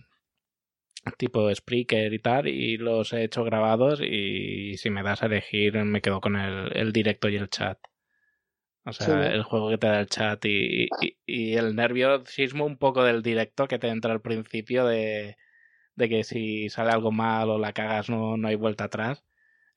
tipo 1.18 1.52
Spreaker 1.54 2.12
y 2.12 2.18
tal, 2.18 2.48
y 2.48 2.76
los 2.76 3.12
he 3.12 3.24
hecho 3.24 3.44
grabados 3.44 4.00
y 4.00 4.76
si 4.76 4.90
me 4.90 5.02
das 5.02 5.22
a 5.22 5.26
elegir 5.26 5.74
me 5.84 6.00
quedo 6.00 6.20
con 6.20 6.36
el, 6.36 6.92
directo 6.92 7.28
y 7.28 7.36
el 7.36 7.48
chat. 7.50 7.78
O 8.84 8.92
sea, 8.92 9.32
el 9.32 9.44
juego 9.44 9.70
que 9.70 9.78
te 9.78 9.86
da 9.86 10.00
el 10.00 10.08
chat 10.08 10.44
y, 10.44 10.88
y, 11.24 11.54
el 11.54 11.76
nerviosismo 11.76 12.66
un 12.66 12.78
poco 12.78 13.04
del 13.04 13.22
directo 13.22 13.68
que 13.68 13.78
te 13.78 13.88
entra 13.88 14.12
al 14.12 14.20
principio 14.20 14.86
de, 14.86 15.36
de 15.94 16.08
que 16.08 16.24
si 16.24 16.68
sale 16.68 16.90
algo 16.90 17.12
mal 17.12 17.48
o 17.50 17.58
la 17.58 17.72
cagas 17.72 18.10
no, 18.10 18.36
no 18.36 18.48
hay 18.48 18.56
vuelta 18.56 18.84
atrás. 18.84 19.24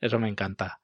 Eso 0.01 0.17
me 0.19 0.27
encanta. 0.27 0.81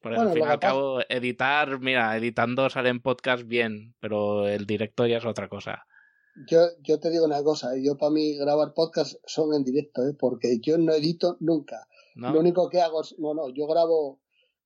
Por 0.00 0.14
al 0.18 0.32
fin 0.32 0.42
y 0.42 0.46
al 0.46 0.58
cabo, 0.58 1.00
editar, 1.08 1.78
mira, 1.78 2.16
editando 2.16 2.68
salen 2.68 3.00
podcast 3.00 3.46
bien, 3.46 3.94
pero 4.00 4.48
el 4.48 4.66
directo 4.66 5.06
ya 5.06 5.18
es 5.18 5.24
otra 5.24 5.48
cosa. 5.48 5.86
Yo, 6.48 6.60
yo 6.82 6.98
te 6.98 7.10
digo 7.10 7.26
una 7.26 7.42
cosa, 7.42 7.72
yo 7.76 7.96
para 7.98 8.10
mí 8.10 8.36
grabar 8.36 8.72
podcast 8.72 9.16
son 9.26 9.54
en 9.54 9.64
directo, 9.64 10.06
¿eh? 10.06 10.14
porque 10.18 10.58
yo 10.60 10.78
no 10.78 10.94
edito 10.94 11.36
nunca. 11.40 11.86
Lo 12.14 12.40
único 12.40 12.68
que 12.68 12.80
hago 12.80 13.02
es, 13.02 13.18
no, 13.18 13.34
no, 13.34 13.48
yo 13.50 13.66
grabo 13.66 14.20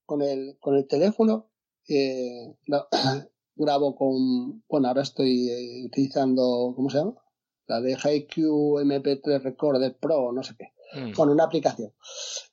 con 0.05 0.22
el, 0.22 0.57
con 0.61 0.76
el 0.76 0.86
teléfono, 0.86 1.51
eh, 1.88 2.57
grabo 3.57 3.97
con, 3.97 4.62
bueno, 4.68 4.88
ahora 4.88 5.03
estoy 5.03 5.49
eh, 5.49 5.84
utilizando, 5.84 6.72
¿cómo 6.74 6.90
se 6.90 6.99
llama? 6.99 7.14
La 7.66 7.80
de 7.80 7.95
HiQ 7.95 8.36
MP3 8.36 9.43
Recorder 9.43 9.97
Pro, 9.99 10.32
no 10.32 10.43
sé 10.43 10.55
qué, 10.57 10.72
mm. 11.01 11.12
con 11.14 11.30
una 11.30 11.45
aplicación. 11.45 11.93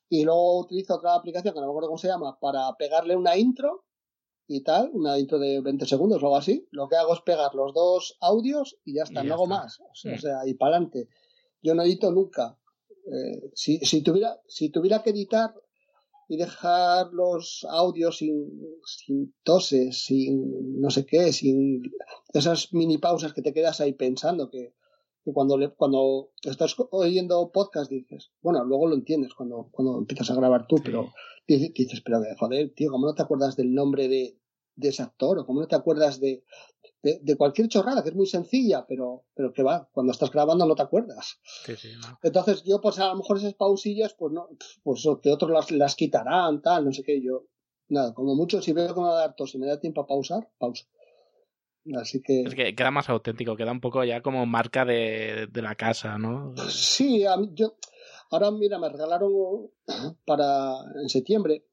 Y 0.10 0.24
luego 0.24 0.62
utilizo 0.62 0.96
otra 0.96 1.16
aplicación 1.16 1.54
que 1.54 1.60
no 1.60 1.68
me 1.68 1.72
acuerdo 1.72 1.90
cómo 1.90 1.98
se 1.98 2.08
llama, 2.08 2.40
para 2.40 2.72
pegarle 2.78 3.16
una 3.16 3.38
intro 3.38 3.86
y 4.54 4.62
tal, 4.62 4.90
una 4.94 5.18
intro 5.18 5.40
de 5.40 5.62
20 5.62 5.86
segundos 5.86 6.22
o 6.22 6.26
algo 6.26 6.38
así, 6.38 6.68
lo 6.72 6.88
que 6.88 6.96
hago 6.96 7.14
es 7.14 7.22
pegar 7.22 7.54
los 7.56 7.74
dos 7.74 8.18
audios 8.22 8.78
y 8.86 8.96
ya 8.96 9.04
está, 9.04 9.24
no 9.24 9.34
hago 9.34 9.48
más. 9.48 9.80
O 9.80 10.18
sea, 10.18 10.46
y 10.46 10.54
para 10.54 10.76
adelante. 10.76 11.10
Yo 11.62 11.76
no 11.76 11.84
edito 11.84 12.12
nunca. 12.12 12.58
Eh, 13.06 13.52
si, 13.54 13.80
si, 13.80 14.02
tuviera, 14.02 14.40
si 14.48 14.70
tuviera 14.70 15.02
que 15.02 15.10
editar 15.12 15.54
y 16.28 16.38
dejar 16.38 17.14
los 17.14 17.66
audios 17.70 18.18
sin, 18.18 18.50
sin 18.86 19.34
toses, 19.44 20.06
sin 20.06 20.80
no 20.80 20.90
sé 20.90 21.06
qué, 21.06 21.34
sin 21.34 21.82
esas 22.34 22.74
mini 22.74 22.98
pausas 22.98 23.34
que 23.34 23.42
te 23.42 23.54
quedas 23.54 23.82
ahí 23.82 23.94
pensando 23.94 24.50
que, 24.50 24.74
que 25.24 25.34
cuando, 25.34 25.58
le, 25.58 25.70
cuando 25.70 26.32
estás 26.42 26.76
oyendo 26.92 27.52
podcast 27.52 27.90
dices, 27.90 28.32
bueno, 28.42 28.64
luego 28.64 28.88
lo 28.88 28.96
entiendes 28.96 29.34
cuando, 29.34 29.70
cuando 29.72 30.00
empiezas 30.00 30.32
a 30.32 30.36
grabar 30.36 30.68
tú, 30.68 30.78
pero 30.84 31.12
dices, 31.48 32.02
pero 32.04 32.22
joder, 32.40 32.74
tío, 32.74 32.92
¿cómo 32.92 33.06
no 33.06 33.16
te 33.16 33.24
acuerdas 33.24 33.56
del 33.56 33.74
nombre 33.74 34.08
de, 34.08 34.38
de 34.76 34.90
ese 34.90 35.04
actor? 35.04 35.40
¿O 35.40 35.46
cómo 35.46 35.62
no 35.62 35.68
te 35.68 35.76
acuerdas 35.76 36.20
de, 36.20 36.44
de, 37.04 37.36
cualquier 37.36 37.68
chorrada, 37.68 38.02
que 38.02 38.10
es 38.10 38.16
muy 38.16 38.26
sencilla, 38.26 38.86
pero, 38.88 39.26
pero 39.36 39.52
que 39.52 39.62
va, 39.62 39.90
cuando 39.92 40.12
estás 40.14 40.32
grabando 40.32 40.66
no 40.66 40.76
te 40.76 40.84
acuerdas. 40.84 41.40
Entonces 42.24 42.64
yo, 42.64 42.80
pues 42.80 42.98
a 43.00 43.10
lo 43.10 43.18
mejor 43.18 43.38
esas 43.38 43.56
pausillas, 43.56 44.16
pues 44.18 44.32
no, 44.32 44.48
pues 44.84 45.06
que 45.22 45.32
otros 45.32 45.52
las, 45.52 45.72
las 45.72 45.96
quitarán, 45.96 46.62
tal, 46.62 46.86
no 46.86 46.94
sé 46.94 47.04
qué, 47.04 47.22
yo, 47.22 47.48
nada, 47.90 48.14
como 48.14 48.36
mucho, 48.36 48.62
si 48.62 48.72
veo 48.72 48.94
que 48.94 49.02
me 49.02 49.08
va 49.08 49.18
a 49.18 49.22
dar 49.22 49.36
tos 49.36 49.54
y 49.54 49.58
me 49.58 49.68
da 49.68 49.80
tiempo 49.80 50.02
a 50.02 50.08
pausar, 50.08 50.50
pausa. 50.58 50.86
Así 52.00 52.22
que... 52.22 52.44
Es 52.44 52.56
que 52.56 52.74
queda 52.74 52.92
más 52.92 53.10
auténtico, 53.10 53.58
queda 53.58 53.74
un 53.74 53.82
poco 53.82 54.06
ya 54.06 54.22
como 54.22 54.46
marca 54.46 54.86
de, 54.86 55.48
de 55.52 55.62
la 55.62 55.76
casa, 55.76 56.18
¿no? 56.18 56.56
Sí, 56.70 57.26
yo... 57.52 57.76
Ahora, 58.32 58.50
mira, 58.50 58.80
me 58.80 58.90
regalaron 58.90 59.70
para 60.26 60.76
en 61.02 61.10
septiembre, 61.10 61.66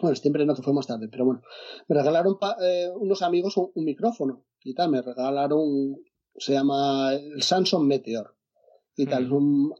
bueno, 0.00 0.14
septiembre 0.14 0.46
no, 0.46 0.54
que 0.54 0.62
fue 0.62 0.72
más 0.72 0.86
tarde, 0.86 1.08
pero 1.08 1.24
bueno, 1.24 1.42
me 1.88 1.96
regalaron 1.96 2.38
eh, 2.62 2.90
unos 2.94 3.22
amigos 3.22 3.56
un, 3.56 3.84
micrófono 3.84 4.44
y 4.64 4.74
tal, 4.74 4.90
me 4.90 5.02
regalaron, 5.02 5.96
se 6.36 6.52
llama 6.52 7.14
el 7.14 7.42
Samsung 7.42 7.84
Meteor 7.84 8.34
y 8.96 9.06
tal, 9.06 9.28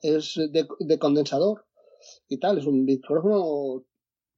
es, 0.03 0.35
de, 0.37 0.67
de, 0.79 0.99
condensador 0.99 1.67
y 2.29 2.39
tal, 2.39 2.59
es 2.59 2.67
un 2.67 2.85
micrófono 2.85 3.85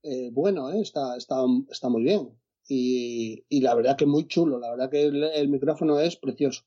eh, 0.04 0.30
bueno, 0.30 0.70
¿eh? 0.70 0.82
está, 0.82 1.16
está, 1.16 1.36
está 1.70 1.88
muy 1.88 2.02
bien. 2.02 2.38
Y, 2.68 3.44
y, 3.48 3.60
la 3.62 3.74
verdad 3.74 3.96
que 3.96 4.06
muy 4.06 4.26
chulo, 4.26 4.58
la 4.58 4.70
verdad 4.70 4.90
que 4.90 5.02
el, 5.04 5.48
micrófono 5.48 5.98
es 5.98 6.16
precioso 6.16 6.62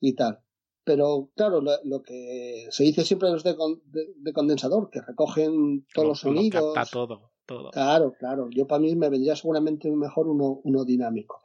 y 0.00 0.14
tal. 0.14 0.40
Pero 0.84 1.30
claro, 1.34 1.60
lo, 1.60 2.02
que 2.02 2.66
se 2.70 2.84
dice 2.84 3.04
siempre 3.04 3.30
los 3.30 3.42
de, 3.42 3.56
de, 4.16 4.32
condensador, 4.32 4.90
que 4.90 5.00
recogen 5.00 5.86
todos 5.94 6.08
los 6.08 6.20
sonidos. 6.20 6.90
todo, 6.90 7.32
todo. 7.46 7.70
Claro, 7.70 8.14
claro. 8.18 8.48
Yo 8.50 8.66
para 8.66 8.80
mí 8.80 8.94
me 8.96 9.08
vendría 9.08 9.36
seguramente 9.36 9.90
mejor 9.90 10.28
uno, 10.28 10.60
uno 10.64 10.84
dinámico. 10.84 11.42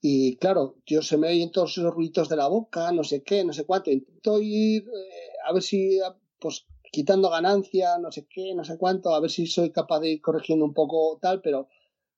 Y 0.00 0.36
claro, 0.36 0.76
yo 0.86 1.02
se 1.02 1.18
me 1.18 1.28
oyen 1.28 1.50
todos 1.50 1.76
esos 1.76 1.92
ruidos 1.92 2.28
de 2.28 2.36
la 2.36 2.48
boca, 2.48 2.90
no 2.92 3.04
sé 3.04 3.22
qué, 3.22 3.44
no 3.44 3.52
sé 3.52 3.66
cuánto. 3.66 3.90
Intento 3.90 4.40
ir 4.40 4.82
eh, 4.84 5.28
a 5.46 5.52
ver 5.52 5.62
si, 5.62 6.00
pues 6.38 6.66
quitando 6.90 7.30
ganancia, 7.30 7.98
no 7.98 8.10
sé 8.10 8.26
qué, 8.26 8.54
no 8.54 8.64
sé 8.64 8.78
cuánto, 8.78 9.14
a 9.14 9.20
ver 9.20 9.30
si 9.30 9.46
soy 9.46 9.70
capaz 9.70 10.00
de 10.00 10.10
ir 10.10 10.22
corrigiendo 10.22 10.64
un 10.64 10.74
poco 10.74 11.18
tal, 11.20 11.40
pero 11.40 11.68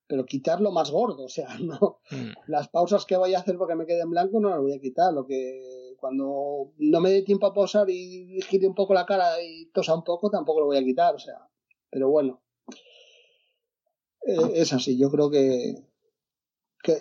pero 0.05 0.25
quitarlo 0.25 0.71
más 0.71 0.91
gordo, 0.91 1.23
o 1.23 1.29
sea, 1.29 1.47
no 1.59 1.99
mm. 2.11 2.33
las 2.47 2.67
pausas 2.69 3.03
que 3.05 3.17
voy 3.17 3.33
a 3.33 3.39
hacer 3.39 3.57
porque 3.57 3.73
me 3.73 3.87
quede 3.87 4.01
en 4.01 4.11
blanco 4.11 4.39
no 4.39 4.49
las 4.49 4.59
voy 4.59 4.73
a 4.73 4.79
quitar, 4.79 5.11
lo 5.11 5.25
que 5.25 5.95
cuando 5.99 6.71
no 6.77 6.99
me 6.99 7.09
dé 7.09 7.23
tiempo 7.23 7.47
a 7.47 7.53
pausar 7.53 7.89
y 7.89 8.39
gire 8.47 8.67
un 8.67 8.75
poco 8.75 8.93
la 8.93 9.07
cara 9.07 9.41
y 9.41 9.71
tosa 9.71 9.95
un 9.95 10.03
poco 10.03 10.29
tampoco 10.29 10.59
lo 10.59 10.65
voy 10.67 10.77
a 10.77 10.83
quitar, 10.83 11.15
o 11.15 11.19
sea, 11.19 11.49
pero 11.89 12.09
bueno, 12.09 12.42
eh, 14.25 14.51
es 14.55 14.73
así, 14.73 14.97
yo 14.97 15.09
creo 15.09 15.29
que, 15.29 15.75
que 16.83 16.97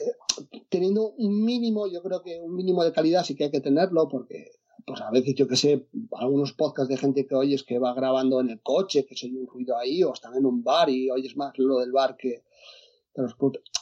teniendo 0.68 1.10
un 1.10 1.44
mínimo, 1.44 1.86
yo 1.86 2.02
creo 2.02 2.22
que 2.22 2.40
un 2.40 2.54
mínimo 2.54 2.84
de 2.84 2.92
calidad 2.92 3.24
sí 3.24 3.34
que 3.34 3.44
hay 3.44 3.50
que 3.50 3.60
tenerlo 3.60 4.08
porque 4.08 4.52
pues 4.86 5.00
a 5.00 5.10
veces 5.10 5.34
yo 5.34 5.46
que 5.46 5.56
sé, 5.56 5.86
algunos 6.12 6.52
podcasts 6.52 6.88
de 6.88 6.96
gente 6.96 7.26
que 7.26 7.34
oyes 7.34 7.62
que 7.62 7.78
va 7.78 7.94
grabando 7.94 8.40
en 8.40 8.50
el 8.50 8.60
coche, 8.60 9.06
que 9.06 9.16
se 9.16 9.26
oye 9.26 9.38
un 9.38 9.46
ruido 9.46 9.78
ahí, 9.78 10.02
o 10.02 10.12
están 10.12 10.34
en 10.34 10.44
un 10.44 10.64
bar 10.64 10.90
y 10.90 11.10
oyes 11.10 11.36
más 11.36 11.52
lo 11.56 11.78
del 11.78 11.92
bar 11.92 12.16
que, 12.16 12.42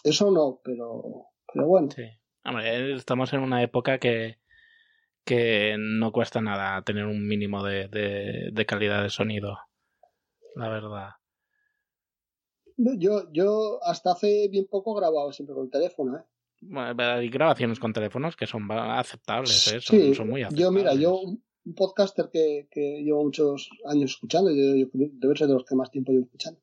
eso 0.05 0.31
no, 0.31 0.61
pero, 0.63 1.27
pero 1.53 1.67
bueno. 1.67 1.89
Estamos 2.97 3.33
en 3.33 3.41
una 3.41 3.63
época 3.63 3.99
que, 3.99 4.39
que 5.25 5.77
no 5.79 6.13
cuesta 6.13 6.41
nada 6.41 6.83
tener 6.83 7.07
un 7.07 7.27
mínimo 7.27 7.63
de, 7.63 7.89
de, 8.53 8.67
calidad 8.67 9.03
de 9.03 9.11
sonido. 9.11 9.59
La 10.57 10.69
verdad. 10.69 11.11
Yo, 12.99 13.31
yo 13.33 13.79
hasta 13.83 14.13
hace 14.13 14.49
bien 14.49 14.67
poco 14.67 14.95
grababa 14.95 15.33
siempre 15.33 15.55
con 15.55 15.65
el 15.65 15.71
teléfono, 15.71 16.17
¿eh? 16.17 16.23
hay 16.99 17.29
grabaciones 17.29 17.79
con 17.79 17.93
teléfonos 17.93 18.37
que 18.37 18.47
son 18.47 18.71
aceptables, 18.71 19.73
¿eh? 19.73 19.81
son, 19.81 20.15
son, 20.15 20.29
muy 20.29 20.43
aceptables. 20.43 20.61
Yo, 20.61 20.71
mira, 20.71 20.95
yo, 20.95 21.21
un 21.21 21.75
podcaster 21.75 22.31
que, 22.31 22.69
que 22.71 23.03
llevo 23.03 23.25
muchos 23.25 23.71
años 23.87 24.13
escuchando, 24.13 24.51
yo, 24.51 24.77
yo, 24.77 24.87
debe 24.93 25.37
ser 25.37 25.49
de 25.49 25.55
los 25.55 25.65
que 25.65 25.75
más 25.75 25.91
tiempo 25.91 26.13
llevo 26.13 26.25
escuchando, 26.25 26.61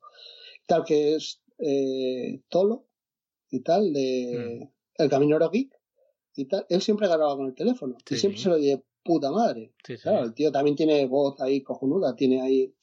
tal 0.66 0.84
que 0.84 1.16
es 1.16 1.42
eh, 1.60 2.42
Tolo 2.50 2.88
y 3.50 3.62
tal, 3.62 3.94
de 3.94 4.70
mm. 4.98 5.04
El 5.04 5.10
Caminero 5.10 5.50
Geek 5.50 5.72
y 6.36 6.46
tal, 6.46 6.66
él 6.70 6.82
siempre 6.82 7.08
grababa 7.08 7.36
con 7.36 7.48
el 7.48 7.56
teléfono 7.56 7.98
y 8.10 8.16
siempre 8.16 8.42
se 8.42 8.50
lo 8.50 8.58
de 8.58 8.84
puta 9.04 9.32
madre. 9.32 9.74
claro, 10.02 10.26
el 10.26 10.34
tío 10.34 10.52
también 10.52 10.76
tiene 10.76 11.06
voz 11.06 11.40
ahí 11.42 11.62
cojonuda, 11.62 12.16
tiene 12.16 12.42
ahí 12.42 12.74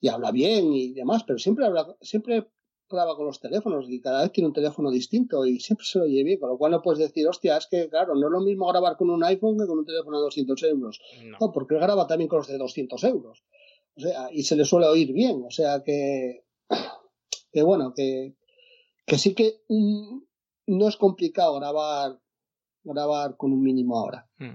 y 0.00 0.08
habla 0.08 0.32
bien 0.32 0.72
y 0.72 0.94
demás, 0.94 1.24
pero 1.24 1.38
siempre 1.38 1.66
habla, 1.66 1.96
siempre 2.00 2.48
graba 2.90 3.16
con 3.16 3.26
los 3.26 3.40
teléfonos 3.40 3.86
y 3.88 4.00
cada 4.00 4.22
vez 4.22 4.32
tiene 4.32 4.48
un 4.48 4.52
teléfono 4.52 4.90
distinto 4.90 5.46
y 5.46 5.60
siempre 5.60 5.86
se 5.86 5.98
lo 5.98 6.04
oye 6.04 6.22
bien, 6.24 6.38
con 6.38 6.50
lo 6.50 6.58
cual 6.58 6.72
no 6.72 6.82
puedes 6.82 6.98
decir, 6.98 7.26
hostia, 7.26 7.56
es 7.56 7.66
que 7.66 7.88
claro, 7.88 8.14
no 8.14 8.26
es 8.26 8.32
lo 8.32 8.40
mismo 8.40 8.66
grabar 8.66 8.96
con 8.96 9.10
un 9.10 9.22
iPhone 9.24 9.58
que 9.58 9.66
con 9.66 9.78
un 9.78 9.86
teléfono 9.86 10.18
de 10.18 10.24
200 10.24 10.62
euros. 10.64 11.00
No, 11.40 11.52
porque 11.52 11.74
él 11.74 11.80
graba 11.80 12.06
también 12.06 12.28
con 12.28 12.38
los 12.38 12.48
de 12.48 12.58
200 12.58 13.02
euros. 13.04 13.44
O 13.96 14.00
sea, 14.00 14.28
y 14.32 14.42
se 14.44 14.56
le 14.56 14.64
suele 14.64 14.86
oír 14.86 15.12
bien, 15.12 15.42
o 15.46 15.50
sea 15.50 15.82
que 15.84 16.44
que 17.52 17.62
bueno, 17.62 17.92
que, 17.94 18.34
que 19.06 19.18
sí 19.18 19.34
que 19.34 19.60
no 19.68 20.88
es 20.88 20.96
complicado 20.96 21.58
grabar, 21.58 22.18
grabar 22.84 23.36
con 23.36 23.52
un 23.52 23.62
mínimo 23.62 23.98
ahora. 23.98 24.28
Hmm. 24.38 24.54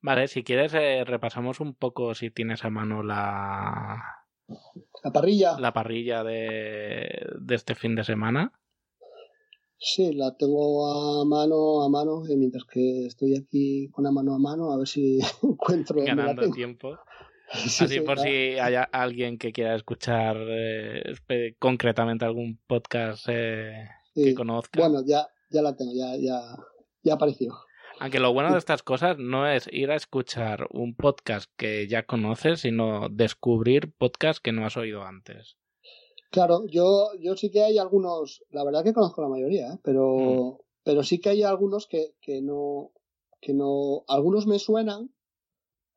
Vale, 0.00 0.28
si 0.28 0.44
quieres 0.44 0.74
eh, 0.74 1.04
repasamos 1.04 1.60
un 1.60 1.74
poco 1.74 2.14
si 2.14 2.30
tienes 2.30 2.64
a 2.64 2.70
mano 2.70 3.02
la... 3.02 4.25
La 5.02 5.12
parrilla. 5.12 5.58
La 5.58 5.72
parrilla 5.72 6.24
de, 6.24 7.26
de 7.38 7.54
este 7.54 7.74
fin 7.74 7.94
de 7.94 8.04
semana. 8.04 8.52
Sí, 9.78 10.12
la 10.12 10.34
tengo 10.36 11.20
a 11.20 11.24
mano 11.24 11.82
a 11.82 11.88
mano 11.88 12.22
y 12.26 12.36
mientras 12.36 12.64
que 12.64 13.06
estoy 13.06 13.36
aquí 13.36 13.88
con 13.90 14.04
la 14.04 14.10
mano 14.10 14.34
a 14.34 14.38
mano 14.38 14.72
a 14.72 14.78
ver 14.78 14.88
si 14.88 15.18
encuentro 15.42 16.02
ganando 16.02 16.50
tiempo. 16.50 16.98
Así 17.52 18.00
por 18.00 18.18
si 18.18 18.58
hay 18.58 18.74
alguien 18.90 19.38
que 19.38 19.52
quiera 19.52 19.76
escuchar 19.76 20.36
eh, 20.48 21.14
concretamente 21.60 22.24
algún 22.24 22.58
podcast 22.66 23.26
eh, 23.28 23.88
que 24.14 24.34
conozca. 24.34 24.80
Bueno, 24.80 25.04
ya, 25.06 25.28
ya 25.50 25.62
la 25.62 25.76
tengo, 25.76 25.92
ya, 25.94 26.16
ya, 26.16 26.40
ya 27.04 27.14
apareció. 27.14 27.54
Aunque 27.98 28.20
lo 28.20 28.32
bueno 28.32 28.52
de 28.52 28.58
estas 28.58 28.82
cosas 28.82 29.16
no 29.18 29.48
es 29.48 29.68
ir 29.72 29.90
a 29.90 29.96
escuchar 29.96 30.68
un 30.70 30.94
podcast 30.94 31.50
que 31.56 31.88
ya 31.88 32.04
conoces, 32.04 32.60
sino 32.60 33.08
descubrir 33.08 33.92
podcasts 33.92 34.40
que 34.40 34.52
no 34.52 34.66
has 34.66 34.76
oído 34.76 35.02
antes. 35.02 35.56
Claro, 36.30 36.66
yo, 36.66 37.10
yo 37.18 37.36
sí 37.36 37.50
que 37.50 37.62
hay 37.62 37.78
algunos, 37.78 38.44
la 38.50 38.64
verdad 38.64 38.84
que 38.84 38.92
conozco 38.92 39.22
la 39.22 39.28
mayoría, 39.28 39.72
¿eh? 39.72 39.78
pero, 39.82 40.16
mm. 40.16 40.58
pero 40.82 41.02
sí 41.02 41.20
que 41.20 41.30
hay 41.30 41.42
algunos 41.42 41.86
que, 41.86 42.14
que 42.20 42.42
no, 42.42 42.92
que 43.40 43.54
no, 43.54 44.04
algunos 44.08 44.46
me 44.46 44.58
suenan, 44.58 45.14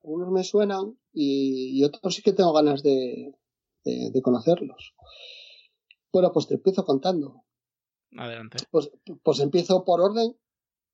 algunos 0.03 0.31
me 0.31 0.43
suenan 0.43 0.97
y, 1.11 1.83
otros 1.83 2.15
sí 2.15 2.21
que 2.21 2.31
tengo 2.31 2.53
ganas 2.53 2.83
de, 2.83 3.33
de, 3.83 4.21
conocerlos. 4.21 4.93
Bueno, 6.13 6.31
pues 6.31 6.47
te 6.47 6.55
empiezo 6.55 6.85
contando. 6.85 7.43
Adelante. 8.15 8.57
Pues, 8.71 8.91
pues 9.23 9.39
empiezo 9.39 9.83
por 9.83 9.99
orden 9.99 10.37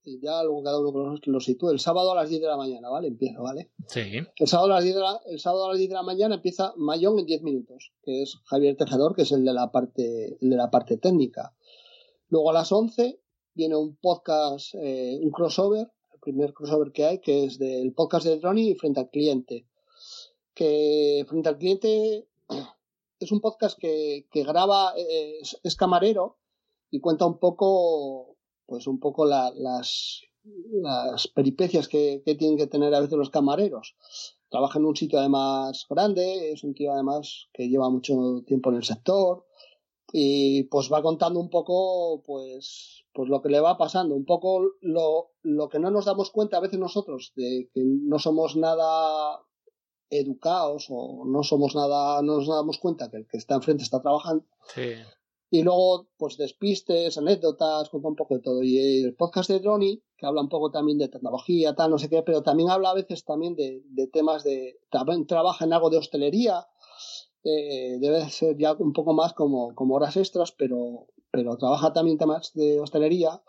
y 0.05 0.19
ya 0.21 0.43
luego 0.43 0.63
cada 0.63 0.79
uno 0.79 1.17
lo 1.21 1.39
sitúe. 1.39 1.71
El 1.71 1.79
sábado 1.79 2.11
a 2.11 2.15
las 2.15 2.29
10 2.29 2.41
de 2.41 2.47
la 2.47 2.57
mañana, 2.57 2.89
¿vale? 2.89 3.07
Empiezo, 3.07 3.43
¿vale? 3.43 3.71
Sí. 3.87 4.19
El 4.37 4.47
sábado 4.47 4.71
a 4.71 4.75
las 4.75 4.83
10 4.83 4.95
de 4.95 5.01
la, 5.01 5.21
el 5.25 5.39
sábado 5.39 5.65
a 5.65 5.69
las 5.69 5.77
10 5.77 5.89
de 5.89 5.95
la 5.95 6.03
mañana 6.03 6.35
empieza 6.35 6.73
Mayón 6.77 7.19
en 7.19 7.25
10 7.25 7.41
minutos, 7.41 7.91
que 8.03 8.21
es 8.21 8.37
Javier 8.45 8.77
Tejedor, 8.77 9.15
que 9.15 9.23
es 9.23 9.31
el 9.31 9.43
de 9.43 9.53
la 9.53 9.71
parte, 9.71 10.37
el 10.39 10.49
de 10.49 10.55
la 10.55 10.69
parte 10.69 10.97
técnica. 10.97 11.55
Luego 12.29 12.51
a 12.51 12.53
las 12.53 12.71
11 12.71 13.19
viene 13.53 13.75
un 13.75 13.95
podcast, 13.95 14.75
eh, 14.75 15.19
un 15.21 15.31
crossover, 15.31 15.91
el 16.13 16.19
primer 16.19 16.53
crossover 16.53 16.91
que 16.91 17.05
hay, 17.05 17.19
que 17.19 17.45
es 17.45 17.57
del 17.57 17.93
podcast 17.93 18.25
de 18.25 18.37
Droni 18.37 18.75
frente 18.75 18.99
al 18.99 19.09
cliente 19.09 19.67
que 20.55 21.25
frente 21.27 21.49
al 21.49 21.57
cliente 21.57 22.27
es 23.19 23.31
un 23.31 23.41
podcast 23.41 23.77
que, 23.77 24.25
graba, 24.33 24.93
eh, 24.97 25.39
es, 25.63 25.75
camarero 25.75 26.37
y 26.89 27.01
cuenta 27.01 27.25
un 27.25 27.37
poco, 27.37 28.34
pues 28.65 28.87
un 28.87 28.99
poco 28.99 29.25
las, 29.25 30.21
las 30.71 31.27
peripecias 31.27 31.87
que, 31.87 32.21
tienen 32.37 32.57
que 32.57 32.67
tener 32.67 32.93
a 32.93 32.99
veces 32.99 33.17
los 33.17 33.29
camareros. 33.29 33.95
Trabaja 34.49 34.79
en 34.79 34.85
un 34.85 34.95
sitio 34.95 35.19
además 35.19 35.85
grande, 35.89 36.51
es 36.51 36.63
un 36.63 36.73
tío 36.73 36.93
además 36.93 37.47
que 37.53 37.67
lleva 37.67 37.89
mucho 37.89 38.43
tiempo 38.45 38.69
en 38.69 38.77
el 38.77 38.83
sector 38.83 39.45
y 40.11 40.63
pues 40.63 40.91
va 40.91 41.01
contando 41.01 41.39
un 41.39 41.49
poco 41.49 42.21
pues 42.23 43.03
pues 43.11 43.29
lo 43.29 43.41
que 43.41 43.49
le 43.49 43.61
va 43.61 43.77
pasando, 43.77 44.13
un 44.13 44.25
poco 44.25 44.73
lo, 44.81 45.31
lo 45.41 45.69
que 45.69 45.79
no 45.79 45.89
nos 45.89 46.03
damos 46.03 46.31
cuenta 46.31 46.57
a 46.57 46.59
veces 46.59 46.77
nosotros 46.77 47.31
de 47.35 47.69
que 47.73 47.81
no 47.81 48.19
somos 48.19 48.57
nada 48.57 49.41
educados 50.09 50.87
o 50.89 51.23
no 51.25 51.41
somos 51.43 51.75
nada, 51.75 52.21
no 52.21 52.37
nos 52.37 52.47
damos 52.47 52.77
cuenta 52.77 53.09
que 53.09 53.17
el 53.17 53.27
que 53.27 53.37
está 53.37 53.55
enfrente 53.55 53.83
está 53.83 54.01
trabajando. 54.01 54.45
Y 55.49 55.61
luego, 55.63 56.07
pues 56.17 56.37
despistes, 56.37 57.17
anécdotas, 57.17 57.89
cuenta 57.89 58.09
un 58.09 58.15
poco 58.15 58.35
de 58.35 58.41
todo. 58.41 58.63
Y 58.63 59.03
el 59.03 59.15
podcast 59.15 59.49
de 59.49 59.59
Ronnie, 59.59 60.01
que 60.17 60.25
habla 60.25 60.41
un 60.41 60.49
poco 60.49 60.71
también 60.71 60.97
de 60.97 61.07
tecnología, 61.07 61.75
tal, 61.75 61.91
no 61.91 61.97
sé 61.97 62.09
qué, 62.09 62.23
pero 62.23 62.41
también 62.41 62.69
habla 62.69 62.89
a 62.89 62.95
veces 62.95 63.23
también 63.23 63.55
de, 63.55 63.83
temas 64.11 64.43
de, 64.43 64.79
también 64.89 65.27
trabaja 65.27 65.65
en 65.65 65.73
algo 65.73 65.89
de 65.89 65.97
hostelería, 65.97 66.67
eh, 67.43 67.97
debe 67.99 68.27
ser 68.29 68.57
ya 68.57 68.73
un 68.73 68.93
poco 68.93 69.13
más 69.13 69.33
como, 69.33 69.75
como 69.75 69.95
horas 69.95 70.17
extras, 70.17 70.51
pero, 70.51 71.07
pero 71.31 71.57
trabaja 71.57 71.93
también 71.93 72.17
temas 72.17 72.53
de 72.53 72.79
hostelería 72.79 73.43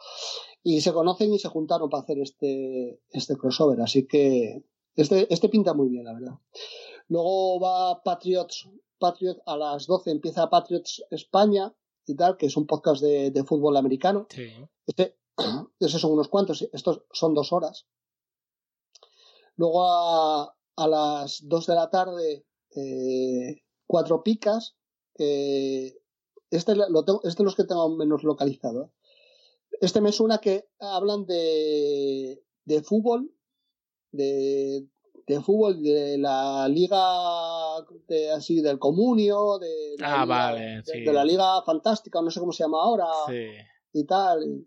y 0.62 0.80
se 0.82 0.92
conocen 0.92 1.32
y 1.32 1.38
se 1.38 1.48
juntaron 1.48 1.88
para 1.88 2.02
hacer 2.02 2.18
este, 2.18 3.00
este 3.10 3.36
crossover, 3.36 3.80
así 3.80 4.06
que 4.06 4.64
este, 4.96 5.32
este 5.32 5.48
pinta 5.48 5.74
muy 5.74 5.88
bien, 5.88 6.04
la 6.04 6.12
verdad. 6.12 6.34
Luego 7.08 7.60
va 7.60 8.02
Patriots, 8.02 8.68
Patriots 8.98 9.40
a 9.46 9.56
las 9.56 9.86
12 9.86 10.10
empieza 10.10 10.50
Patriots 10.50 11.04
España 11.10 11.72
y 12.06 12.14
tal, 12.14 12.36
que 12.36 12.46
es 12.46 12.56
un 12.56 12.66
podcast 12.66 13.02
de, 13.02 13.30
de 13.30 13.44
fútbol 13.44 13.76
americano. 13.76 14.26
Sí. 14.30 14.48
Este, 14.86 15.16
esos 15.80 16.00
son 16.00 16.12
unos 16.12 16.28
cuantos, 16.28 16.68
estos 16.72 17.02
son 17.12 17.34
dos 17.34 17.52
horas. 17.52 17.86
Luego 19.56 19.84
a, 19.84 20.54
las 20.88 21.48
dos 21.48 21.66
de 21.66 21.74
la 21.74 21.90
tarde, 21.90 22.46
eh, 22.74 23.62
cuatro 23.86 24.22
picas. 24.22 24.76
este, 25.14 26.76
lo 26.76 27.04
tengo, 27.04 27.20
este 27.24 27.42
es 27.42 27.44
los 27.44 27.56
que 27.56 27.64
tengo 27.64 27.88
menos 27.96 28.22
localizado. 28.22 28.84
¿eh? 28.84 28.90
Este 29.80 30.00
me 30.00 30.12
suena 30.12 30.38
que 30.38 30.68
hablan 30.78 31.26
de, 31.26 32.42
de 32.64 32.82
fútbol, 32.82 33.32
de, 34.12 34.86
de 35.26 35.40
fútbol 35.40 35.82
de 35.82 36.18
la 36.18 36.68
liga 36.68 36.98
de, 38.08 38.30
así 38.30 38.60
del 38.60 38.78
comunio, 38.78 39.58
de 39.58 39.96
la, 39.98 40.22
ah, 40.22 40.52
liga, 40.52 40.82
de, 40.84 41.12
la 41.12 41.24
liga 41.24 41.62
fantástica, 41.62 42.22
no 42.22 42.30
sé 42.30 42.40
cómo 42.40 42.52
se 42.52 42.64
llama 42.64 42.82
ahora, 42.82 43.06
y 43.92 44.04
tal. 44.04 44.66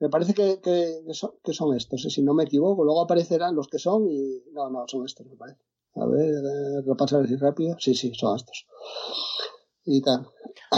Me 0.00 0.08
parece 0.08 0.34
que, 0.34 0.60
que, 0.60 1.14
son, 1.14 1.34
que 1.44 1.52
son 1.52 1.76
estos, 1.76 2.02
si 2.02 2.22
no 2.22 2.34
me 2.34 2.44
equivoco. 2.44 2.84
Luego 2.84 3.02
aparecerán 3.02 3.54
los 3.54 3.68
que 3.68 3.78
son 3.78 4.08
y. 4.10 4.42
No, 4.52 4.68
no, 4.68 4.84
son 4.88 5.06
estos, 5.06 5.26
me 5.26 5.36
parece. 5.36 5.60
A 5.94 6.06
ver, 6.06 6.84
lo 6.84 6.96
paso 6.96 7.18
a 7.18 7.22
decir 7.22 7.38
rápido. 7.38 7.76
Sí, 7.78 7.94
sí, 7.94 8.12
son 8.14 8.34
estos. 8.36 8.66
Y 9.84 10.02
tal. 10.02 10.26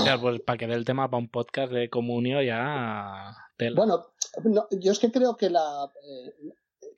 Ya, 0.05 0.21
pues 0.21 0.41
para 0.41 0.59
que 0.59 0.67
dé 0.67 0.75
el 0.75 0.85
tema 0.85 1.09
para 1.09 1.23
un 1.23 1.31
podcast 1.31 1.73
de 1.73 1.89
comunio 1.89 2.43
ya. 2.43 3.35
Bueno, 3.75 4.07
yo 4.73 4.93
es 4.93 4.99
que 4.99 5.13
creo 5.13 5.37
que 5.37 5.49
la, 5.51 5.91
eh, 6.07 6.35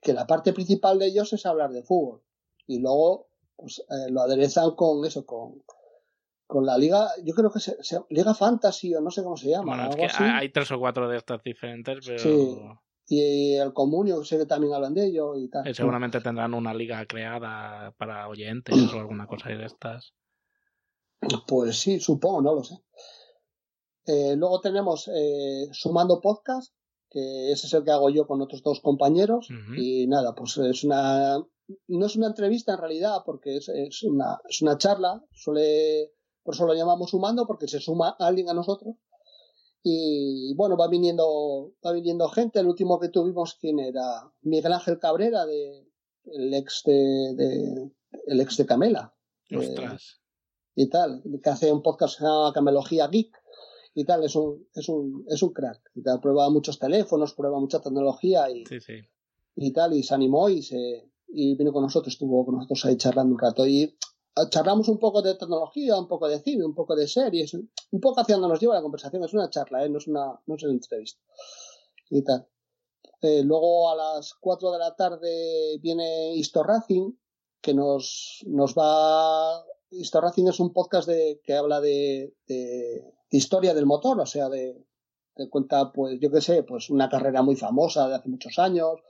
que 0.00 0.12
la 0.12 0.26
parte 0.26 0.52
principal 0.52 0.98
de 0.98 1.06
ellos 1.06 1.32
es 1.32 1.46
hablar 1.46 1.72
de 1.72 1.82
fútbol. 1.82 2.22
Y 2.66 2.80
luego 2.80 3.28
pues, 3.56 3.80
eh, 3.90 4.10
lo 4.10 4.20
aderezan 4.20 4.72
con 4.72 5.04
eso, 5.04 5.24
con, 5.24 5.62
con 6.46 6.64
la 6.64 6.78
liga, 6.78 7.08
yo 7.24 7.34
creo 7.34 7.50
que 7.50 7.60
se, 7.60 7.76
Liga 8.10 8.34
Fantasy 8.34 8.94
o 8.94 9.00
no 9.00 9.10
sé 9.10 9.22
cómo 9.22 9.36
se 9.36 9.50
llama. 9.50 9.88
Bueno, 9.88 10.06
hay 10.18 10.50
tres 10.50 10.70
o 10.70 10.78
cuatro 10.78 11.08
de 11.08 11.16
estas 11.16 11.42
diferentes, 11.42 12.04
pero... 12.06 12.18
Sí. 12.18 12.58
Y 13.08 13.54
el 13.54 13.72
Comunio, 13.72 14.24
sé 14.24 14.36
que 14.36 14.46
también 14.46 14.74
hablan 14.74 14.92
de 14.92 15.06
ello 15.06 15.36
y 15.36 15.48
tal. 15.48 15.68
Y 15.68 15.74
seguramente 15.74 16.20
tendrán 16.20 16.54
una 16.54 16.74
liga 16.74 17.06
creada 17.06 17.92
para 17.92 18.28
oyentes 18.28 18.92
o 18.92 18.98
alguna 18.98 19.26
cosa 19.28 19.50
de 19.50 19.64
estas. 19.64 20.12
Pues 21.46 21.78
sí, 21.78 22.00
supongo, 22.00 22.42
no 22.42 22.54
lo 22.54 22.64
sé. 22.64 22.74
Eh, 24.06 24.34
luego 24.36 24.60
tenemos 24.60 25.08
eh, 25.12 25.68
Sumando 25.72 26.20
Podcast, 26.20 26.74
que 27.08 27.52
ese 27.52 27.66
es 27.68 27.74
el 27.74 27.84
que 27.84 27.92
hago 27.92 28.10
yo 28.10 28.26
con 28.26 28.40
otros 28.40 28.62
dos 28.62 28.80
compañeros. 28.80 29.48
Y 29.76 30.06
nada, 30.08 30.34
pues 30.34 30.56
es 30.58 30.84
una. 30.84 31.38
No 31.88 32.06
es 32.06 32.16
una 32.16 32.28
entrevista 32.28 32.74
en 32.74 32.80
realidad, 32.80 33.22
porque 33.24 33.56
es, 33.56 33.68
es, 33.68 34.02
una, 34.02 34.40
es 34.48 34.62
una 34.62 34.78
charla. 34.78 35.24
Suele 35.32 36.12
por 36.46 36.54
eso 36.54 36.64
lo 36.64 36.74
llamamos 36.74 37.10
sumando, 37.10 37.44
porque 37.44 37.66
se 37.66 37.80
suma 37.80 38.16
alguien 38.20 38.48
a 38.48 38.54
nosotros. 38.54 38.94
Y 39.82 40.54
bueno, 40.54 40.76
va 40.76 40.86
viniendo, 40.88 41.74
va 41.84 41.92
viniendo 41.92 42.28
gente. 42.28 42.60
El 42.60 42.68
último 42.68 43.00
que 43.00 43.08
tuvimos, 43.08 43.56
¿quién 43.60 43.80
era? 43.80 44.32
Miguel 44.42 44.72
Ángel 44.72 45.00
Cabrera, 45.00 45.44
de, 45.44 45.88
el 46.24 46.54
ex 46.54 46.82
de, 46.84 47.90
el 48.26 48.40
ex 48.40 48.56
de 48.56 48.66
Camela. 48.66 49.12
Ostras. 49.54 50.20
y 50.74 50.88
tal, 50.88 51.22
que 51.42 51.50
hace 51.50 51.72
un 51.72 51.82
podcast 51.82 52.20
llamado 52.20 52.52
Camelogía 52.52 53.06
Geek 53.08 53.36
y 53.94 54.04
tal, 54.04 54.24
es 54.24 54.36
un, 54.36 54.68
es 54.74 54.88
un, 54.88 55.24
es 55.28 55.42
un 55.42 55.52
crack. 55.52 55.80
Y 55.94 56.02
tal, 56.02 56.20
prueba 56.20 56.48
muchos 56.50 56.78
teléfonos, 56.78 57.34
prueba 57.34 57.58
mucha 57.58 57.80
tecnología 57.80 58.50
y, 58.50 58.64
y 59.56 59.72
tal, 59.72 59.94
y 59.94 60.02
se 60.04 60.14
animó 60.14 60.48
y 60.48 60.62
se 60.62 61.10
y 61.28 61.56
vino 61.56 61.72
con 61.72 61.82
nosotros, 61.82 62.14
estuvo 62.14 62.44
con 62.44 62.56
nosotros 62.56 62.84
ahí 62.84 62.96
charlando 62.96 63.34
un 63.34 63.40
rato. 63.40 63.66
Y 63.66 63.96
charlamos 64.50 64.88
un 64.88 64.98
poco 64.98 65.22
de 65.22 65.34
tecnología, 65.34 65.98
un 65.98 66.08
poco 66.08 66.28
de 66.28 66.40
cine, 66.40 66.64
un 66.64 66.74
poco 66.74 66.94
de 66.94 67.08
series, 67.08 67.54
un 67.54 68.00
poco 68.00 68.20
hacia 68.20 68.36
donde 68.36 68.48
nos 68.48 68.60
lleva 68.60 68.74
la 68.74 68.82
conversación. 68.82 69.24
Es 69.24 69.34
una 69.34 69.50
charla, 69.50 69.84
¿eh? 69.84 69.88
no, 69.88 69.98
es 69.98 70.06
una, 70.06 70.40
no 70.46 70.54
es 70.54 70.62
una 70.62 70.72
entrevista. 70.72 71.20
Y 72.10 72.22
tal. 72.22 72.46
Eh, 73.22 73.42
luego 73.42 73.90
a 73.90 73.96
las 73.96 74.34
4 74.34 74.72
de 74.72 74.78
la 74.78 74.94
tarde 74.94 75.78
viene 75.80 76.34
Histor 76.34 76.66
Racing, 76.66 77.12
que 77.60 77.74
nos, 77.74 78.44
nos 78.46 78.74
va. 78.74 79.64
Histor 79.90 80.24
Racing 80.24 80.48
es 80.48 80.60
un 80.60 80.72
podcast 80.72 81.08
de, 81.08 81.40
que 81.42 81.54
habla 81.54 81.80
de, 81.80 82.34
de, 82.46 83.14
historia 83.30 83.72
del 83.72 83.86
motor, 83.86 84.20
o 84.20 84.26
sea, 84.26 84.48
de, 84.48 84.84
de 85.36 85.48
cuenta, 85.48 85.92
pues, 85.92 86.18
yo 86.20 86.30
qué 86.30 86.40
sé, 86.40 86.62
pues 86.62 86.90
una 86.90 87.08
carrera 87.08 87.42
muy 87.42 87.56
famosa 87.56 88.08
de 88.08 88.16
hace 88.16 88.28
muchos 88.28 88.58
años, 88.58 89.00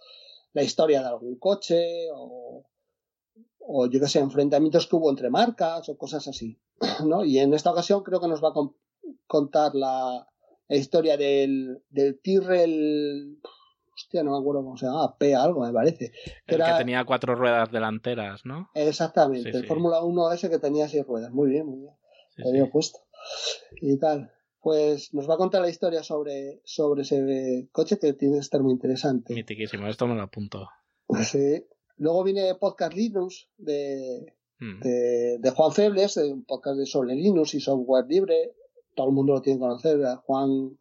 la 0.57 0.62
historia 0.62 1.00
de 1.02 1.09
algún 1.09 1.36
coche, 1.38 2.09
o 2.14 2.66
o 3.68 3.86
yo 3.86 4.00
que 4.00 4.07
sé, 4.07 4.20
enfrentamientos 4.20 4.86
que 4.86 4.96
hubo 4.96 5.11
entre 5.11 5.30
marcas 5.30 5.88
o 5.88 5.98
cosas 5.98 6.26
así, 6.28 6.59
¿no? 7.04 7.24
Y 7.24 7.38
en 7.38 7.52
esta 7.52 7.72
ocasión 7.72 8.02
creo 8.02 8.20
que 8.20 8.28
nos 8.28 8.42
va 8.42 8.50
a 8.50 8.70
contar 9.26 9.74
la, 9.74 10.26
historia 10.68 11.16
del, 11.16 11.82
del 11.90 12.20
Tyrrell, 12.20 13.38
hostia, 13.94 14.22
no 14.22 14.32
me 14.32 14.38
acuerdo 14.38 14.62
cómo 14.62 14.76
se 14.76 14.86
llama, 14.86 15.16
P 15.18 15.34
algo 15.34 15.64
me 15.64 15.72
parece. 15.72 16.12
Que 16.46 16.54
el 16.54 16.64
que 16.64 16.72
tenía 16.78 17.04
cuatro 17.04 17.34
ruedas 17.34 17.70
delanteras, 17.70 18.44
¿no? 18.44 18.70
Exactamente, 18.74 19.50
el 19.50 19.66
Fórmula 19.66 20.02
1 20.02 20.32
ese 20.32 20.48
que 20.48 20.59
tenía 20.59 20.88
seis 20.88 21.04
ruedas, 21.04 21.32
muy 21.32 21.50
bien, 21.50 21.66
muy 21.66 21.80
bien, 21.80 21.94
lo 22.36 22.48
había 22.48 22.70
puesto. 22.70 23.00
Y 23.80 23.98
tal, 23.98 24.32
pues 24.66 25.14
nos 25.14 25.30
va 25.30 25.34
a 25.34 25.36
contar 25.36 25.62
la 25.62 25.70
historia 25.70 26.02
sobre, 26.02 26.60
sobre 26.64 27.02
ese 27.02 27.68
coche 27.70 28.00
que 28.00 28.14
tiene 28.14 28.34
que 28.34 28.40
estar 28.40 28.60
muy 28.64 28.72
interesante. 28.72 29.32
Mitiquísimo, 29.32 29.86
esto 29.86 30.08
me 30.08 30.16
lo 30.16 30.22
apunto. 30.22 30.66
Sí, 31.22 31.64
Luego 31.98 32.24
viene 32.24 32.52
Podcast 32.56 32.92
Linux 32.92 33.48
de, 33.58 34.34
mm. 34.58 34.80
de, 35.38 35.50
Juan 35.54 35.70
Febles, 35.70 36.16
un 36.16 36.44
podcast 36.44 36.78
de 36.80 36.86
sobre 36.86 37.14
Linux 37.14 37.54
y 37.54 37.60
software 37.60 38.06
libre. 38.08 38.56
Todo 38.96 39.06
el 39.06 39.12
mundo 39.12 39.34
lo 39.34 39.40
tiene 39.40 39.60
que 39.60 39.66
conocer. 39.66 40.00
Juan, 40.24 40.76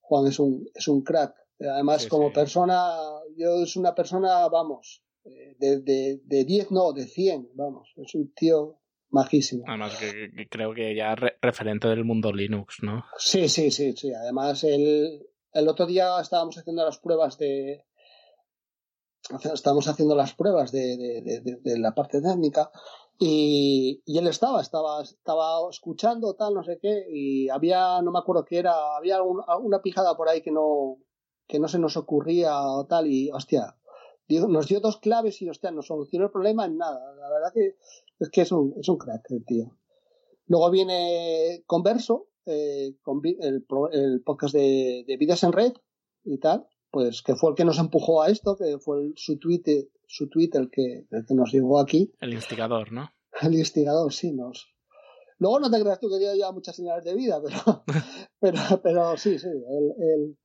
Juan 0.00 0.26
es 0.26 0.40
un, 0.40 0.68
es 0.74 0.88
un 0.88 1.02
crack. 1.02 1.36
Además, 1.60 2.08
como 2.08 2.32
persona, 2.32 2.96
yo 3.36 3.62
es 3.62 3.76
una 3.76 3.94
persona, 3.94 4.48
vamos, 4.48 5.04
eh, 5.24 5.54
de, 5.60 5.82
de, 5.82 6.20
de 6.24 6.44
10 6.44 6.72
no, 6.72 6.92
de 6.92 7.06
100, 7.06 7.50
vamos. 7.54 7.92
Es 7.94 8.12
un 8.16 8.34
tío 8.34 8.80
majísimo. 9.14 9.64
Además, 9.66 9.96
que, 9.96 10.48
creo 10.50 10.74
que 10.74 10.94
ya 10.94 11.14
referente 11.14 11.88
del 11.88 12.04
mundo 12.04 12.32
Linux, 12.32 12.82
¿no? 12.82 13.04
Sí, 13.16 13.48
sí, 13.48 13.70
sí, 13.70 13.94
sí. 13.96 14.12
Además, 14.12 14.62
el, 14.64 15.26
el 15.52 15.68
otro 15.68 15.86
día 15.86 16.20
estábamos 16.20 16.58
haciendo 16.58 16.84
las 16.84 16.98
pruebas 16.98 17.38
de, 17.38 17.84
estábamos 19.52 19.88
haciendo 19.88 20.14
las 20.14 20.34
pruebas 20.34 20.72
de, 20.72 21.22
de, 21.22 21.58
de, 21.62 21.78
la 21.78 21.94
parte 21.94 22.20
técnica 22.20 22.70
y, 23.18 24.02
y, 24.04 24.18
él 24.18 24.26
estaba, 24.26 24.60
estaba, 24.60 25.02
estaba 25.02 25.70
escuchando 25.70 26.34
tal, 26.34 26.54
no 26.54 26.64
sé 26.64 26.78
qué, 26.82 27.06
y 27.08 27.48
había, 27.48 28.02
no 28.02 28.10
me 28.10 28.18
acuerdo 28.18 28.44
qué 28.44 28.58
era, 28.58 28.96
había 28.96 29.16
alguna 29.16 29.80
pijada 29.80 30.16
por 30.16 30.28
ahí 30.28 30.42
que 30.42 30.50
no, 30.50 30.98
que 31.46 31.60
no 31.60 31.68
se 31.68 31.78
nos 31.78 31.96
ocurría 31.96 32.60
o 32.60 32.86
tal, 32.86 33.06
y 33.06 33.30
hostia, 33.30 33.76
nos 34.28 34.68
dio 34.68 34.80
dos 34.80 34.98
claves 34.98 35.40
y 35.42 35.48
hostia, 35.48 35.70
nos 35.70 35.86
solucionó 35.86 36.26
el 36.26 36.32
problema 36.32 36.66
en 36.66 36.78
nada. 36.78 37.14
La 37.14 37.28
verdad 37.28 37.52
que 37.52 37.76
es 38.18 38.30
que 38.30 38.42
es 38.42 38.52
un, 38.52 38.74
es 38.78 38.88
un 38.88 38.98
crack 38.98 39.30
el 39.30 39.44
tío. 39.44 39.76
Luego 40.46 40.70
viene 40.70 41.62
Converso, 41.66 42.28
eh, 42.46 42.96
con 43.02 43.20
el, 43.24 43.66
el 43.92 44.22
podcast 44.22 44.54
de, 44.54 45.04
de 45.06 45.16
Vidas 45.16 45.42
en 45.44 45.52
Red 45.52 45.72
y 46.24 46.38
tal 46.38 46.68
pues 46.94 47.22
que 47.22 47.34
fue 47.34 47.50
el 47.50 47.56
que 47.56 47.64
nos 47.64 47.80
empujó 47.80 48.22
a 48.22 48.28
esto, 48.28 48.56
que 48.56 48.78
fue 48.78 49.10
su 49.16 49.36
tweet, 49.40 49.88
su 50.06 50.28
tweet 50.28 50.50
el 50.52 50.70
que, 50.70 51.08
el 51.10 51.26
que 51.26 51.34
nos 51.34 51.50
llevó 51.52 51.80
aquí. 51.80 52.12
El 52.20 52.32
instigador, 52.32 52.92
¿no? 52.92 53.10
El 53.42 53.54
instigador, 53.54 54.12
sí, 54.12 54.30
nos. 54.30 54.72
Luego 55.38 55.58
no 55.58 55.68
te 55.72 55.80
creas 55.80 55.98
tú 55.98 56.08
que 56.08 56.20
dio 56.20 56.32
ya 56.36 56.52
muchas 56.52 56.76
señales 56.76 57.02
de 57.02 57.16
vida, 57.16 57.42
pero, 57.42 57.82
pero, 58.40 58.80
pero 58.80 59.16
sí, 59.16 59.40
sí. 59.40 59.48
El, 59.48 60.38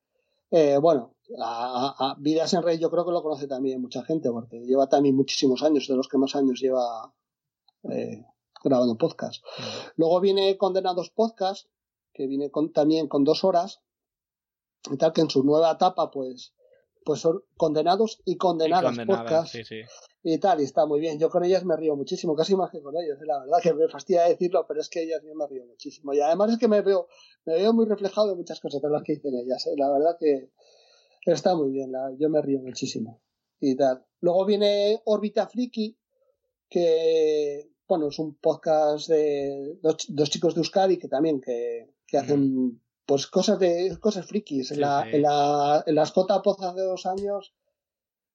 eh, 0.49 0.79
bueno, 0.79 1.15
a, 1.37 2.15
Vidas 2.19 2.53
en 2.53 2.63
Rey 2.63 2.79
yo 2.79 2.89
creo 2.89 3.05
que 3.05 3.11
lo 3.11 3.21
conoce 3.21 3.47
también 3.47 3.81
mucha 3.81 4.03
gente, 4.03 4.29
porque 4.31 4.59
lleva 4.59 4.87
también 4.87 5.15
muchísimos 5.15 5.63
años, 5.63 5.87
de 5.87 5.95
los 5.95 6.07
que 6.07 6.17
más 6.17 6.35
años 6.35 6.59
lleva 6.59 7.13
eh, 7.89 8.25
grabando 8.63 8.97
podcast. 8.97 9.43
Luego 9.95 10.19
viene 10.19 10.57
Condenados 10.57 11.09
Podcast, 11.09 11.67
que 12.13 12.27
viene 12.27 12.49
con, 12.51 12.73
también 12.73 13.07
con 13.07 13.23
dos 13.23 13.43
horas, 13.43 13.81
y 14.91 14.97
tal 14.97 15.13
que 15.13 15.21
en 15.21 15.29
su 15.29 15.43
nueva 15.43 15.71
etapa 15.71 16.09
pues 16.11 16.53
pues 17.05 17.21
son 17.21 17.43
condenados 17.57 18.21
y 18.25 18.37
condenadas, 18.37 18.97
podcast 19.07 19.55
y 20.21 20.37
tal 20.37 20.61
y 20.61 20.63
está 20.63 20.85
muy 20.85 20.99
bien 20.99 21.17
yo 21.17 21.29
con 21.29 21.43
ellas 21.43 21.65
me 21.65 21.75
río 21.75 21.95
muchísimo 21.95 22.35
casi 22.35 22.55
más 22.55 22.69
que 22.71 22.81
con 22.81 22.95
ellos 22.95 23.17
¿eh? 23.21 23.25
la 23.25 23.39
verdad 23.39 23.59
que 23.61 23.73
me 23.73 23.87
fastidia 23.87 24.23
decirlo 24.23 24.65
pero 24.67 24.81
es 24.81 24.89
que 24.89 25.03
ellas 25.03 25.21
yo 25.25 25.33
me 25.33 25.47
río 25.47 25.65
muchísimo 25.65 26.13
y 26.13 26.19
además 26.19 26.51
es 26.51 26.57
que 26.59 26.67
me 26.67 26.81
veo 26.81 27.07
me 27.45 27.55
veo 27.55 27.73
muy 27.73 27.85
reflejado 27.85 28.31
en 28.31 28.37
muchas 28.37 28.59
cosas 28.59 28.81
de 28.81 28.89
las 28.89 29.03
que 29.03 29.13
dicen 29.15 29.33
ellas 29.35 29.65
¿eh? 29.67 29.75
la 29.77 29.89
verdad 29.91 30.17
que 30.19 30.51
Está 31.25 31.55
muy 31.55 31.71
bien, 31.71 31.91
la, 31.91 32.11
yo 32.17 32.29
me 32.29 32.41
río 32.41 32.59
muchísimo. 32.59 33.21
Y 33.59 33.75
tal. 33.75 34.05
Luego 34.21 34.45
viene 34.45 35.01
Orbita 35.05 35.47
Friki, 35.47 35.97
que, 36.69 37.69
bueno, 37.87 38.07
es 38.07 38.19
un 38.19 38.35
podcast 38.35 39.09
de 39.09 39.77
dos, 39.81 39.97
chicos 40.29 40.55
de 40.55 40.61
Euskadi 40.61 40.97
que 40.97 41.07
también 41.07 41.41
que, 41.41 41.93
que 42.05 42.17
hacen 42.17 42.81
pues 43.05 43.25
cosas 43.27 43.57
de 43.59 43.97
cosas 43.99 44.27
frikis. 44.27 44.71
en, 44.71 44.81
la, 44.81 45.09
En, 45.11 45.23
la, 45.23 45.83
en 45.85 45.95
las 45.95 46.11
J-Pods 46.11 46.63
hace 46.63 46.81
dos 46.81 47.05
años, 47.07 47.55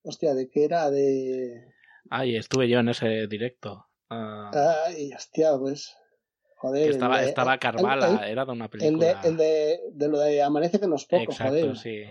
hostia, 0.03 0.35
¿de 0.35 0.51
qué 0.51 0.65
era? 0.65 0.91
De... 0.91 1.73
Ay, 2.11 2.37
estuve 2.37 2.69
yo 2.69 2.81
en 2.81 2.89
ese 2.89 3.29
directo. 3.29 3.87
Ah. 4.11 4.51
Ay, 4.87 5.13
hostia, 5.15 5.57
pues... 5.59 5.97
Joder, 6.57 6.91
estaba, 6.91 7.23
estaba 7.23 7.59
Carvala, 7.59 8.27
era 8.27 8.45
de 8.47 8.53
una 8.53 8.69
película. 8.71 9.21
El 9.23 9.37
de, 9.37 9.75
el 9.75 9.99
de, 9.99 10.09
lo 10.09 10.19
de 10.19 10.43
Amanece 10.43 10.81
que 10.81 10.87
nos 10.87 11.05
poco, 11.05 11.25
Exacto, 11.25 11.53
joder. 11.53 11.77
Sí. 11.77 12.03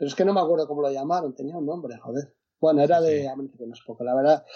Pero 0.00 0.08
es 0.08 0.14
que 0.14 0.24
no 0.24 0.32
me 0.32 0.40
acuerdo 0.40 0.66
cómo 0.66 0.80
lo 0.80 0.90
llamaron, 0.90 1.34
tenía 1.34 1.58
un 1.58 1.66
nombre, 1.66 1.98
joder. 1.98 2.34
Bueno, 2.58 2.80
era 2.80 3.02
de 3.02 3.28
Amanece 3.28 3.58
que 3.58 3.66
nos 3.66 3.82
poco, 3.82 4.02
la 4.02 4.14
verdad. 4.14 4.46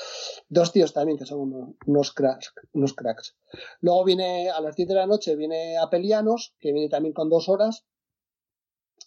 Dos 0.49 0.73
tíos 0.73 0.95
también 0.95 1.19
que 1.19 1.27
son 1.27 1.77
unos, 1.85 2.13
cracks, 2.15 2.55
unos 2.73 2.95
cracks. 2.95 3.37
Luego 3.83 4.05
viene 4.05 4.49
a 4.49 4.59
las 4.63 4.75
10 4.75 4.89
de 4.89 4.95
la 4.95 5.07
noche, 5.07 5.37
viene 5.37 5.77
Apelianos, 5.77 6.55
que 6.59 6.73
viene 6.73 6.89
también 6.89 7.13
con 7.13 7.29
dos 7.29 7.51
horas 7.51 7.85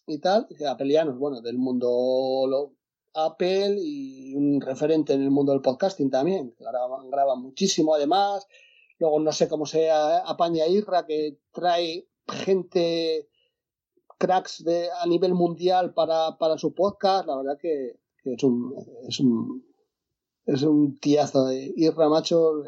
y 0.06 0.20
tal. 0.20 0.48
Apelianos, 0.70 1.18
bueno, 1.18 1.42
del 1.42 1.58
mundo 1.58 2.76
Apple 3.16 3.78
y 3.80 4.36
un 4.36 4.62
referente 4.62 5.14
en 5.14 5.24
el 5.24 5.32
mundo 5.32 5.54
del 5.54 5.62
podcasting 5.62 6.12
también. 6.12 6.54
Graban, 6.60 7.10
graban 7.10 7.42
muchísimo 7.42 7.96
además 7.96 8.46
Luego 9.00 9.20
no 9.20 9.32
sé 9.32 9.48
cómo 9.48 9.66
se 9.66 9.90
apaña 9.92 10.68
Irra, 10.68 11.06
que 11.06 11.38
trae 11.52 12.08
gente 12.28 13.30
cracks 14.18 14.64
de, 14.64 14.90
a 14.92 15.06
nivel 15.06 15.34
mundial 15.34 15.94
para, 15.94 16.38
para 16.38 16.58
su 16.58 16.74
podcast. 16.74 17.28
La 17.28 17.38
verdad 17.38 17.58
que, 17.60 18.00
es 18.24 18.44
un 18.44 18.74
es 19.08 19.20
un 19.20 19.66
es 20.46 20.64
un 20.64 20.98
tiazo 21.00 21.48
de 21.48 21.74
Irra 21.76 22.10
macho. 22.10 22.64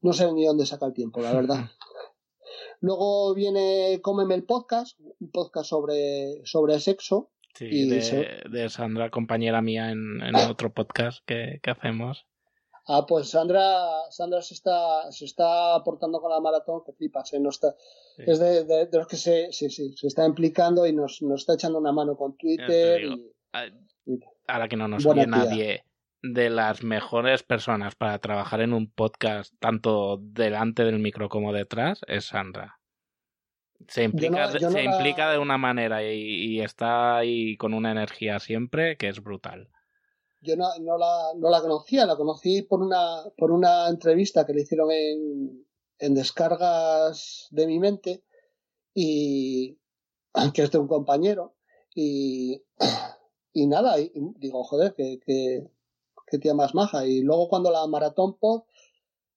no 0.00 0.12
sé 0.12 0.32
ni 0.32 0.44
dónde 0.44 0.66
saca 0.66 0.86
el 0.86 0.92
tiempo, 0.92 1.20
la 1.20 1.32
verdad. 1.32 1.70
Luego 2.80 3.34
viene 3.34 4.00
Cómeme 4.02 4.34
el 4.34 4.44
podcast, 4.44 4.98
un 5.20 5.30
podcast 5.30 5.68
sobre, 5.68 6.44
sobre 6.44 6.78
sexo. 6.80 7.30
Sí, 7.54 7.88
de, 7.88 8.68
Sandra, 8.68 9.10
compañera 9.10 9.62
mía 9.62 9.90
en, 9.90 10.20
en 10.22 10.36
otro 10.36 10.74
podcast 10.74 11.24
que, 11.24 11.58
que 11.62 11.70
hacemos. 11.70 12.26
Ah, 12.88 13.04
pues 13.06 13.30
Sandra, 13.30 14.08
Sandra 14.10 14.40
se 14.42 14.54
está, 14.54 15.10
se 15.10 15.24
está 15.24 15.74
aportando 15.74 16.20
con 16.20 16.30
la 16.30 16.40
maratón, 16.40 16.82
que 16.86 16.92
flipas, 16.92 17.32
¿eh? 17.32 17.40
no 17.40 17.50
está, 17.50 17.74
es 18.16 18.38
de, 18.38 18.64
de, 18.64 18.88
los 18.92 19.08
que 19.08 19.16
se, 19.16 19.50
sí, 19.50 19.70
sí, 19.70 19.92
se 19.96 20.06
está 20.06 20.24
implicando 20.24 20.86
y 20.86 20.92
nos, 20.92 21.20
nos 21.20 21.40
está 21.40 21.54
echando 21.54 21.78
una 21.78 21.90
mano 21.90 22.16
con 22.16 22.36
Twitter. 22.36 23.02
Y, 23.02 23.32
ahora 24.46 24.68
que 24.68 24.76
no 24.76 24.86
nos 24.86 25.04
oye 25.04 25.26
nadie, 25.26 25.84
de 26.22 26.48
las 26.48 26.84
mejores 26.84 27.42
personas 27.42 27.96
para 27.96 28.20
trabajar 28.20 28.60
en 28.60 28.72
un 28.72 28.88
podcast, 28.88 29.52
tanto 29.58 30.18
delante 30.22 30.84
del 30.84 31.00
micro 31.00 31.28
como 31.28 31.52
detrás, 31.52 32.02
es 32.06 32.26
Sandra. 32.26 32.78
Se 33.88 34.04
implica, 34.04 34.48
se 34.48 34.84
implica 34.84 35.32
de 35.32 35.38
una 35.38 35.58
manera 35.58 36.04
y, 36.04 36.20
y, 36.20 36.60
está 36.60 37.16
ahí 37.16 37.56
con 37.56 37.74
una 37.74 37.90
energía 37.90 38.38
siempre 38.38 38.96
que 38.96 39.08
es 39.08 39.20
brutal 39.20 39.70
yo 40.40 40.56
no, 40.56 40.68
no, 40.80 40.98
la, 40.98 41.32
no 41.36 41.50
la 41.50 41.60
conocía, 41.60 42.06
la 42.06 42.16
conocí 42.16 42.62
por 42.62 42.82
una, 42.82 43.24
por 43.36 43.50
una 43.50 43.88
entrevista 43.88 44.46
que 44.46 44.52
le 44.52 44.62
hicieron 44.62 44.90
en, 44.90 45.66
en 45.98 46.14
descargas 46.14 47.48
de 47.50 47.66
mi 47.66 47.78
mente 47.78 48.24
y 48.94 49.78
que 50.54 50.62
es 50.62 50.70
de 50.70 50.78
un 50.78 50.88
compañero 50.88 51.54
y, 51.94 52.62
y 53.52 53.66
nada, 53.66 53.98
y, 53.98 54.12
digo, 54.36 54.62
joder, 54.64 54.94
que, 54.94 55.18
que, 55.24 55.66
que, 56.26 56.38
tía 56.38 56.54
más 56.54 56.74
maja. 56.74 57.06
Y 57.06 57.22
luego 57.22 57.48
cuando 57.48 57.70
la 57.70 57.86
maratón 57.86 58.38
pod, 58.38 58.64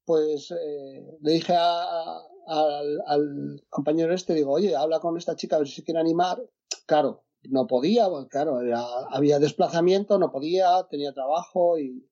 pues 0.03 0.51
eh, 0.51 1.17
le 1.21 1.31
dije 1.31 1.53
a, 1.55 2.19
al, 2.47 3.63
compañero 3.69 4.13
este, 4.13 4.33
digo, 4.33 4.51
oye, 4.51 4.75
habla 4.75 4.99
con 4.99 5.17
esta 5.17 5.35
chica 5.35 5.55
a 5.55 5.59
ver 5.59 5.67
si 5.67 5.75
se 5.75 5.83
quiere 5.83 5.99
animar. 5.99 6.43
Claro, 6.85 7.23
no 7.43 7.67
podía, 7.67 8.09
pues, 8.09 8.27
claro, 8.27 8.59
había 9.11 9.39
desplazamiento, 9.39 10.17
no 10.17 10.31
podía, 10.31 10.87
tenía 10.89 11.13
trabajo 11.13 11.79
y 11.79 12.07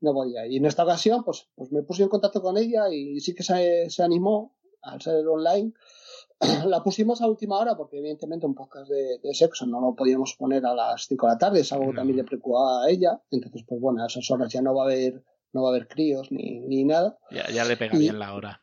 no 0.00 0.12
podía. 0.12 0.46
Y 0.46 0.56
en 0.56 0.66
esta 0.66 0.84
ocasión, 0.84 1.24
pues, 1.24 1.48
pues 1.54 1.72
me 1.72 1.82
puse 1.82 2.02
en 2.02 2.08
contacto 2.08 2.42
con 2.42 2.56
ella 2.56 2.88
y 2.90 3.20
sí 3.20 3.34
que 3.34 3.42
se, 3.42 3.90
se 3.90 4.02
animó 4.02 4.56
al 4.82 5.00
ser 5.00 5.26
online. 5.26 5.72
la 6.66 6.82
pusimos 6.82 7.22
a 7.22 7.26
última 7.26 7.58
hora 7.58 7.76
porque 7.76 7.98
evidentemente 7.98 8.46
un 8.46 8.54
podcast 8.54 8.90
de, 8.90 9.34
sexo 9.34 9.66
no 9.66 9.80
lo 9.80 9.94
podíamos 9.94 10.34
poner 10.34 10.66
a 10.66 10.74
las 10.74 11.06
5 11.06 11.26
de 11.26 11.32
la 11.32 11.38
tarde, 11.38 11.60
es 11.60 11.72
algo 11.72 11.90
que 11.90 11.96
también 11.96 12.16
le 12.16 12.24
preocupaba 12.24 12.84
a 12.84 12.90
ella. 12.90 13.20
Entonces, 13.30 13.64
pues 13.66 13.80
bueno, 13.80 14.02
a 14.02 14.06
esas 14.06 14.28
horas 14.30 14.52
ya 14.52 14.62
no 14.62 14.74
va 14.74 14.82
a 14.82 14.86
haber, 14.86 15.22
no 15.52 15.62
va 15.62 15.68
a 15.68 15.72
haber 15.72 15.86
críos 15.86 16.32
ni, 16.32 16.60
ni 16.60 16.84
nada. 16.84 17.18
Ya, 17.30 17.48
ya 17.50 17.64
le 17.64 17.76
pega 17.76 17.96
bien 17.96 18.18
la 18.18 18.34
hora. 18.34 18.62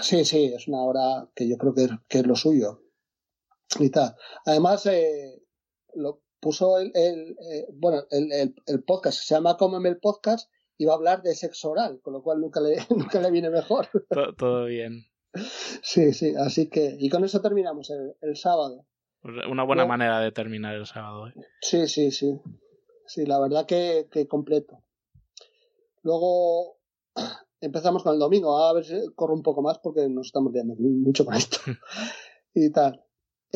Sí, 0.00 0.24
sí, 0.24 0.46
es 0.46 0.66
una 0.66 0.82
hora 0.82 1.28
que 1.34 1.48
yo 1.48 1.56
creo 1.56 1.74
que, 1.74 1.88
que 2.08 2.18
es 2.18 2.26
lo 2.26 2.34
suyo 2.34 2.83
y 3.78 3.90
tal. 3.90 4.14
Además, 4.46 4.86
eh, 4.86 5.42
lo 5.94 6.22
puso 6.40 6.78
el, 6.78 6.92
el 6.94 7.36
eh, 7.50 7.66
bueno, 7.72 8.02
el, 8.10 8.30
el, 8.32 8.54
el, 8.66 8.82
podcast 8.84 9.18
se 9.18 9.34
llama 9.34 9.56
Cómeme 9.56 9.88
el 9.88 9.98
podcast 9.98 10.50
y 10.76 10.84
va 10.84 10.92
a 10.92 10.96
hablar 10.96 11.22
de 11.22 11.34
sexo 11.34 11.70
oral, 11.70 12.00
con 12.02 12.12
lo 12.12 12.22
cual 12.22 12.40
nunca 12.40 12.60
le, 12.60 12.76
nunca 12.90 13.20
le 13.20 13.30
viene 13.30 13.50
mejor. 13.50 13.88
Todo, 14.36 14.66
bien. 14.66 15.06
Sí, 15.82 16.12
sí, 16.12 16.34
así 16.36 16.68
que, 16.68 16.96
y 16.98 17.08
con 17.08 17.24
eso 17.24 17.40
terminamos 17.40 17.90
el, 18.20 18.36
sábado. 18.36 18.86
Pues 19.20 19.34
una 19.50 19.64
buena 19.64 19.86
manera 19.86 20.20
de 20.20 20.32
terminar 20.32 20.74
el 20.74 20.86
sábado. 20.86 21.28
¿eh? 21.28 21.32
Sí, 21.60 21.88
sí, 21.88 22.10
sí. 22.10 22.38
Sí, 23.06 23.26
la 23.26 23.40
verdad 23.40 23.66
que, 23.66 24.08
que 24.10 24.28
completo. 24.28 24.82
Luego 26.02 26.78
empezamos 27.60 28.02
con 28.02 28.14
el 28.14 28.18
domingo, 28.18 28.58
a 28.58 28.72
ver 28.74 28.84
si 28.84 28.94
corro 29.14 29.34
un 29.34 29.42
poco 29.42 29.62
más 29.62 29.78
porque 29.78 30.08
nos 30.08 30.26
estamos 30.26 30.52
viendo 30.52 30.74
mucho 30.76 31.24
con 31.24 31.34
esto. 31.34 31.58
y 32.54 32.70
tal. 32.70 33.03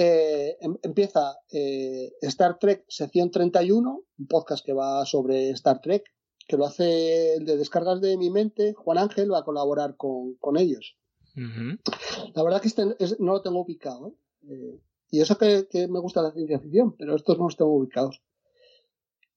Eh, 0.01 0.57
em, 0.61 0.77
empieza 0.83 1.41
eh, 1.51 2.13
Star 2.23 2.61
Trek 2.61 2.85
sección 2.87 3.33
31, 3.33 4.05
un 4.17 4.27
podcast 4.29 4.65
que 4.65 4.73
va 4.73 5.05
sobre 5.05 5.51
Star 5.51 5.81
Trek, 5.81 6.05
que 6.47 6.57
lo 6.57 6.67
hace 6.67 7.35
el 7.35 7.45
de 7.45 7.57
descargas 7.57 8.01
de 8.01 8.17
mi 8.17 8.31
mente, 8.31 8.75
Juan 8.75 8.99
Ángel 8.99 9.33
va 9.33 9.41
a 9.41 9.45
colaborar 9.45 9.97
con, 9.97 10.35
con 10.35 10.57
ellos. 10.57 10.97
La 11.35 12.45
verdad 12.45 12.61
que 12.61 12.69
este 12.69 12.85
no 13.19 13.33
lo 13.33 13.43
tengo 13.43 13.61
ubicado. 13.61 14.15
¿eh? 14.49 14.79
y 15.11 15.21
eso 15.21 15.37
que, 15.37 15.67
que, 15.69 15.89
me 15.89 15.99
gusta 15.99 16.23
la 16.23 16.31
ciencia 16.31 16.61
ficción, 16.61 16.95
pero 16.97 17.17
estos 17.17 17.37
no 17.37 17.45
los 17.47 17.57
tengo 17.57 17.75
ubicados. 17.75 18.23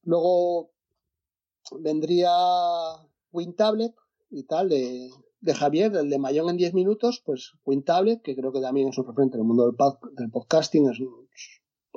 Luego 0.04 0.70
vendría 1.80 2.30
WinTablet 3.32 3.94
y 4.30 4.44
tal, 4.44 4.68
de, 4.68 5.10
de 5.42 5.54
Javier, 5.54 5.90
del 5.90 6.08
de 6.08 6.18
Mayón 6.18 6.48
en 6.48 6.56
10 6.56 6.72
minutos, 6.72 7.20
pues 7.24 7.52
Quintable, 7.64 8.20
que 8.22 8.36
creo 8.36 8.52
que 8.52 8.60
también 8.60 8.88
es 8.88 8.96
un 8.96 9.06
referente 9.06 9.36
en 9.36 9.42
el 9.42 9.46
mundo 9.46 9.66
del, 9.66 10.30
podcasting, 10.30 10.88
es, 10.88 10.98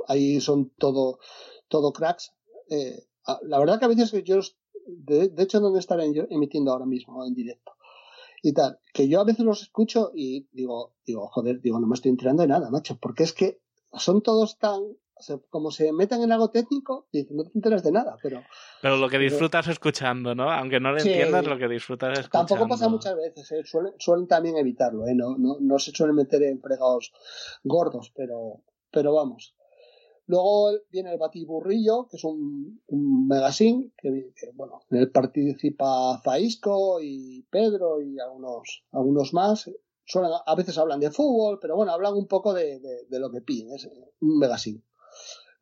ahí 0.08 0.42
son 0.42 0.72
todo, 0.78 1.20
todo 1.68 1.94
cracks. 1.94 2.34
Eh, 2.70 3.06
la 3.44 3.60
verdad 3.60 3.80
que 3.80 3.86
a 3.86 3.90
veces 3.90 4.12
yo, 4.24 4.40
de, 4.88 5.32
hecho, 5.38 5.62
no 5.62 5.78
estaré 5.78 6.12
emitiendo 6.30 6.72
ahora 6.72 6.88
mismo 6.88 7.24
en 7.24 7.36
directo 7.36 7.74
y 8.42 8.54
tal, 8.54 8.80
que 8.94 9.08
yo 9.08 9.22
a 9.22 9.24
veces 9.24 9.46
los 9.46 9.62
escucho 9.62 10.12
y 10.14 10.48
digo, 10.52 10.94
digo, 11.06 11.28
joder, 11.28 11.62
digo, 11.62 11.80
no 11.80 11.88
me 11.88 11.96
estoy 11.96 12.10
enterando 12.10 12.42
de 12.42 12.48
nada, 12.48 12.70
macho, 12.70 12.98
porque 13.00 13.24
es 13.24 13.34
que 13.34 13.60
son 13.94 14.22
todos 14.22 14.58
tan 14.58 14.82
como 15.50 15.72
se 15.72 15.92
metan 15.94 16.22
en 16.22 16.32
algo 16.32 16.50
técnico, 16.50 17.08
no 17.32 17.44
te 17.44 17.52
enteras 17.56 17.84
de 17.84 17.92
nada, 17.92 18.18
pero... 18.22 18.44
Pero 18.82 18.98
lo 18.98 19.10
que 19.10 19.18
disfrutas 19.18 19.68
escuchando, 19.68 20.36
¿no? 20.36 20.52
Aunque 20.52 20.80
no 20.80 20.92
lo 20.92 20.98
entiendas, 20.98 21.46
lo 21.46 21.58
que 21.58 21.70
disfrutas 21.70 22.20
escuchando. 22.20 22.48
Tampoco 22.48 22.70
pasa 22.70 22.90
muchas 22.90 23.16
veces, 23.16 23.52
¿eh? 23.52 23.64
suelen, 23.98 24.28
también 24.28 24.58
evitarlo, 24.58 25.08
¿eh? 25.08 25.16
No, 25.16 25.38
no, 25.38 25.58
no, 25.62 25.80
se 25.80 25.92
suelen 25.92 26.16
meter 26.16 26.44
en 26.44 26.60
fregados 26.62 27.14
gordos, 27.64 28.12
pero, 28.16 28.62
pero 28.92 29.14
vamos. 29.14 29.56
Luego 30.28 30.72
viene 30.90 31.14
el 31.14 31.20
Batiburrillo, 31.20 32.08
que 32.08 32.18
es 32.18 32.24
un, 32.24 32.82
un 32.88 33.28
magazine, 33.28 33.92
que, 33.98 34.32
bueno, 34.54 34.82
en 34.90 34.98
él 34.98 35.12
participa 35.12 36.20
Faisco 36.24 37.00
y 37.02 37.44
Pedro 37.50 38.02
y 38.02 38.20
algunos, 38.20 38.84
algunos 38.92 39.34
más. 39.34 39.70
Suelen, 40.04 40.32
a 40.46 40.56
veces 40.56 40.78
hablan 40.78 41.00
de 41.00 41.12
fútbol, 41.12 41.60
pero 41.62 41.76
bueno, 41.76 41.92
hablan 41.94 42.16
un 42.16 42.28
poco 42.28 42.54
de, 42.54 42.80
de, 42.80 43.06
de 43.08 43.20
lo 43.20 43.32
que 43.32 43.42
piden, 43.42 43.74
es 43.74 43.88
un 44.20 44.40
magazine. 44.40 44.82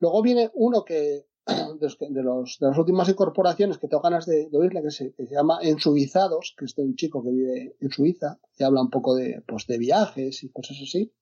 Luego 0.04 0.22
viene 0.22 0.52
uno 0.56 0.84
que 0.86 1.28
de, 1.46 2.24
los, 2.24 2.60
de 2.60 2.68
las 2.68 2.78
últimas 2.78 3.08
incorporaciones 3.08 3.78
que 3.78 3.88
tengo 3.88 4.04
ganas 4.04 4.26
de, 4.26 4.50
oírle, 4.52 4.82
que 4.82 4.92
se, 4.92 5.14
llama 5.32 5.60
Ensuizados, 5.62 6.54
que 6.58 6.66
es 6.66 6.76
de 6.76 6.84
un 6.84 6.98
chico 6.98 7.24
que 7.24 7.30
vive 7.30 7.78
en 7.80 7.90
Suiza 7.90 8.38
y 8.58 8.66
habla 8.66 8.82
un 8.82 8.90
poco 8.90 9.16
de, 9.16 9.42
pues, 9.48 9.66
de 9.66 9.78
viajes 9.78 10.44
y 10.44 10.50
cosas 10.50 10.76
así. 10.84 11.14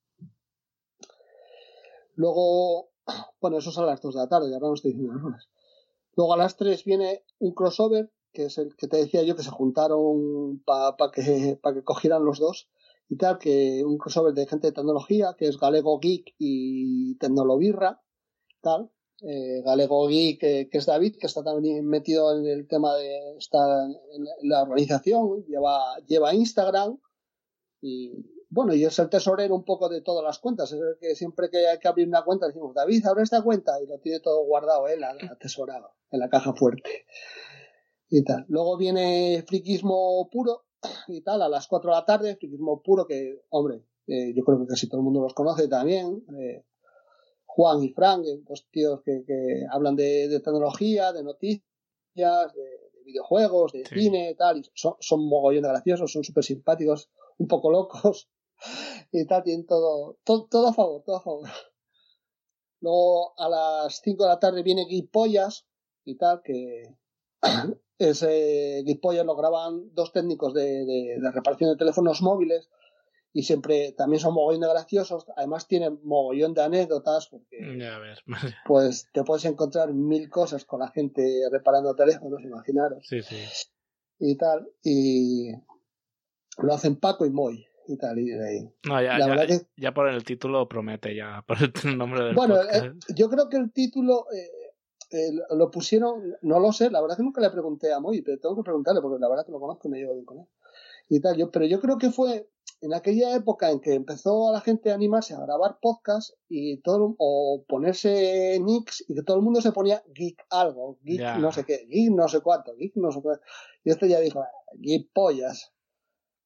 Luego, 2.15 2.89
bueno, 3.39 3.59
eso 3.59 3.69
es 3.69 3.77
a 3.77 3.85
las 3.85 4.01
2 4.01 4.15
de 4.15 4.19
la 4.19 4.27
tarde, 4.27 4.51
ahora 4.51 4.69
no 4.69 4.73
estoy 4.73 4.93
diciendo 4.93 5.13
las 5.13 5.25
horas. 5.25 5.49
Luego 6.15 6.33
a 6.33 6.37
las 6.37 6.57
3 6.57 6.83
viene 6.83 7.23
un 7.37 7.53
crossover, 7.53 8.11
que 8.33 8.45
es 8.45 8.57
el 8.57 8.75
que 8.75 8.87
te 8.87 8.97
decía 8.97 9.21
yo 9.21 9.35
que 9.35 9.43
se 9.43 9.51
juntaron 9.51 10.63
para 10.65 10.95
que, 11.13 11.59
pa 11.61 11.75
que 11.75 11.83
cogieran 11.83 12.25
los 12.25 12.39
dos 12.39 12.67
y 13.09 13.17
tal, 13.17 13.37
que 13.37 13.83
un 13.85 13.99
crossover 13.99 14.33
de 14.33 14.47
gente 14.47 14.65
de 14.65 14.73
tecnología, 14.73 15.35
que 15.37 15.45
es 15.45 15.59
Galego 15.59 15.99
Geek 15.99 16.33
y 16.39 17.15
Tecnolobirra 17.19 18.01
tal. 18.61 18.91
Eh, 19.21 19.61
Galego 19.63 20.07
Geek, 20.07 20.39
que, 20.39 20.69
es 20.71 20.85
David, 20.85 21.17
que 21.19 21.27
está 21.27 21.43
también 21.43 21.85
metido 21.85 22.35
en 22.35 22.47
el 22.47 22.67
tema 22.67 22.95
de 22.95 23.37
estar 23.37 23.87
en 24.13 24.49
la 24.49 24.63
organización, 24.63 25.45
lleva, 25.45 25.97
lleva 26.07 26.33
Instagram 26.33 26.97
y 27.81 28.25
bueno, 28.51 28.73
y 28.73 28.83
es 28.83 28.99
el 28.99 29.09
tesorero 29.09 29.55
un 29.55 29.63
poco 29.63 29.87
de 29.87 30.01
todas 30.01 30.25
las 30.25 30.39
cuentas. 30.39 30.71
Es 30.73 30.79
el 30.79 30.97
que 30.99 31.15
siempre 31.15 31.49
que 31.49 31.67
hay 31.67 31.79
que 31.79 31.87
abrir 31.87 32.07
una 32.07 32.23
cuenta 32.23 32.47
decimos, 32.47 32.73
David, 32.75 33.05
abre 33.05 33.23
esta 33.23 33.41
cuenta 33.41 33.81
y 33.81 33.87
lo 33.87 33.97
tiene 33.99 34.19
todo 34.19 34.43
guardado 34.43 34.89
él, 34.89 35.03
atesorado, 35.03 35.95
en 36.11 36.19
la 36.19 36.29
caja 36.29 36.53
fuerte. 36.53 37.05
Y 38.09 38.23
tal. 38.25 38.45
Luego 38.49 38.77
viene 38.77 39.43
friquismo 39.47 40.29
puro 40.29 40.65
y 41.07 41.21
tal, 41.21 41.41
a 41.41 41.47
las 41.47 41.67
4 41.67 41.91
de 41.91 41.95
la 41.95 42.05
tarde, 42.05 42.35
friquismo 42.35 42.81
puro 42.81 43.07
que, 43.07 43.39
hombre, 43.49 43.85
eh, 44.07 44.33
yo 44.35 44.43
creo 44.43 44.59
que 44.59 44.67
casi 44.67 44.89
todo 44.89 44.99
el 44.99 45.05
mundo 45.05 45.21
los 45.21 45.33
conoce 45.33 45.69
también. 45.69 46.25
Eh, 46.37 46.65
Juan 47.53 47.83
y 47.83 47.89
Frank, 47.89 48.25
eh, 48.25 48.41
dos 48.47 48.65
tíos 48.71 49.01
que, 49.03 49.23
que 49.25 49.65
hablan 49.69 49.95
de, 49.95 50.39
tecnología, 50.39 51.11
de 51.11 51.23
noticias, 51.23 51.63
de, 52.15 52.91
videojuegos, 53.03 53.73
de 53.73 53.83
cine, 53.85 54.35
tal, 54.37 54.59
y 54.59 54.71
son, 54.73 54.95
son 54.99 55.27
mogollón 55.27 55.63
de 55.63 55.69
graciosos, 55.69 56.13
son 56.13 56.23
súper 56.23 56.45
simpáticos, 56.45 57.09
un 57.39 57.47
poco 57.47 57.69
locos, 57.69 58.29
y 59.11 59.25
tal, 59.25 59.43
tienen 59.43 59.65
todo, 59.65 60.17
todo, 60.23 60.67
a 60.67 60.73
favor, 60.73 61.03
todo 61.03 61.17
a 61.17 61.21
favor. 61.21 61.49
Luego 62.79 63.33
a 63.37 63.49
las 63.49 64.01
5 64.01 64.23
de 64.23 64.29
la 64.29 64.39
tarde 64.39 64.63
viene 64.63 64.85
Guipollas 64.85 65.67
y 66.05 66.15
tal, 66.15 66.41
que 66.43 66.83
ese 67.97 68.83
Guipollas 68.85 69.25
lo 69.25 69.35
graban 69.35 69.93
dos 69.93 70.13
técnicos 70.13 70.53
de, 70.53 70.85
de, 70.85 71.31
reparación 71.31 71.71
de 71.71 71.77
teléfonos 71.77 72.21
móviles 72.21 72.69
y 73.33 73.43
siempre 73.43 73.93
también 73.93 74.19
son 74.19 74.33
mogollón 74.33 74.61
de 74.61 74.69
graciosos, 74.69 75.25
además 75.35 75.67
tienen 75.67 75.99
mogollón 76.03 76.53
de 76.53 76.63
anécdotas 76.63 77.27
porque 77.27 77.57
pues 78.65 79.07
te 79.13 79.23
puedes 79.23 79.45
encontrar 79.45 79.93
mil 79.93 80.29
cosas 80.29 80.65
con 80.65 80.81
la 80.81 80.89
gente 80.89 81.23
reparando 81.49 81.95
teléfonos, 81.95 82.41
imaginaros. 82.43 83.05
Sí, 83.07 83.21
sí. 83.21 83.37
Y 84.19 84.35
tal, 84.37 84.67
y 84.83 85.51
lo 86.57 86.73
hacen 86.73 86.97
Paco 86.97 87.25
y 87.25 87.29
Moy 87.29 87.65
y 87.87 87.97
tal. 87.97 88.19
Y, 88.19 88.31
no, 88.87 89.01
ya, 89.01 89.17
ya, 89.17 89.61
ya, 89.77 89.93
por 89.93 90.09
el 90.09 90.23
título 90.23 90.67
promete, 90.67 91.15
ya 91.15 91.43
por 91.47 91.57
el 91.61 91.97
nombre 91.97 92.25
del 92.25 92.35
Bueno, 92.35 92.61
eh, 92.61 92.93
yo 93.15 93.29
creo 93.29 93.49
que 93.49 93.57
el 93.57 93.71
título 93.71 94.25
eh, 94.33 95.17
eh, 95.17 95.31
lo 95.55 95.71
pusieron, 95.71 96.35
no 96.41 96.59
lo 96.59 96.71
sé, 96.73 96.91
la 96.91 97.01
verdad 97.01 97.17
que 97.17 97.23
nunca 97.23 97.41
le 97.41 97.49
pregunté 97.49 97.93
a 97.93 97.99
Moy, 97.99 98.21
pero 98.21 98.39
tengo 98.39 98.57
que 98.57 98.63
preguntarle 98.63 99.01
porque 99.01 99.21
la 99.21 99.29
verdad 99.29 99.45
que 99.45 99.51
lo 99.53 99.59
conozco 99.59 99.87
y 99.87 99.91
me 99.91 99.99
llevo 99.99 100.13
bien 100.13 100.25
con 100.25 100.39
él. 100.39 100.45
Y 101.09 101.19
tal, 101.19 101.35
yo, 101.37 101.51
pero 101.51 101.65
yo 101.65 101.81
creo 101.81 101.97
que 101.97 102.11
fue 102.11 102.47
en 102.81 102.93
aquella 102.95 103.35
época 103.35 103.69
en 103.69 103.79
que 103.79 103.93
empezó 103.93 104.49
a 104.49 104.51
la 104.51 104.61
gente 104.61 104.91
a 104.91 104.95
animarse 104.95 105.35
a 105.35 105.39
grabar 105.39 105.77
podcast 105.79 106.31
y 106.49 106.81
todo 106.81 107.15
o 107.19 107.63
ponerse 107.67 108.59
nicks 108.59 109.05
y 109.07 109.13
que 109.13 109.21
todo 109.21 109.37
el 109.37 109.43
mundo 109.43 109.61
se 109.61 109.71
ponía 109.71 110.03
geek 110.13 110.43
algo, 110.49 110.97
geek 111.03 111.37
no 111.37 111.51
sé 111.51 111.63
qué, 111.63 111.85
geek 111.87 112.11
no 112.11 112.27
sé 112.27 112.41
cuánto, 112.41 112.75
geek 112.75 112.95
no 112.95 113.11
sé 113.11 113.21
cuánto. 113.21 113.43
Y 113.83 113.91
este 113.91 114.09
ya 114.09 114.19
dijo, 114.19 114.43
geek 114.73 115.11
pollas 115.13 115.71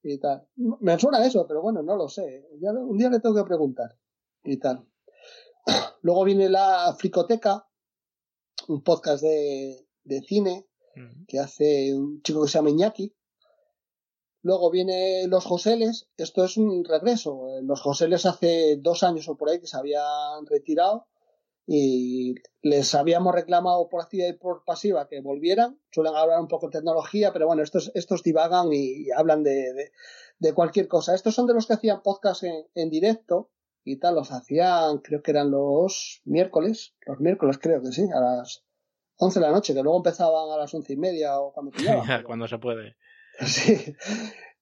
y 0.03 0.19
tal. 0.19 0.45
Me 0.55 0.99
suena 0.99 1.25
eso, 1.25 1.47
pero 1.47 1.61
bueno, 1.61 1.81
no 1.81 1.95
lo 1.95 2.09
sé. 2.09 2.45
Ya, 2.59 2.71
un 2.71 2.97
día 2.97 3.09
le 3.09 3.21
tengo 3.21 3.35
que 3.35 3.47
preguntar 3.47 3.97
y 4.43 4.57
tal. 4.57 4.85
Luego 6.01 6.25
viene 6.25 6.49
la 6.49 6.93
Fricoteca, 6.99 7.65
un 8.67 8.83
podcast 8.83 9.23
de, 9.23 9.87
de 10.03 10.21
cine 10.21 10.67
que 11.27 11.39
hace 11.39 11.93
un 11.93 12.21
chico 12.21 12.43
que 12.43 12.49
se 12.49 12.57
llama 12.57 12.69
Iñaki. 12.69 13.13
Luego 14.45 14.69
viene 14.69 15.25
Los 15.27 15.43
Joseles, 15.43 16.07
esto 16.17 16.45
es 16.45 16.55
un 16.55 16.85
regreso. 16.85 17.47
Los 17.63 17.81
Joseles 17.81 18.27
hace 18.27 18.77
dos 18.77 19.01
años 19.01 19.27
o 19.27 19.35
por 19.35 19.49
ahí 19.49 19.59
que 19.59 19.65
se 19.65 19.75
habían 19.75 20.45
retirado 20.45 21.07
y 21.65 22.35
les 22.61 22.93
habíamos 22.93 23.33
reclamado 23.33 23.89
por 23.89 24.03
activa 24.03 24.27
y 24.27 24.33
por 24.33 24.63
pasiva 24.63 25.07
que 25.07 25.19
volvieran. 25.19 25.79
Suelen 25.89 26.15
hablar 26.15 26.39
un 26.39 26.47
poco 26.47 26.67
de 26.67 26.77
tecnología, 26.77 27.33
pero 27.33 27.47
bueno, 27.47 27.63
estos, 27.63 27.91
estos 27.95 28.21
divagan 28.21 28.71
y, 28.71 29.09
hablan 29.09 29.41
de, 29.41 29.91
de, 30.37 30.53
cualquier 30.53 30.87
cosa. 30.87 31.15
Estos 31.15 31.33
son 31.33 31.47
de 31.47 31.55
los 31.55 31.65
que 31.65 31.73
hacían 31.73 32.03
podcast 32.03 32.43
en, 32.43 32.67
en, 32.75 32.91
directo 32.91 33.49
y 33.83 33.97
tal, 33.97 34.13
los 34.13 34.31
hacían, 34.31 34.99
creo 34.99 35.23
que 35.23 35.31
eran 35.31 35.49
los 35.49 36.21
miércoles, 36.23 36.93
los 37.07 37.19
miércoles 37.19 37.57
creo 37.57 37.81
que 37.81 37.91
sí, 37.91 38.07
a 38.13 38.19
las 38.19 38.63
11 39.17 39.39
de 39.39 39.45
la 39.47 39.51
noche, 39.51 39.73
que 39.73 39.81
luego 39.81 39.97
empezaban 39.97 40.51
a 40.51 40.57
las 40.57 40.71
once 40.71 40.93
y 40.93 40.97
media 40.97 41.39
o 41.39 41.51
cuando 41.51 41.71
cuando 42.27 42.47
se 42.47 42.59
puede. 42.59 42.95
Sí. 43.45 43.95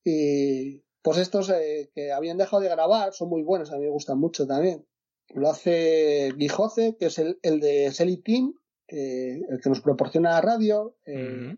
Y 0.04 0.84
pues 1.02 1.18
estos 1.18 1.50
eh, 1.50 1.92
que 1.94 2.12
habían 2.12 2.38
dejado 2.38 2.62
de 2.62 2.70
grabar 2.70 3.14
son 3.14 3.30
muy 3.30 3.44
buenos, 3.44 3.72
a 3.72 3.78
mí 3.78 3.84
me 3.84 3.90
gustan 3.90 4.20
mucho 4.20 4.46
también 4.48 4.86
lo 5.34 5.50
hace 5.50 6.32
Guijoce, 6.36 6.96
que 6.98 7.08
es 7.08 7.18
el, 7.20 7.40
el 7.42 7.60
de 7.60 7.92
Selly 7.92 8.18
Team, 8.18 8.54
el 8.88 9.60
que 9.62 9.70
nos 9.70 9.82
proporciona 9.82 10.32
la 10.32 10.42
radio, 10.42 10.96
eh, 11.06 11.56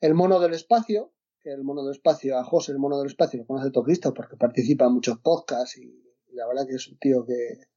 el 0.00 0.14
mono 0.14 0.38
del 0.40 0.54
espacio, 0.54 1.12
que 1.40 1.50
el 1.50 1.64
mono 1.64 1.82
del 1.82 1.92
espacio, 1.92 2.36
a 2.36 2.44
José, 2.44 2.72
el 2.72 2.78
mono 2.78 2.98
del 2.98 3.06
espacio, 3.06 3.40
lo 3.40 3.46
conoce 3.46 3.70
todo 3.70 3.84
Cristo 3.84 4.12
porque 4.12 4.36
participa 4.36 4.86
en 4.86 4.92
muchos 4.92 5.18
podcasts 5.20 5.78
y, 5.78 6.04
la 6.32 6.46
verdad 6.46 6.66
que 6.68 6.74
es 6.74 6.86
un 6.88 6.98
tío 6.98 7.24
que, 7.24 7.68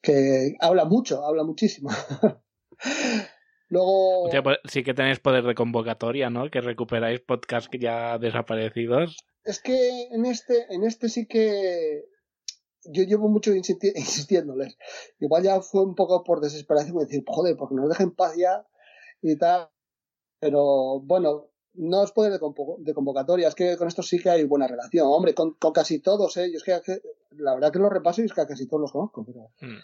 que 0.00 0.56
habla 0.60 0.86
mucho, 0.86 1.24
habla 1.24 1.44
muchísimo. 1.44 1.90
Luego. 3.68 4.28
Pues, 4.42 4.58
sí 4.64 4.82
que 4.82 4.94
tenéis 4.94 5.20
poder 5.20 5.44
de 5.44 5.54
convocatoria, 5.54 6.30
¿no? 6.30 6.50
Que 6.50 6.60
recuperáis 6.60 7.20
podcasts 7.20 7.70
ya 7.78 8.18
desaparecidos. 8.18 9.16
Es 9.44 9.60
que 9.60 10.08
en 10.10 10.26
este, 10.26 10.66
en 10.70 10.84
este 10.84 11.08
sí 11.08 11.26
que 11.26 12.04
yo 12.84 13.02
llevo 13.04 13.28
mucho 13.28 13.54
insistiéndoles. 13.54 14.76
Igual 15.18 15.42
ya 15.42 15.60
fue 15.60 15.82
un 15.82 15.94
poco 15.94 16.22
por 16.24 16.40
desesperación 16.40 16.98
decir, 16.98 17.24
joder, 17.26 17.56
porque 17.56 17.74
nos 17.74 17.88
dejen 17.88 18.12
paz 18.12 18.36
ya 18.36 18.66
y 19.22 19.36
tal. 19.36 19.68
Pero 20.38 21.00
bueno, 21.00 21.50
no 21.74 22.04
es 22.04 22.12
poder 22.12 22.32
de, 22.32 22.94
convocatoria, 22.94 23.48
es 23.48 23.54
que 23.54 23.76
con 23.76 23.88
esto 23.88 24.02
sí 24.02 24.18
que 24.18 24.30
hay 24.30 24.44
buena 24.44 24.68
relación. 24.68 25.06
Hombre, 25.08 25.34
con, 25.34 25.56
casi 25.72 26.00
todos, 26.00 26.36
¿eh? 26.36 26.50
Yo 26.50 26.58
es 26.58 26.82
que, 26.82 27.00
la 27.30 27.54
verdad 27.54 27.72
que 27.72 27.78
los 27.78 27.92
repaso 27.92 28.22
y 28.22 28.26
es 28.26 28.32
que 28.32 28.46
casi 28.46 28.66
todos 28.66 28.82
los 28.82 28.92
conozco, 28.92 29.24
pero, 29.24 29.50
mm. 29.60 29.78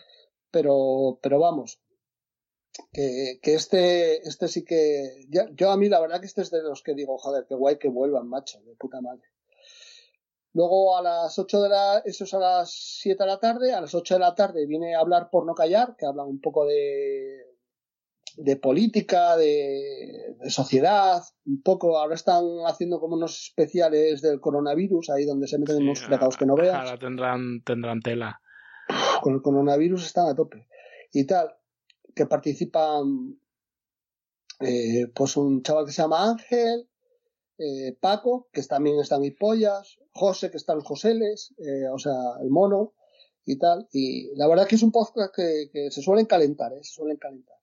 pero, 0.50 1.18
pero 1.22 1.38
vamos. 1.40 1.80
Que, 2.92 3.38
que 3.42 3.54
este, 3.54 4.26
este 4.26 4.48
sí 4.48 4.64
que. 4.64 5.26
yo 5.54 5.70
a 5.70 5.76
mí 5.76 5.88
la 5.88 6.00
verdad 6.00 6.20
que 6.20 6.26
este 6.26 6.42
es 6.42 6.50
de 6.50 6.62
los 6.62 6.82
que 6.82 6.94
digo, 6.94 7.18
joder, 7.18 7.46
qué 7.48 7.54
guay 7.54 7.78
que 7.78 7.88
vuelvan, 7.88 8.28
macho, 8.28 8.60
de 8.62 8.74
puta 8.76 9.00
madre. 9.00 9.28
Luego 10.52 10.96
a 10.96 11.02
las 11.02 11.38
8 11.38 11.62
de 11.62 11.68
la, 11.68 12.02
eso 12.04 12.24
es 12.24 12.34
a 12.34 12.38
las 12.38 12.72
7 13.00 13.22
de 13.22 13.28
la 13.28 13.38
tarde, 13.38 13.72
a 13.72 13.80
las 13.80 13.94
8 13.94 14.14
de 14.14 14.20
la 14.20 14.34
tarde 14.34 14.66
viene 14.66 14.96
a 14.96 15.00
hablar 15.00 15.30
por 15.30 15.46
no 15.46 15.54
callar, 15.54 15.94
que 15.96 16.06
habla 16.06 16.24
un 16.24 16.40
poco 16.40 16.66
de, 16.66 17.38
de 18.36 18.56
política, 18.56 19.36
de, 19.36 20.34
de, 20.40 20.50
sociedad, 20.50 21.22
un 21.46 21.62
poco, 21.62 21.98
ahora 21.98 22.16
están 22.16 22.44
haciendo 22.66 22.98
como 22.98 23.14
unos 23.14 23.40
especiales 23.44 24.22
del 24.22 24.40
coronavirus, 24.40 25.10
ahí 25.10 25.24
donde 25.24 25.46
se 25.46 25.58
meten 25.58 25.82
unos 25.82 26.00
fregados 26.00 26.36
que 26.36 26.46
no 26.46 26.56
veas. 26.56 26.74
Ahora 26.74 26.98
tendrán, 26.98 27.62
tendrán 27.62 28.00
tela. 28.00 28.40
Con 29.22 29.34
el 29.34 29.42
coronavirus 29.42 30.04
están 30.04 30.28
a 30.28 30.34
tope. 30.34 30.66
Y 31.12 31.26
tal, 31.26 31.54
que 32.14 32.26
participan 32.26 33.38
eh, 34.60 35.06
pues 35.14 35.36
un 35.36 35.62
chaval 35.62 35.86
que 35.86 35.92
se 35.92 36.02
llama 36.02 36.30
Ángel, 36.30 36.88
eh, 37.58 37.96
Paco, 38.00 38.48
que 38.52 38.62
también 38.62 38.98
están 38.98 39.24
y 39.24 39.30
pollas, 39.30 39.98
José, 40.12 40.50
que 40.50 40.58
están 40.58 40.76
los 40.76 40.86
Joseles, 40.86 41.54
eh, 41.58 41.88
o 41.88 41.98
sea, 41.98 42.14
el 42.42 42.50
mono 42.50 42.94
y 43.44 43.58
tal. 43.58 43.88
Y 43.92 44.34
la 44.36 44.48
verdad 44.48 44.66
que 44.66 44.76
es 44.76 44.82
un 44.82 44.92
podcast 44.92 45.34
que, 45.34 45.90
se 45.90 46.02
suelen 46.02 46.26
calentar, 46.26 46.72
se 46.82 46.92
suelen 46.92 47.16
calentar. 47.16 47.56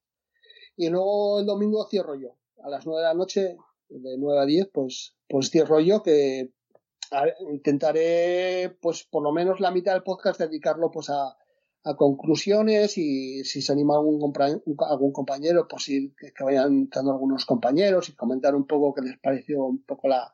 Y 0.76 0.90
luego 0.90 1.40
el 1.40 1.46
domingo 1.46 1.88
cierro 1.90 2.16
yo. 2.16 2.38
A 2.64 2.70
las 2.70 2.86
nueve 2.86 3.02
de 3.02 3.08
la 3.08 3.14
noche, 3.14 3.58
de 3.90 4.18
9 4.18 4.40
a 4.42 4.46
10, 4.46 4.70
pues, 4.74 5.16
pues 5.28 5.50
cierro 5.50 5.80
yo 5.80 6.04
que 6.04 6.52
intentaré, 7.52 8.76
pues 8.82 9.04
por 9.04 9.24
lo 9.24 9.32
menos 9.32 9.60
la 9.60 9.72
mitad 9.72 9.94
del 9.94 10.04
podcast 10.04 10.40
dedicarlo 10.40 10.92
pues 10.92 11.10
a, 11.10 11.38
a 11.88 11.96
conclusiones 11.96 12.98
y 12.98 13.44
si 13.46 13.62
se 13.62 13.72
anima 13.72 13.96
algún, 13.96 14.34
algún 14.90 15.12
compañero, 15.14 15.68
pues 15.68 15.88
ir, 15.90 16.14
que, 16.16 16.44
vayan 16.44 16.74
entrando 16.74 17.12
algunos 17.12 17.46
compañeros 17.46 18.10
y 18.10 18.16
comentar 18.16 18.56
un 18.56 18.68
poco 18.68 18.94
qué 18.94 19.02
les 19.02 19.18
pareció 19.18 19.64
un 19.64 19.84
poco 19.84 20.08
la, 20.08 20.32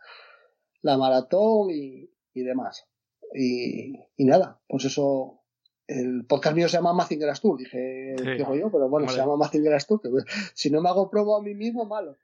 la 0.81 0.97
maratón 0.97 1.69
y, 1.69 2.09
y 2.33 2.43
demás. 2.43 2.87
Y, 3.33 3.93
y, 4.17 4.25
nada, 4.25 4.59
pues 4.67 4.85
eso, 4.85 5.43
el 5.87 6.25
podcast 6.25 6.55
mío 6.55 6.67
se 6.67 6.77
llama 6.77 6.93
Mazinger 6.93 7.37
Tour, 7.39 7.59
dije, 7.59 8.15
digo 8.37 8.55
yo, 8.55 8.71
pero 8.71 8.89
bueno, 8.89 9.07
se 9.09 9.17
llama 9.17 9.37
Mazinger 9.37 9.83
Tour, 9.83 10.01
que 10.01 10.09
si 10.53 10.71
no 10.71 10.81
me 10.81 10.89
hago 10.89 11.09
promo 11.09 11.37
a 11.37 11.41
mí 11.41 11.53
mismo, 11.53 11.85
malo. 11.85 12.17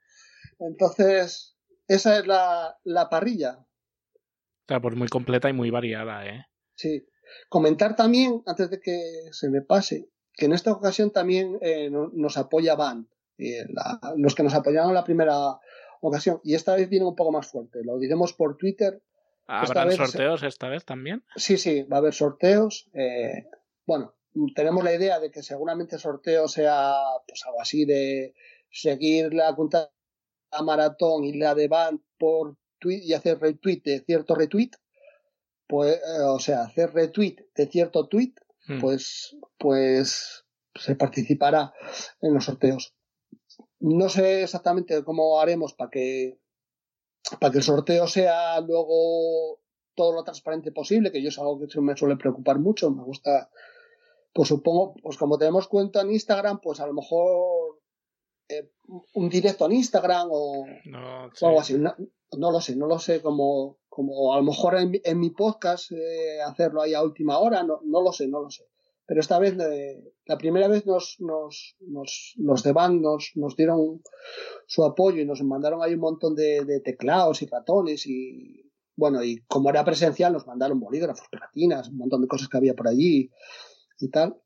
Entonces, 0.58 1.56
esa 1.86 2.18
es 2.18 2.26
la, 2.26 2.78
la 2.84 3.08
parrilla. 3.08 3.64
Sea, 4.66 4.80
pues 4.80 4.96
muy 4.96 5.08
completa 5.08 5.48
y 5.48 5.52
muy 5.52 5.70
variada, 5.70 6.26
¿eh? 6.26 6.46
Sí, 6.74 7.04
Comentar 7.48 7.96
también, 7.96 8.42
antes 8.46 8.70
de 8.70 8.80
que 8.80 9.28
se 9.32 9.48
me 9.48 9.62
pase, 9.62 10.08
que 10.34 10.46
en 10.46 10.52
esta 10.52 10.72
ocasión 10.72 11.10
también 11.10 11.58
eh, 11.60 11.90
nos 11.90 12.36
apoya 12.36 12.74
Van, 12.74 13.08
eh, 13.38 13.66
los 14.16 14.34
que 14.34 14.42
nos 14.42 14.54
apoyaron 14.54 14.94
la 14.94 15.04
primera 15.04 15.58
ocasión, 16.00 16.40
y 16.44 16.54
esta 16.54 16.76
vez 16.76 16.88
viene 16.88 17.06
un 17.06 17.16
poco 17.16 17.32
más 17.32 17.46
fuerte. 17.46 17.80
Lo 17.84 17.98
diremos 17.98 18.32
por 18.32 18.56
Twitter. 18.56 19.02
¿Habrá 19.46 19.90
sorteos 19.90 20.42
esta 20.42 20.68
vez 20.68 20.84
también? 20.84 21.24
Sí, 21.36 21.56
sí, 21.56 21.82
va 21.82 21.96
a 21.96 22.00
haber 22.00 22.14
sorteos. 22.14 22.88
Eh, 22.94 23.46
bueno, 23.84 24.14
tenemos 24.54 24.84
la 24.84 24.94
idea 24.94 25.18
de 25.18 25.30
que 25.30 25.42
seguramente 25.42 25.96
el 25.96 26.00
sorteo 26.00 26.46
sea 26.48 26.94
pues 27.26 27.44
algo 27.46 27.60
así 27.60 27.84
de 27.84 28.34
seguir 28.70 29.34
la 29.34 29.54
cuenta 29.54 29.90
a 30.52 30.62
maratón 30.62 31.24
y 31.24 31.32
la 31.34 31.54
de 31.54 31.68
Band 31.68 32.00
por 32.18 32.56
tweet 32.78 33.02
y 33.02 33.14
hacer 33.14 33.40
retweet 33.40 33.82
de 33.84 34.00
cierto 34.00 34.34
retweet, 34.34 34.70
pues, 35.70 35.96
eh, 35.96 36.22
o 36.26 36.40
sea, 36.40 36.62
hacer 36.62 36.92
retweet 36.92 37.36
de 37.54 37.66
cierto 37.68 38.08
tweet, 38.08 38.34
hmm. 38.66 38.80
pues, 38.80 39.36
pues 39.56 40.44
se 40.74 40.96
participará 40.96 41.72
en 42.20 42.34
los 42.34 42.44
sorteos. 42.44 42.94
No 43.78 44.08
sé 44.08 44.42
exactamente 44.42 45.04
cómo 45.04 45.40
haremos 45.40 45.74
para 45.74 45.90
que 45.90 46.40
para 47.38 47.52
que 47.52 47.58
el 47.58 47.64
sorteo 47.64 48.06
sea 48.08 48.60
luego 48.60 49.60
todo 49.94 50.12
lo 50.12 50.24
transparente 50.24 50.72
posible, 50.72 51.12
que 51.12 51.22
yo 51.22 51.28
es 51.28 51.38
algo 51.38 51.60
que 51.60 51.80
me 51.80 51.96
suele 51.96 52.16
preocupar 52.16 52.58
mucho, 52.58 52.90
me 52.90 53.04
gusta, 53.04 53.50
pues 54.32 54.48
supongo, 54.48 54.94
pues 55.02 55.16
como 55.18 55.38
tenemos 55.38 55.68
cuenta 55.68 56.00
en 56.00 56.10
Instagram, 56.12 56.60
pues 56.60 56.80
a 56.80 56.86
lo 56.86 56.94
mejor 56.94 57.78
eh, 58.48 58.70
un 59.14 59.28
directo 59.28 59.66
en 59.66 59.72
Instagram 59.72 60.28
o, 60.32 60.64
algo 61.42 61.60
así, 61.60 61.76
no, 61.78 62.50
lo 62.50 62.60
sé, 62.60 62.76
no 62.76 62.86
lo 62.86 62.98
sé, 62.98 63.20
como, 63.20 63.78
como 63.90 64.32
a 64.32 64.38
lo 64.38 64.44
mejor 64.44 64.76
en, 64.78 65.20
mi 65.20 65.30
podcast 65.30 65.92
eh, 65.92 66.40
hacerlo 66.40 66.80
ahí 66.80 66.94
a 66.94 67.02
última 67.02 67.38
hora, 67.38 67.62
no, 67.62 67.80
no 67.84 68.00
lo 68.00 68.12
sé, 68.12 68.26
no 68.26 68.40
lo 68.40 68.50
sé 68.50 68.64
pero 69.10 69.22
esta 69.22 69.40
vez, 69.40 69.58
eh, 69.58 70.14
la 70.24 70.38
primera 70.38 70.68
vez 70.68 70.86
nos, 70.86 71.16
nos, 71.18 71.74
nos, 71.80 72.34
los 72.36 72.62
de 72.62 72.70
Band 72.70 73.00
nos, 73.00 73.32
nos 73.34 73.56
dieron 73.56 74.04
su 74.68 74.84
apoyo 74.84 75.20
y 75.20 75.24
nos 75.24 75.42
mandaron 75.42 75.82
ahí 75.82 75.94
un 75.94 76.00
montón 76.00 76.36
de, 76.36 76.80
teclados 76.84 77.42
y 77.42 77.46
ratones 77.46 78.06
y, 78.06 78.70
bueno, 78.94 79.24
y 79.24 79.42
como 79.48 79.68
era 79.68 79.84
presencial 79.84 80.32
nos 80.32 80.46
mandaron 80.46 80.78
bolígrafos, 80.78 81.26
pegatinas, 81.28 81.88
un 81.88 81.96
montón 81.96 82.22
de 82.22 82.28
cosas 82.28 82.46
que 82.48 82.56
había 82.56 82.76
por 82.76 82.86
allí 82.86 83.32
y 83.98 84.10
tal. 84.10 84.40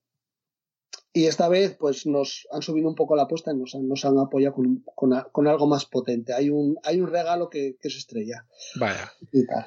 Y 1.17 1.29
esta 1.29 1.49
vez, 1.49 1.77
pues 1.79 2.07
nos 2.07 2.49
han 2.51 2.61
subido 2.61 2.89
un 2.89 2.97
poco 2.97 3.15
la 3.15 3.23
apuesta 3.23 3.53
y 3.53 3.57
nos, 3.57 3.77
nos 3.77 4.05
han 4.05 4.19
apoyado 4.19 4.57
con, 4.57 4.85
con, 5.31 5.47
algo 5.47 5.69
más 5.69 5.87
potente. 5.87 6.35
Hay 6.35 6.51
un, 6.51 6.77
hay 6.83 7.01
un 7.01 7.09
regalo 7.09 7.49
que, 7.49 7.77
que 7.81 7.87
es 7.87 7.95
estrella. 7.95 8.45
Vaya. 8.75 9.13
Y 9.31 9.47
tal. 9.47 9.65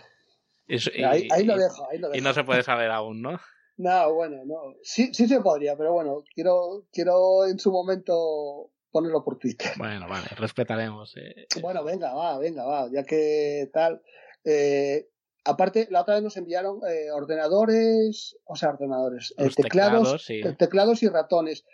ahí, 1.32 1.46
lo 1.46 1.56
dejo, 1.56 1.90
ahí 1.90 2.00
lo 2.00 2.10
dejo. 2.10 2.20
Y 2.20 2.22
no 2.22 2.34
se 2.34 2.44
puede 2.44 2.64
saber 2.64 2.92
aún, 2.92 3.22
¿no? 3.22 3.40
No, 3.78 4.14
bueno, 4.14 4.44
no. 4.46 4.76
Sí, 4.84 5.14
sí 5.14 5.26
se 5.26 5.40
podría, 5.40 5.78
pero 5.78 5.94
bueno, 5.94 6.22
quiero, 6.36 6.86
quiero 6.92 7.46
en 7.46 7.60
su 7.60 7.72
momento 7.72 8.70
ponerlo 8.92 9.24
por 9.24 9.38
Twitter. 9.38 9.72
Bueno, 9.78 10.06
vale, 10.10 10.28
respetaremos. 10.36 11.16
Eh. 11.16 11.48
Bueno, 11.62 11.82
venga, 11.86 12.14
va, 12.14 12.38
venga, 12.40 12.66
va, 12.66 12.90
ya 12.92 13.06
que 13.06 13.70
tal. 13.72 14.02
Eh, 14.44 15.08
aparte, 15.48 15.88
la 15.90 16.02
otra 16.02 16.16
vez 16.16 16.24
nos 16.24 16.38
enviaron 16.38 16.80
eh, 16.88 17.12
ordenadores, 17.12 18.38
o 18.46 18.56
sea, 18.56 18.70
ordenadores, 18.70 19.34
teclados, 19.56 20.26
teclados, 20.58 21.04
y 21.04 21.08
ratones. 21.08 21.66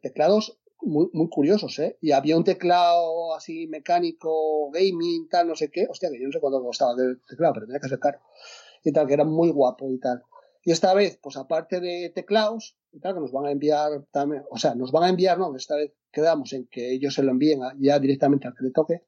Teclados 0.00 0.58
muy, 0.80 1.08
muy 1.12 1.28
curiosos, 1.28 1.78
¿eh? 1.78 1.96
Y 2.00 2.12
había 2.12 2.36
un 2.36 2.44
teclado 2.44 3.34
así 3.34 3.66
mecánico, 3.68 4.70
gaming, 4.70 5.28
tal, 5.28 5.48
no 5.48 5.54
sé 5.54 5.70
qué. 5.70 5.86
Hostia, 5.88 6.10
que 6.10 6.20
yo 6.20 6.26
no 6.26 6.32
sé 6.32 6.40
cuánto 6.40 6.62
costaba 6.62 6.92
el 7.00 7.20
teclado, 7.28 7.54
pero 7.54 7.66
tenía 7.66 7.80
que 7.80 7.88
ser 7.88 8.00
caro. 8.00 8.18
Y 8.84 8.92
tal, 8.92 9.06
que 9.06 9.14
era 9.14 9.24
muy 9.24 9.50
guapo 9.50 9.88
y 9.90 9.98
tal. 9.98 10.22
Y 10.64 10.72
esta 10.72 10.94
vez, 10.94 11.18
pues 11.22 11.36
aparte 11.36 11.80
de 11.80 12.10
teclados, 12.14 12.76
y 12.92 13.00
tal, 13.00 13.14
que 13.14 13.20
nos 13.20 13.32
van 13.32 13.46
a 13.46 13.50
enviar 13.50 14.04
también, 14.10 14.44
o 14.50 14.58
sea, 14.58 14.74
nos 14.74 14.92
van 14.92 15.04
a 15.04 15.08
enviar, 15.08 15.38
no, 15.38 15.54
esta 15.56 15.76
vez 15.76 15.92
quedamos 16.10 16.52
en 16.52 16.66
que 16.66 16.92
ellos 16.92 17.14
se 17.14 17.22
lo 17.22 17.30
envíen 17.30 17.60
ya 17.78 17.98
directamente 17.98 18.46
al 18.46 18.54
que 18.54 18.64
le 18.64 18.70
toque. 18.70 19.02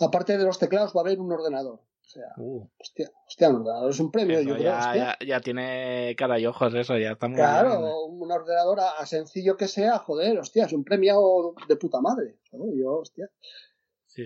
Aparte 0.00 0.36
de 0.36 0.44
los 0.44 0.58
teclados 0.58 0.92
va 0.94 1.00
a 1.00 1.04
haber 1.04 1.20
un 1.20 1.30
ordenador. 1.30 1.80
O 2.04 2.06
sea, 2.06 2.26
uh. 2.36 2.68
hostia, 2.78 3.10
hostia, 3.26 3.48
un 3.48 3.56
ordenador 3.56 3.90
es 3.90 3.98
un 3.98 4.10
premio, 4.10 4.40
yo 4.42 4.54
creo. 4.54 4.64
Ya, 4.64 5.16
ya, 5.26 5.40
tiene 5.40 6.14
cara 6.18 6.38
y 6.38 6.46
ojos 6.46 6.74
eso, 6.74 6.98
ya 6.98 7.12
está 7.12 7.28
muy 7.28 7.36
Claro, 7.36 8.04
un 8.04 8.30
ordenador 8.30 8.78
a, 8.80 9.06
sencillo 9.06 9.56
que 9.56 9.68
sea, 9.68 9.98
joder, 9.98 10.38
hostia, 10.38 10.66
es 10.66 10.72
un 10.74 10.84
premio 10.84 11.54
de 11.66 11.76
puta 11.76 12.00
madre. 12.00 12.38
Yo, 12.52 12.98
hostia. 12.98 13.30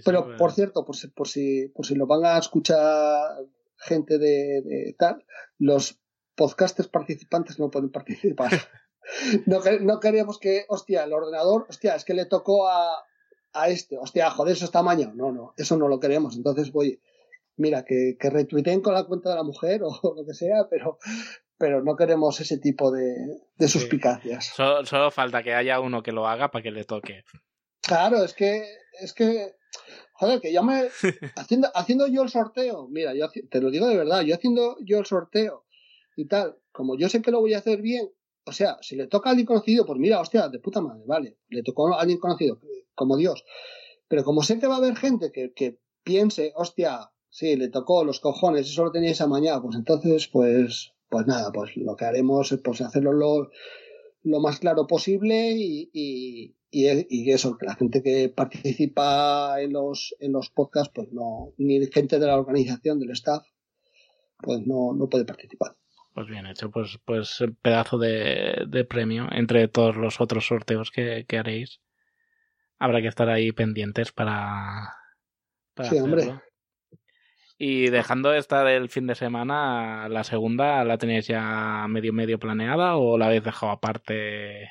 Pero, 0.04 0.36
por 0.36 0.52
cierto, 0.52 0.84
por 0.84 0.96
si, 0.96 1.08
por 1.08 1.28
si, 1.28 1.68
por 1.68 1.86
si 1.86 1.94
lo 1.94 2.06
van 2.06 2.26
a 2.26 2.38
escuchar 2.38 3.38
gente 3.76 4.18
de, 4.18 4.94
tal, 4.98 5.24
los 5.58 6.00
podcasters 6.34 6.88
participantes 6.88 7.58
no 7.58 7.70
pueden 7.70 7.90
participar. 7.90 8.50
no, 9.46 9.60
no 9.80 10.00
queríamos 10.00 10.38
que, 10.38 10.66
hostia, 10.68 11.04
el 11.04 11.12
ordenador, 11.12 11.66
hostia, 11.68 11.94
es 11.94 12.04
que 12.04 12.14
le 12.14 12.26
tocó 12.26 12.68
a, 12.68 13.04
a 13.52 13.68
este, 13.68 13.96
hostia, 13.96 14.30
joder, 14.30 14.54
eso 14.54 14.64
está 14.64 14.82
mañana. 14.82 15.12
No, 15.14 15.32
no, 15.32 15.54
eso 15.56 15.76
no 15.78 15.88
lo 15.88 16.00
queremos. 16.00 16.36
Entonces, 16.36 16.70
voy, 16.70 17.00
mira, 17.58 17.84
que, 17.84 18.16
que 18.18 18.30
retuiteen 18.30 18.80
con 18.80 18.94
la 18.94 19.04
cuenta 19.04 19.30
de 19.30 19.36
la 19.36 19.42
mujer 19.42 19.82
o 19.84 20.14
lo 20.16 20.24
que 20.24 20.34
sea, 20.34 20.68
pero, 20.70 20.98
pero 21.56 21.82
no 21.82 21.96
queremos 21.96 22.40
ese 22.40 22.58
tipo 22.58 22.90
de, 22.90 23.14
de 23.56 23.68
suspicacias. 23.68 24.46
Solo, 24.46 24.86
solo, 24.86 25.10
falta 25.10 25.42
que 25.42 25.54
haya 25.54 25.80
uno 25.80 26.02
que 26.02 26.12
lo 26.12 26.26
haga 26.26 26.50
para 26.50 26.62
que 26.62 26.70
le 26.70 26.84
toque. 26.84 27.24
Claro, 27.82 28.24
es 28.24 28.34
que, 28.34 28.64
es 29.00 29.12
que 29.12 29.58
Joder, 30.18 30.40
que 30.40 30.52
yo 30.52 30.64
me. 30.64 30.88
Haciendo, 31.36 31.68
haciendo 31.74 32.08
yo 32.08 32.22
el 32.22 32.28
sorteo, 32.28 32.88
mira, 32.88 33.14
yo 33.14 33.28
te 33.50 33.60
lo 33.60 33.70
digo 33.70 33.86
de 33.86 33.96
verdad, 33.96 34.22
yo 34.22 34.34
haciendo 34.34 34.76
yo 34.84 34.98
el 34.98 35.06
sorteo 35.06 35.64
y 36.16 36.26
tal, 36.26 36.56
como 36.72 36.98
yo 36.98 37.08
sé 37.08 37.22
que 37.22 37.30
lo 37.30 37.40
voy 37.40 37.54
a 37.54 37.58
hacer 37.58 37.80
bien, 37.80 38.10
o 38.44 38.52
sea, 38.52 38.78
si 38.80 38.96
le 38.96 39.06
toca 39.06 39.28
a 39.28 39.30
alguien 39.30 39.46
conocido, 39.46 39.86
pues 39.86 39.98
mira, 40.00 40.20
hostia, 40.20 40.48
de 40.48 40.58
puta 40.58 40.80
madre, 40.80 41.04
vale, 41.06 41.38
le 41.48 41.62
tocó 41.62 41.94
a 41.94 42.00
alguien 42.00 42.18
conocido, 42.18 42.58
como 42.96 43.16
Dios. 43.16 43.44
Pero 44.08 44.24
como 44.24 44.42
sé 44.42 44.58
que 44.58 44.66
va 44.66 44.74
a 44.74 44.78
haber 44.78 44.96
gente 44.96 45.30
que, 45.30 45.52
que 45.52 45.78
piense, 46.02 46.52
hostia, 46.56 47.12
sí, 47.38 47.54
le 47.54 47.68
tocó 47.68 48.02
los 48.02 48.18
cojones, 48.18 48.68
eso 48.68 48.82
lo 48.82 48.90
tenía 48.90 49.12
esa 49.12 49.28
mañana, 49.28 49.62
pues 49.62 49.76
entonces, 49.76 50.26
pues, 50.26 50.92
pues 51.08 51.24
nada, 51.28 51.52
pues 51.52 51.76
lo 51.76 51.94
que 51.94 52.04
haremos 52.04 52.50
es 52.50 52.60
pues 52.60 52.80
hacerlo 52.80 53.12
lo, 53.12 53.50
lo 54.24 54.40
más 54.40 54.58
claro 54.58 54.88
posible 54.88 55.52
y, 55.56 55.88
y, 55.92 57.30
eso, 57.30 57.56
que 57.56 57.66
la 57.66 57.76
gente 57.76 58.02
que 58.02 58.28
participa 58.28 59.62
en 59.62 59.72
los, 59.72 60.16
en 60.18 60.32
los 60.32 60.50
podcasts, 60.50 60.90
pues 60.92 61.12
no, 61.12 61.52
ni 61.58 61.86
gente 61.86 62.18
de 62.18 62.26
la 62.26 62.36
organización, 62.36 62.98
del 62.98 63.12
staff, 63.12 63.46
pues 64.38 64.66
no, 64.66 64.92
no 64.92 65.08
puede 65.08 65.24
participar. 65.24 65.76
Pues 66.14 66.26
bien 66.26 66.44
hecho, 66.46 66.72
pues, 66.72 66.98
pues 67.04 67.38
pedazo 67.62 67.98
de, 67.98 68.64
de 68.66 68.84
premio 68.84 69.28
entre 69.30 69.68
todos 69.68 69.94
los 69.96 70.20
otros 70.20 70.44
sorteos 70.44 70.90
que, 70.90 71.24
que, 71.28 71.38
haréis. 71.38 71.80
Habrá 72.80 73.00
que 73.00 73.06
estar 73.08 73.28
ahí 73.28 73.52
pendientes 73.52 74.10
para, 74.10 74.92
para 75.74 75.90
sí, 75.90 75.98
hombre. 76.00 76.40
Y 77.58 77.90
dejando 77.90 78.32
esta 78.32 78.62
del 78.62 78.88
fin 78.88 79.08
de 79.08 79.16
semana, 79.16 80.08
la 80.08 80.22
segunda, 80.22 80.84
¿la 80.84 80.96
tenéis 80.96 81.26
ya 81.26 81.86
medio 81.88 82.12
medio 82.12 82.38
planeada 82.38 82.96
o 82.96 83.18
la 83.18 83.26
habéis 83.26 83.42
dejado 83.42 83.72
aparte? 83.72 84.70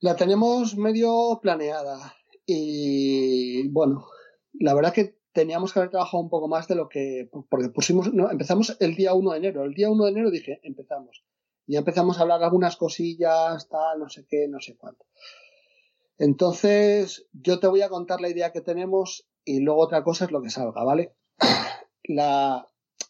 La 0.00 0.16
tenemos 0.16 0.78
medio 0.78 1.38
planeada 1.42 2.14
y 2.46 3.68
bueno, 3.68 4.06
la 4.54 4.72
verdad 4.72 4.94
que 4.94 5.18
teníamos 5.32 5.72
que 5.72 5.78
haber 5.78 5.90
trabajado 5.90 6.22
un 6.22 6.30
poco 6.30 6.48
más 6.48 6.66
de 6.68 6.74
lo 6.74 6.88
que, 6.88 7.28
porque 7.50 7.68
pusimos, 7.68 8.12
no, 8.14 8.30
empezamos 8.30 8.78
el 8.80 8.96
día 8.96 9.12
1 9.12 9.32
de 9.32 9.38
enero, 9.38 9.64
el 9.64 9.74
día 9.74 9.90
1 9.90 10.04
de 10.04 10.10
enero 10.10 10.30
dije, 10.30 10.58
empezamos. 10.62 11.22
Y 11.66 11.74
ya 11.74 11.80
empezamos 11.80 12.18
a 12.18 12.22
hablar 12.22 12.42
algunas 12.42 12.76
cosillas, 12.76 13.68
tal, 13.68 13.98
no 13.98 14.08
sé 14.08 14.26
qué, 14.26 14.48
no 14.48 14.58
sé 14.60 14.74
cuánto. 14.76 15.04
Entonces, 16.16 17.28
yo 17.32 17.60
te 17.60 17.68
voy 17.68 17.82
a 17.82 17.90
contar 17.90 18.20
la 18.22 18.30
idea 18.30 18.52
que 18.52 18.62
tenemos 18.62 19.28
y 19.44 19.60
luego 19.60 19.80
otra 19.82 20.02
cosa 20.02 20.24
es 20.24 20.32
lo 20.32 20.42
que 20.42 20.50
salga, 20.50 20.82
¿vale? 20.82 21.14
La, 22.10 22.66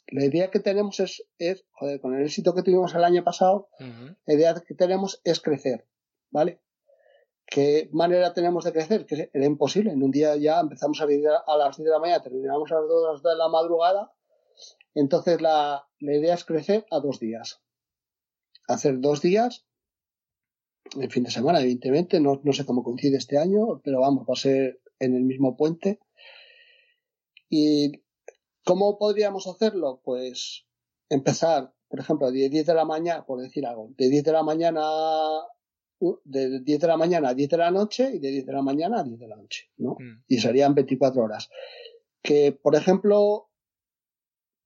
la 0.08 0.24
idea 0.24 0.50
que 0.50 0.60
tenemos 0.60 1.00
es, 1.00 1.24
es, 1.38 1.64
joder, 1.72 2.00
con 2.00 2.14
el 2.14 2.24
éxito 2.24 2.54
que 2.54 2.62
tuvimos 2.62 2.94
el 2.94 3.04
año 3.04 3.24
pasado, 3.24 3.68
la 4.26 4.34
idea 4.34 4.54
que 4.66 4.74
tenemos 4.74 5.20
es 5.24 5.40
crecer, 5.40 5.86
¿vale? 6.30 6.60
¿Qué 7.46 7.88
manera 7.92 8.34
tenemos 8.34 8.64
de 8.64 8.72
crecer? 8.72 9.06
Que 9.06 9.30
era 9.32 9.46
imposible. 9.46 9.90
En 9.90 10.02
un 10.02 10.10
día 10.10 10.36
ya 10.36 10.60
empezamos 10.60 11.00
a, 11.00 11.04
a 11.04 11.56
las 11.56 11.76
10 11.76 11.84
de 11.84 11.90
la 11.90 11.98
mañana, 11.98 12.22
terminamos 12.22 12.70
a 12.70 12.76
las 12.76 12.88
2 12.88 13.22
de 13.22 13.36
la 13.36 13.48
madrugada. 13.48 14.12
Entonces 14.94 15.40
la, 15.40 15.86
idea 16.00 16.34
es 16.34 16.44
crecer 16.44 16.86
a 16.90 17.00
dos 17.00 17.18
días. 17.18 17.62
Hacer 18.68 19.00
dos 19.00 19.20
días, 19.20 19.66
el 21.00 21.10
fin 21.10 21.24
de 21.24 21.30
semana, 21.30 21.60
evidentemente, 21.60 22.20
no, 22.20 22.40
no 22.44 22.52
sé 22.52 22.64
cómo 22.64 22.84
coincide 22.84 23.16
este 23.16 23.38
año, 23.38 23.80
pero 23.82 24.00
vamos, 24.00 24.26
va 24.28 24.34
a 24.34 24.36
ser 24.36 24.80
en 24.98 25.16
el 25.16 25.22
mismo 25.22 25.56
puente. 25.56 25.98
¿Y 27.48 28.02
cómo 28.64 28.98
podríamos 28.98 29.46
hacerlo? 29.46 30.00
Pues 30.04 30.66
empezar, 31.08 31.72
por 31.88 32.00
ejemplo, 32.00 32.30
de 32.30 32.48
10 32.48 32.66
de 32.66 32.74
la 32.74 32.84
mañana, 32.84 33.24
por 33.26 33.40
decir 33.40 33.66
algo, 33.66 33.90
de 33.96 34.08
10 34.08 34.24
de 34.24 34.32
la 34.32 34.42
mañana 34.42 34.82
de 36.24 36.60
10 36.60 36.80
de 36.80 36.86
la 36.86 36.96
mañana 36.96 37.28
a 37.28 37.34
10 37.34 37.50
de 37.50 37.56
la 37.58 37.70
noche 37.70 38.10
y 38.14 38.18
de 38.18 38.30
10 38.30 38.46
de 38.46 38.52
la 38.52 38.62
mañana 38.62 39.00
a 39.00 39.04
10 39.04 39.18
de 39.18 39.28
la 39.28 39.36
noche, 39.36 39.70
¿no? 39.76 39.96
Mm. 39.98 40.24
Y 40.28 40.38
serían 40.38 40.74
24 40.74 41.22
horas. 41.22 41.50
Que, 42.22 42.52
por 42.52 42.74
ejemplo, 42.74 43.49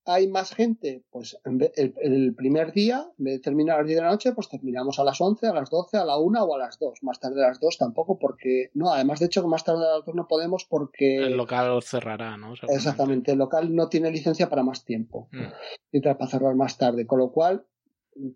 hay 0.07 0.29
más 0.29 0.55
gente, 0.55 1.03
pues 1.11 1.39
el, 1.45 1.73
el, 1.97 2.35
primer 2.35 2.73
día, 2.73 3.07
en 3.19 3.25
vez 3.25 3.35
de 3.35 3.41
terminar 3.41 3.77
a 3.77 3.79
las 3.79 3.87
10 3.87 3.97
de 3.97 4.03
la 4.03 4.11
noche, 4.11 4.33
pues 4.33 4.49
terminamos 4.49 4.99
a 4.99 5.05
las 5.05 5.21
11, 5.21 5.47
a 5.47 5.55
las 5.55 5.71
12, 5.71 5.97
a 5.97 6.05
la 6.05 6.19
1 6.19 6.45
o 6.45 6.55
a 6.55 6.59
las 6.59 6.79
2. 6.79 7.03
Más 7.03 7.21
tarde 7.21 7.43
a 7.43 7.49
las 7.49 7.61
2 7.61 7.79
tampoco, 7.79 8.19
porque, 8.19 8.71
no, 8.75 8.93
además 8.93 9.21
de 9.21 9.27
hecho 9.27 9.43
que 9.43 9.49
más 9.49 9.65
tarde 9.65 9.87
a 9.87 9.97
las 9.97 10.05
2 10.05 10.15
no 10.15 10.29
podemos 10.29 10.67
porque... 10.67 11.17
El 11.17 11.37
local 11.37 11.83
cerrará, 11.83 12.37
¿no? 12.37 12.55
Exactamente, 12.69 13.33
el 13.33 13.39
local 13.39 13.75
no 13.75 13.89
tiene 13.89 14.11
licencia 14.11 14.51
para 14.51 14.63
más 14.63 14.85
tiempo. 14.85 15.29
Mm. 15.33 15.53
Y 15.93 16.01
para 16.01 16.27
cerrar 16.27 16.55
más 16.55 16.77
tarde, 16.77 17.07
con 17.07 17.19
lo 17.19 17.33
cual 17.33 17.67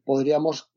podríamos 0.05 0.71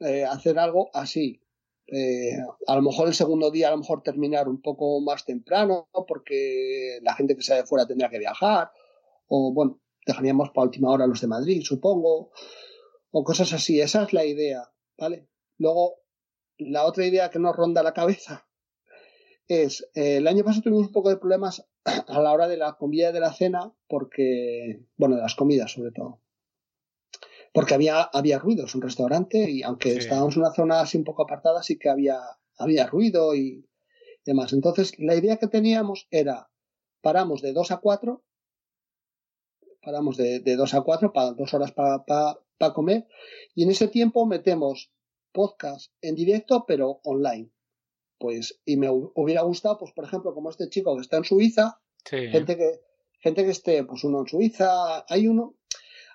eh, 0.00 0.24
hacer 0.24 0.58
algo 0.58 0.90
así. 0.94 1.42
Eh, 1.90 2.36
a 2.66 2.76
lo 2.76 2.82
mejor 2.82 3.08
el 3.08 3.14
segundo 3.14 3.50
día, 3.50 3.68
a 3.68 3.70
lo 3.72 3.78
mejor 3.78 4.02
terminar 4.02 4.48
un 4.48 4.60
poco 4.60 5.00
más 5.00 5.24
temprano, 5.24 5.88
porque 6.06 6.98
la 7.02 7.14
gente 7.14 7.34
que 7.34 7.42
sale 7.42 7.62
de 7.62 7.66
fuera 7.66 7.86
tendrá 7.86 8.08
que 8.08 8.18
viajar, 8.18 8.70
o 9.26 9.52
bueno, 9.52 9.80
dejaríamos 10.08 10.50
para 10.50 10.64
última 10.64 10.90
hora 10.90 11.06
los 11.06 11.20
de 11.20 11.26
Madrid, 11.26 11.62
supongo, 11.62 12.30
o 13.10 13.24
cosas 13.24 13.52
así. 13.52 13.80
Esa 13.80 14.04
es 14.04 14.12
la 14.12 14.24
idea, 14.24 14.72
¿vale? 14.98 15.28
Luego, 15.58 16.00
la 16.56 16.84
otra 16.84 17.06
idea 17.06 17.30
que 17.30 17.38
nos 17.38 17.54
ronda 17.54 17.82
la 17.82 17.92
cabeza 17.92 18.48
es, 19.46 19.88
eh, 19.94 20.16
el 20.16 20.26
año 20.26 20.44
pasado 20.44 20.62
tuvimos 20.62 20.86
un 20.86 20.92
poco 20.92 21.10
de 21.10 21.18
problemas 21.18 21.64
a 21.84 22.20
la 22.20 22.32
hora 22.32 22.48
de 22.48 22.56
la 22.56 22.74
comida 22.74 23.10
y 23.10 23.12
de 23.12 23.20
la 23.20 23.32
cena, 23.32 23.72
porque, 23.86 24.80
bueno, 24.96 25.16
de 25.16 25.22
las 25.22 25.34
comidas 25.34 25.72
sobre 25.72 25.92
todo. 25.92 26.22
Porque 27.52 27.74
había, 27.74 28.02
había 28.02 28.38
ruido, 28.38 28.66
es 28.66 28.74
un 28.74 28.82
restaurante 28.82 29.50
y 29.50 29.62
aunque 29.62 29.96
estábamos 29.96 30.36
en 30.36 30.42
una 30.42 30.52
zona 30.52 30.80
así 30.80 30.98
un 30.98 31.04
poco 31.04 31.22
apartada, 31.22 31.62
sí 31.62 31.78
que 31.78 31.88
había, 31.88 32.20
había 32.56 32.86
ruido 32.86 33.34
y 33.34 33.66
demás. 34.24 34.52
Entonces, 34.52 34.92
la 34.98 35.14
idea 35.14 35.38
que 35.38 35.48
teníamos 35.48 36.06
era, 36.10 36.50
paramos 37.00 37.40
de 37.40 37.52
2 37.52 37.70
a 37.70 37.78
4, 37.78 38.22
paramos 39.88 40.18
de, 40.18 40.40
de 40.40 40.54
2 40.54 40.74
a 40.74 40.82
4, 40.82 41.14
para 41.14 41.30
dos 41.30 41.54
horas 41.54 41.72
para 41.72 42.04
para 42.04 42.74
comer. 42.74 43.06
Y 43.54 43.62
en 43.62 43.70
ese 43.70 43.88
tiempo 43.88 44.26
metemos 44.26 44.92
podcast 45.32 45.92
en 46.02 46.14
directo 46.14 46.66
pero 46.68 47.00
online. 47.04 47.50
Pues, 48.18 48.60
y 48.66 48.76
me 48.76 48.90
hubiera 48.90 49.40
gustado, 49.42 49.78
pues, 49.78 49.92
por 49.92 50.04
ejemplo, 50.04 50.34
como 50.34 50.50
este 50.50 50.68
chico 50.68 50.94
que 50.94 51.00
está 51.00 51.16
en 51.16 51.24
Suiza, 51.24 51.80
gente 52.04 52.58
que, 52.58 52.80
gente 53.20 53.44
que 53.44 53.50
esté, 53.50 53.82
pues 53.84 54.04
uno 54.04 54.20
en 54.20 54.26
Suiza, 54.26 55.06
hay 55.08 55.26
uno, 55.26 55.56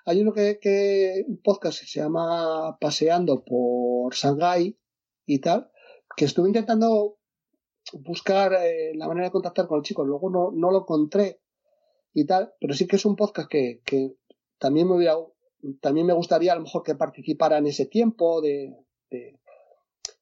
hay 0.04 0.20
uno 0.20 0.32
que, 0.32 0.60
que, 0.60 1.24
un 1.26 1.38
podcast 1.42 1.80
que 1.80 1.86
se 1.86 1.98
llama 1.98 2.78
Paseando 2.78 3.42
por 3.44 4.14
Shanghai 4.14 4.78
y 5.26 5.40
tal, 5.40 5.68
que 6.16 6.26
estuve 6.26 6.48
intentando 6.48 7.18
buscar 7.92 8.52
eh, 8.52 8.92
la 8.94 9.08
manera 9.08 9.26
de 9.26 9.32
contactar 9.32 9.66
con 9.66 9.78
el 9.78 9.84
chico, 9.84 10.04
luego 10.04 10.30
no, 10.30 10.52
no 10.52 10.70
lo 10.70 10.82
encontré 10.82 11.40
y 12.14 12.24
tal, 12.24 12.54
pero 12.60 12.72
sí 12.72 12.86
que 12.86 12.96
es 12.96 13.04
un 13.04 13.16
podcast 13.16 13.50
que, 13.50 13.82
que 13.84 14.14
también 14.58 14.88
me 14.88 14.94
hubiera 14.94 15.16
también 15.80 16.06
me 16.06 16.12
gustaría 16.12 16.52
a 16.52 16.56
lo 16.56 16.62
mejor 16.62 16.82
que 16.82 16.94
participara 16.94 17.58
en 17.58 17.66
ese 17.66 17.86
tiempo 17.86 18.40
de, 18.40 18.76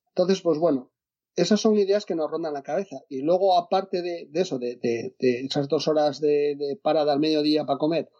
entonces 0.09 0.40
pues 0.40 0.59
bueno 0.59 0.90
esas 1.34 1.61
son 1.61 1.78
ideas 1.78 2.05
que 2.05 2.14
nos 2.14 2.30
rondan 2.30 2.53
la 2.53 2.62
cabeza. 2.62 2.99
Y 3.09 3.22
luego 3.22 3.57
aparte 3.57 4.03
de, 4.03 4.28
eso 4.34 4.59
de, 4.59 4.78
esas 5.18 5.66
dos 5.66 5.88
horas 5.88 6.20
de, 6.20 6.78
parada 6.82 7.14
al 7.14 7.20
mediodía 7.20 7.64
para 7.64 7.78
comer 7.78 8.11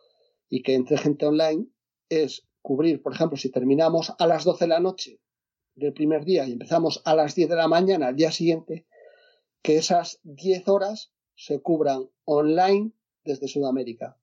y 0.49 0.63
que 0.63 0.75
entre 0.75 0.97
gente 0.97 1.27
online 1.27 1.67
es 2.09 2.47
cubrir 2.63 3.03
por 3.03 3.13
ejemplo 3.13 3.37
si 3.37 3.51
terminamos 3.51 4.15
a 4.19 4.27
las 4.27 4.45
12 4.45 4.65
de 4.65 4.69
la 4.69 4.81
noche 4.81 5.21
del 5.75 5.93
primer 5.93 6.25
día 6.25 6.47
y 6.47 6.53
empezamos 6.53 7.03
a 7.05 7.15
las 7.15 7.35
10 7.35 7.51
de 7.51 7.57
la 7.57 7.69
mañana 7.69 8.09
al 8.09 8.17
día 8.17 8.31
siguiente 8.31 8.87
que 9.63 9.77
esas 9.77 10.21
10 10.23 10.69
horas 10.69 11.13
se 11.35 11.61
cubran 11.61 12.09
online 12.25 12.93
desde 13.25 13.49
Sudamérica 13.49 14.17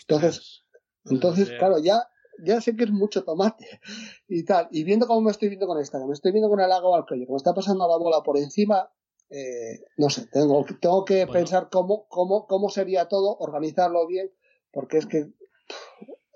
entonces 0.00 0.64
entonces, 1.10 1.50
claro, 1.58 1.78
ya, 1.78 2.08
ya 2.44 2.60
sé 2.60 2.76
que 2.76 2.84
es 2.84 2.90
mucho 2.90 3.24
tomate 3.24 3.80
y 4.28 4.44
tal. 4.44 4.68
Y 4.70 4.84
viendo 4.84 5.06
cómo 5.06 5.20
me 5.20 5.30
estoy 5.30 5.48
viendo 5.48 5.66
con 5.66 5.78
esta, 5.78 5.98
que 5.98 6.06
me 6.06 6.12
estoy 6.12 6.32
viendo 6.32 6.48
con 6.48 6.60
el 6.60 6.72
agua 6.72 6.98
al 6.98 7.06
cuello, 7.06 7.26
como 7.26 7.36
está 7.36 7.54
pasando 7.54 7.86
la 7.86 7.96
bola 7.96 8.22
por 8.22 8.38
encima, 8.38 8.90
eh, 9.30 9.84
no 9.96 10.10
sé, 10.10 10.26
tengo, 10.26 10.64
tengo 10.80 11.04
que 11.04 11.26
pensar 11.26 11.68
cómo, 11.70 12.06
cómo, 12.08 12.46
cómo 12.46 12.68
sería 12.70 13.08
todo, 13.08 13.36
organizarlo 13.38 14.06
bien, 14.06 14.30
porque 14.72 14.98
es 14.98 15.06
que 15.06 15.30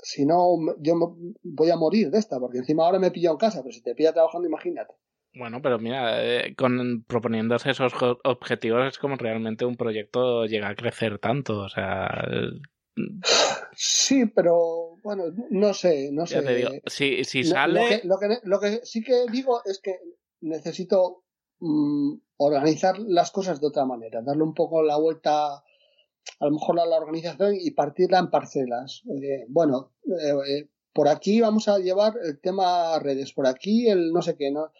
si 0.02 0.24
no, 0.24 0.56
yo 0.78 1.16
voy 1.42 1.70
a 1.70 1.76
morir 1.76 2.10
de 2.10 2.18
esta, 2.18 2.38
porque 2.38 2.58
encima 2.58 2.84
ahora 2.84 2.98
me 2.98 3.10
pillo 3.10 3.32
en 3.32 3.36
casa, 3.36 3.62
pero 3.62 3.72
si 3.72 3.82
te 3.82 3.94
pilla 3.94 4.12
trabajando, 4.12 4.48
imagínate. 4.48 4.94
Bueno, 5.38 5.62
pero 5.62 5.78
mira, 5.78 6.22
eh, 6.22 6.54
con 6.56 7.04
proponiéndose 7.06 7.70
esos 7.70 7.92
objetivos 8.24 8.88
es 8.88 8.98
como 8.98 9.16
realmente 9.16 9.64
un 9.64 9.76
proyecto 9.76 10.46
llega 10.46 10.68
a 10.68 10.74
crecer 10.74 11.18
tanto, 11.18 11.60
o 11.60 11.68
sea, 11.68 12.08
Sí, 13.74 14.26
pero 14.26 14.96
bueno, 15.02 15.24
no 15.50 15.72
sé, 15.72 16.10
no 16.12 16.26
sé. 16.26 16.82
si, 16.86 17.24
si 17.24 17.44
sale. 17.44 18.00
Lo 18.04 18.18
que, 18.18 18.38
lo, 18.42 18.60
que, 18.60 18.80
sí 18.84 19.02
que 19.02 19.26
digo 19.30 19.62
es 19.64 19.80
que 19.80 19.96
necesito 20.40 21.22
mm, 21.60 22.14
organizar 22.38 22.98
las 22.98 23.30
cosas 23.30 23.60
de 23.60 23.68
otra 23.68 23.84
manera, 23.84 24.22
darle 24.22 24.42
un 24.42 24.54
poco 24.54 24.82
la 24.82 24.96
vuelta, 24.96 25.54
a 25.54 26.44
lo 26.44 26.50
mejor 26.50 26.80
a 26.80 26.86
la 26.86 26.96
organización 26.96 27.54
y 27.60 27.70
partirla 27.70 28.18
en 28.18 28.30
parcelas. 28.30 29.02
Eh, 29.22 29.44
bueno, 29.48 29.92
eh, 30.06 30.34
eh, 30.48 30.68
por 30.92 31.08
aquí 31.08 31.40
vamos 31.40 31.68
a 31.68 31.78
llevar 31.78 32.14
el 32.22 32.40
tema 32.40 32.98
redes, 32.98 33.32
por 33.32 33.46
aquí 33.46 33.88
el 33.88 34.12
no 34.12 34.22
sé 34.22 34.36
qué, 34.36 34.50
¿no? 34.50 34.72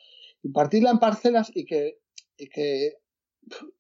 Y 0.43 0.51
partirla 0.51 0.91
en 0.91 0.99
parcelas 0.99 1.51
y 1.55 1.65
que, 1.65 1.99
y 2.37 2.49
que 2.49 2.95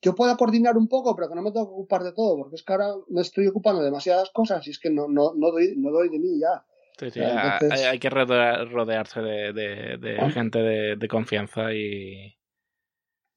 yo 0.00 0.14
pueda 0.14 0.36
coordinar 0.36 0.76
un 0.76 0.88
poco, 0.88 1.14
pero 1.14 1.28
que 1.28 1.34
no 1.34 1.42
me 1.42 1.52
tengo 1.52 1.66
que 1.66 1.72
ocupar 1.72 2.02
de 2.02 2.12
todo, 2.12 2.36
porque 2.36 2.56
es 2.56 2.62
que 2.62 2.72
ahora 2.72 2.94
me 3.09 3.20
estoy 3.20 3.46
ocupando 3.46 3.80
de 3.80 3.86
demasiadas 3.86 4.30
cosas 4.30 4.66
y 4.66 4.70
es 4.70 4.78
que 4.78 4.90
no, 4.90 5.09
no, 5.09 5.34
no, 5.34 5.50
doy, 5.50 5.74
no 5.76 5.90
doy 5.90 6.09
de 6.09 6.18
mí 6.18 6.40
ya. 6.40 6.64
hay, 7.90 7.98
que 7.98 8.11
rodearse 8.11 9.20
de, 9.20 10.18
ah. 10.20 10.30
gente 10.30 10.59
de, 10.59 11.09
confianza 11.09 11.72
y, 11.72 12.36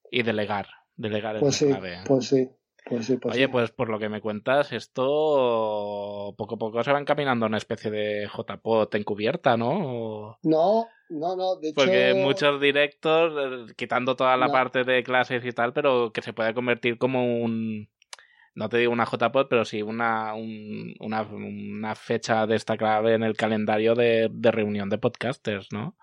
y 0.09 0.23
delegar. 0.23 0.67
Delegar 0.95 1.39
pues 1.39 1.55
sí, 1.55 1.69
Pues 2.05 2.27
sí. 2.27 2.49
Pues 2.83 3.05
sí, 3.05 3.17
pues 3.17 3.35
Oye, 3.35 3.47
pues 3.47 3.71
por 3.71 3.89
lo 3.89 3.99
que 3.99 4.09
me 4.09 4.21
cuentas, 4.21 4.71
esto 4.71 6.33
poco 6.35 6.55
a 6.55 6.57
poco 6.57 6.83
se 6.83 6.91
va 6.91 6.99
encaminando 6.99 7.45
a 7.45 7.49
una 7.49 7.57
especie 7.57 7.91
de 7.91 8.27
JPOT 8.27 8.95
encubierta, 8.95 9.55
¿no? 9.55 10.39
No, 10.41 10.87
no, 11.11 11.35
no, 11.35 11.57
de 11.57 11.73
Porque 11.73 12.13
muchos 12.15 12.61
directos, 12.61 13.33
eh, 13.69 13.73
quitando 13.75 14.15
toda 14.15 14.37
la 14.37 14.49
parte 14.49 14.85
de 14.85 15.03
clases 15.03 15.43
y 15.45 15.51
tal, 15.51 15.73
pero 15.73 16.11
que 16.13 16.21
se 16.21 16.33
puede 16.33 16.53
convertir 16.53 16.97
como 16.97 17.41
un. 17.41 17.89
No 18.53 18.69
te 18.69 18.77
digo 18.77 18.91
una 18.91 19.05
JPOT, 19.05 19.49
pero 19.49 19.63
sí 19.65 19.81
una, 19.81 20.33
una, 20.33 21.21
una, 21.21 21.95
fecha 21.95 22.45
de 22.47 22.55
esta 22.55 22.77
clave 22.77 23.13
en 23.13 23.23
el 23.23 23.35
calendario 23.35 23.95
de, 23.95 24.29
reunión 24.41 24.89
de 24.89 24.97
podcasters, 24.97 25.67
¿no? 25.71 25.95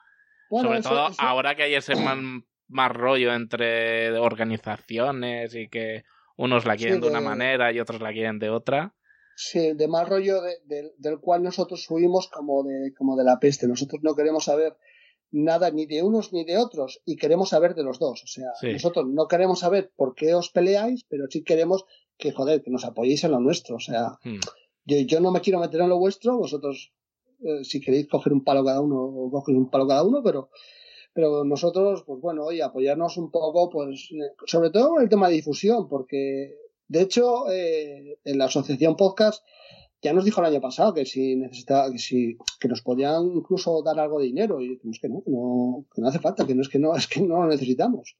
Sobre 0.51 0.81
todo 0.81 1.09
ahora 1.19 1.55
que 1.55 1.65
hay 1.65 1.75
ese 1.75 1.95
más 2.69 2.93
rollo 2.93 3.35
entre 3.35 4.17
organizaciones 4.19 5.55
y 5.55 5.69
que 5.69 6.05
unos 6.37 6.65
la 6.65 6.77
quieren 6.77 7.01
de, 7.01 7.09
una 7.09 7.21
manera 7.21 7.73
y 7.73 7.81
otros 7.81 8.01
la 8.01 8.13
quieren 8.13 8.39
de 8.39 8.51
otra. 8.51 8.95
Sí, 9.37 9.73
de 9.73 9.89
mal 9.89 10.07
rollo 10.07 10.41
del 10.67 11.21
cual 11.21 11.43
nosotros 11.43 11.85
subimos 11.85 12.29
como 12.29 12.65
de, 12.65 12.93
como 12.95 13.17
de 13.17 13.25
la 13.25 13.39
peste. 13.39 13.69
Nosotros 13.69 14.03
no 14.03 14.15
queremos 14.15 14.45
saber 14.45 14.77
nada 15.31 15.71
ni 15.71 15.87
de 15.87 16.03
unos 16.03 16.33
ni 16.33 16.45
de 16.45 16.59
otros 16.59 17.01
y 17.05 17.17
queremos 17.17 17.51
saber 17.51 17.75
de 17.75 17.85
los 17.85 17.99
dos. 17.99 18.23
O 18.25 18.27
sea, 18.27 18.51
nosotros 18.73 19.07
no 19.09 19.27
queremos 19.29 19.61
saber 19.61 19.93
por 19.97 20.15
qué 20.15 20.35
os 20.35 20.51
peleáis, 20.51 21.05
pero 21.09 21.27
sí 21.29 21.43
queremos 21.43 21.85
que, 22.17 22.33
joder, 22.33 22.63
que 22.63 22.71
nos 22.71 22.85
apoyéis 22.85 23.25
en 23.25 23.33
lo 23.33 23.41
nuestro. 23.41 23.77
O 23.77 23.81
sea, 23.81 24.19
hmm. 24.25 24.39
yo, 24.85 25.21
no 25.21 25.31
me 25.31 25.41
quiero 25.41 25.61
meter 25.61 25.81
en 25.81 25.89
lo 25.89 25.99
vuestro, 25.99 26.39
vosotros, 26.39 26.93
eh, 27.41 27.65
si 27.65 27.81
queréis 27.81 28.09
coger 28.09 28.33
un 28.33 28.45
palo 28.45 28.65
cada 28.65 28.81
uno, 28.81 29.31
coger 29.31 29.57
un 29.57 29.71
palo 29.71 29.87
cada 29.87 30.03
uno, 30.03 30.23
pero 30.23 30.51
pero 31.15 31.43
nosotros, 31.43 32.05
pues 32.07 32.21
bueno, 32.21 32.45
oye, 32.45 32.63
apoyarnos 32.63 33.17
un 33.17 33.33
poco, 33.33 33.71
pues, 33.71 34.09
eh, 34.13 34.35
sobre 34.47 34.71
todo 34.71 34.97
en 34.97 35.03
el 35.03 35.09
tema 35.09 35.29
de 35.29 35.35
difusión, 35.35 35.89
porque 35.89 36.55
de 36.87 37.03
hecho, 37.03 37.51
eh, 37.51 38.19
en 38.25 38.39
la 38.39 38.47
asociación 38.47 38.97
podcast 38.97 39.45
ya 40.03 40.13
nos 40.13 40.25
dijo 40.25 40.41
el 40.41 40.47
año 40.47 40.61
pasado 40.61 40.95
que 40.95 41.05
si 41.05 41.37
necesitaba, 41.37 41.91
que 41.91 41.99
si, 41.99 42.37
que 42.61 42.69
nos 42.69 42.83
podían 42.83 43.27
incluso 43.35 43.83
dar 43.83 43.99
algo 43.99 44.21
de 44.21 44.27
dinero, 44.27 44.61
y 44.61 44.75
decimos 44.75 44.99
que 45.01 45.09
no, 45.09 45.23
no, 45.27 45.87
que 45.93 46.01
no 46.01 46.09
hace 46.09 46.21
falta, 46.21 46.47
que 46.47 46.55
no 46.55 46.63
es 46.63 46.69
que 46.69 46.79
no, 46.79 46.95
es 46.97 47.07
que 47.07 47.21
no 47.21 47.43
lo 47.43 47.49
necesitamos. 47.49 48.17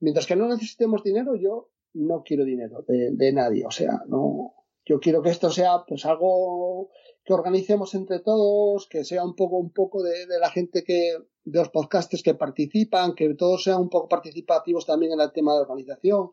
Mientras 0.00 0.26
que 0.26 0.36
no 0.36 0.48
necesitemos 0.48 1.02
dinero, 1.02 1.34
yo 1.36 1.70
no 1.94 2.22
quiero 2.22 2.44
dinero 2.44 2.84
de, 2.86 3.10
de 3.12 3.32
nadie, 3.32 3.64
o 3.66 3.70
sea, 3.70 4.02
no, 4.06 4.54
yo 4.88 5.00
quiero 5.00 5.22
que 5.22 5.30
esto 5.30 5.50
sea 5.50 5.84
pues 5.86 6.06
algo 6.06 6.90
que 7.24 7.34
organicemos 7.34 7.94
entre 7.94 8.20
todos, 8.20 8.88
que 8.88 9.04
sea 9.04 9.22
un 9.22 9.36
poco, 9.36 9.58
un 9.58 9.70
poco 9.70 10.02
de, 10.02 10.26
la 10.40 10.50
gente 10.50 10.82
que, 10.82 11.14
de 11.44 11.58
los 11.58 11.68
podcasters 11.68 12.22
que 12.22 12.32
participan, 12.32 13.14
que 13.14 13.34
todos 13.34 13.64
sean 13.64 13.82
un 13.82 13.90
poco 13.90 14.08
participativos 14.08 14.86
también 14.86 15.12
en 15.12 15.20
el 15.20 15.30
tema 15.30 15.52
de 15.52 15.60
organización, 15.60 16.30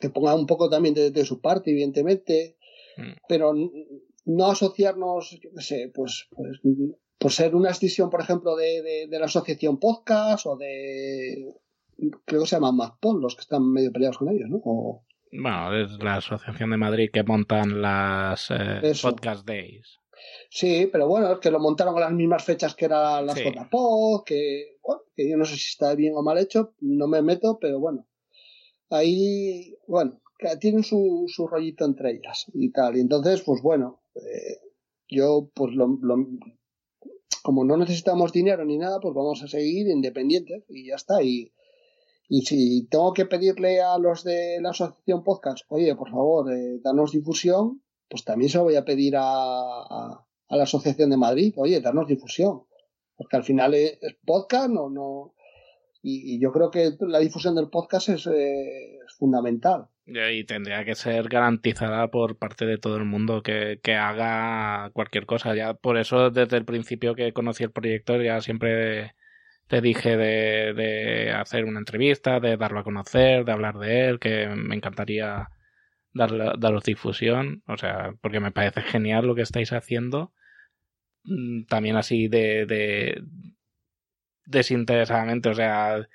que 0.00 0.10
pongan 0.10 0.40
un 0.40 0.46
poco 0.46 0.68
también 0.68 0.96
de, 0.96 1.24
su 1.24 1.40
parte, 1.40 1.70
evidentemente. 1.70 2.56
Pero 3.28 3.54
no 4.24 4.46
asociarnos, 4.46 5.38
yo 5.40 5.50
qué 5.54 5.62
sé, 5.62 5.92
pues, 5.94 6.28
pues 6.34 6.60
por 7.18 7.32
ser 7.32 7.54
una 7.54 7.70
extensión, 7.70 8.10
por 8.10 8.20
ejemplo, 8.20 8.56
de, 8.56 9.06
de, 9.08 9.18
la 9.18 9.26
asociación 9.26 9.78
podcast 9.78 10.46
o 10.46 10.56
de, 10.56 11.54
creo 12.24 12.42
que 12.42 12.46
se 12.48 12.56
llaman 12.56 12.76
MacPod, 12.76 13.20
los 13.20 13.36
que 13.36 13.42
están 13.42 13.70
medio 13.70 13.92
peleados 13.92 14.18
con 14.18 14.28
ellos, 14.28 14.48
¿no? 14.48 14.60
O, 14.64 15.04
bueno, 15.32 15.74
es 15.74 15.92
la 16.02 16.16
Asociación 16.16 16.70
de 16.70 16.76
Madrid 16.76 17.10
que 17.10 17.22
montan 17.22 17.80
las 17.80 18.50
eh, 18.50 18.92
Podcast 19.00 19.46
Days. 19.46 19.98
Sí, 20.50 20.88
pero 20.92 21.08
bueno, 21.08 21.32
es 21.32 21.38
que 21.38 21.50
lo 21.50 21.58
montaron 21.58 21.96
a 21.96 22.00
las 22.00 22.12
mismas 22.12 22.44
fechas 22.44 22.74
que 22.74 22.84
eran 22.84 23.24
las 23.26 23.38
sí. 23.38 23.44
que, 24.26 24.76
bueno, 24.82 25.02
que 25.16 25.30
yo 25.30 25.36
no 25.38 25.44
sé 25.46 25.56
si 25.56 25.70
está 25.70 25.94
bien 25.94 26.12
o 26.14 26.22
mal 26.22 26.38
hecho, 26.38 26.74
no 26.80 27.08
me 27.08 27.22
meto, 27.22 27.58
pero 27.58 27.80
bueno. 27.80 28.06
Ahí, 28.90 29.74
bueno, 29.86 30.20
tienen 30.60 30.82
su, 30.82 31.24
su 31.28 31.46
rollito 31.46 31.84
entre 31.84 32.12
ellas 32.12 32.46
y 32.52 32.70
tal. 32.70 32.96
Y 32.96 33.00
entonces, 33.00 33.42
pues 33.42 33.62
bueno, 33.62 34.02
eh, 34.14 34.58
yo 35.08 35.50
pues 35.54 35.74
lo, 35.74 35.98
como 37.42 37.64
no 37.64 37.76
necesitamos 37.76 38.32
dinero 38.32 38.64
ni 38.64 38.78
nada, 38.78 39.00
pues 39.00 39.14
vamos 39.14 39.42
a 39.42 39.48
seguir 39.48 39.88
independientes 39.88 40.64
y 40.68 40.88
ya 40.88 40.94
está. 40.94 41.22
Y, 41.22 41.52
y 42.28 42.42
si 42.42 42.86
tengo 42.88 43.12
que 43.12 43.26
pedirle 43.26 43.82
a 43.82 43.98
los 43.98 44.24
de 44.24 44.58
la 44.60 44.70
asociación 44.70 45.24
podcast, 45.24 45.64
oye, 45.68 45.94
por 45.94 46.10
favor, 46.10 46.52
eh, 46.52 46.80
danos 46.82 47.12
difusión, 47.12 47.82
pues 48.08 48.24
también 48.24 48.50
se 48.50 48.58
lo 48.58 48.64
voy 48.64 48.76
a 48.76 48.84
pedir 48.84 49.16
a, 49.16 49.22
a, 49.22 50.26
la 50.48 50.62
Asociación 50.64 51.10
de 51.10 51.16
Madrid, 51.16 51.54
oye, 51.56 51.80
danos 51.80 52.06
difusión. 52.06 52.64
Porque 53.16 53.36
al 53.36 53.44
final 53.44 53.74
es, 53.74 53.98
podcast, 54.24 54.70
no, 54.70 54.90
no. 54.90 55.34
Y, 56.02 56.40
yo 56.40 56.52
creo 56.52 56.70
que 56.70 56.96
la 57.00 57.20
difusión 57.20 57.54
del 57.54 57.70
podcast 57.70 58.08
es, 58.08 58.26
eh, 58.26 58.96
es 58.96 59.14
fundamental. 59.18 59.88
Y 60.06 60.44
tendría 60.44 60.84
que 60.84 60.94
ser 60.96 61.28
garantizada 61.28 62.08
por 62.08 62.36
parte 62.36 62.66
de 62.66 62.76
todo 62.78 62.96
el 62.96 63.04
mundo 63.04 63.42
que, 63.42 63.78
que, 63.82 63.94
haga 63.94 64.90
cualquier 64.92 65.26
cosa. 65.26 65.54
Ya 65.54 65.74
por 65.74 65.96
eso 65.96 66.30
desde 66.30 66.56
el 66.56 66.64
principio 66.64 67.14
que 67.14 67.32
conocí 67.32 67.62
el 67.64 67.70
proyecto 67.70 68.20
ya 68.20 68.40
siempre 68.40 69.14
te 69.68 69.80
dije 69.80 70.16
de, 70.16 70.74
de 70.74 71.30
hacer 71.32 71.64
una 71.64 71.78
entrevista, 71.78 72.40
de 72.40 72.56
darlo 72.56 72.80
a 72.80 72.84
conocer, 72.84 73.44
de 73.44 73.52
hablar 73.52 73.78
de 73.78 74.08
él, 74.08 74.18
que 74.18 74.48
me 74.48 74.74
encantaría 74.76 75.48
darle, 76.12 76.52
daros 76.58 76.84
difusión. 76.84 77.62
O 77.66 77.76
sea, 77.76 78.12
porque 78.20 78.40
me 78.40 78.52
parece 78.52 78.82
genial 78.82 79.26
lo 79.26 79.34
que 79.34 79.42
estáis 79.42 79.72
haciendo. 79.72 80.32
Mm, 81.24 81.64
también 81.66 81.96
así 81.96 82.28
de, 82.28 82.66
de 82.66 83.22
desinteresadamente, 84.46 85.48
o 85.48 85.54
sea, 85.54 86.08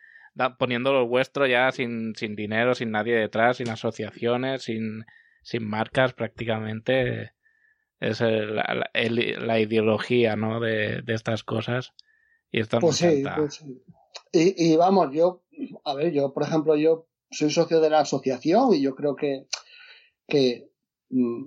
poniendo 0.58 0.94
lo 0.94 1.08
vuestro 1.08 1.48
ya 1.48 1.72
sin, 1.72 2.16
sin 2.16 2.36
dinero, 2.36 2.76
sin 2.76 2.92
nadie 2.92 3.16
detrás, 3.16 3.58
sin 3.58 3.70
asociaciones, 3.70 4.64
sin, 4.64 5.06
sin 5.42 5.68
marcas 5.68 6.14
prácticamente. 6.14 7.32
Es 8.00 8.22
la, 8.22 8.90
la, 8.94 9.60
ideología 9.60 10.36
¿no? 10.36 10.60
de, 10.60 11.02
de, 11.02 11.14
estas 11.14 11.44
cosas. 11.44 11.94
Y 12.52 12.60
esto 12.60 12.80
pues, 12.80 12.98
sí, 12.98 13.24
pues 13.36 13.56
sí, 13.56 13.84
y, 14.32 14.72
y, 14.72 14.76
vamos, 14.76 15.12
yo, 15.12 15.44
a 15.84 15.96
ver, 15.96 16.12
yo, 16.12 16.32
por 16.32 16.44
ejemplo, 16.44 16.76
yo 16.76 17.08
soy 17.32 17.50
socio 17.50 17.82
de 17.82 17.90
la 17.90 18.02
asociación 18.02 18.74
y 18.74 18.82
yo 18.82 18.94
creo 18.96 19.16
que, 19.16 19.48
que, 20.28 20.70
mm, 21.10 21.46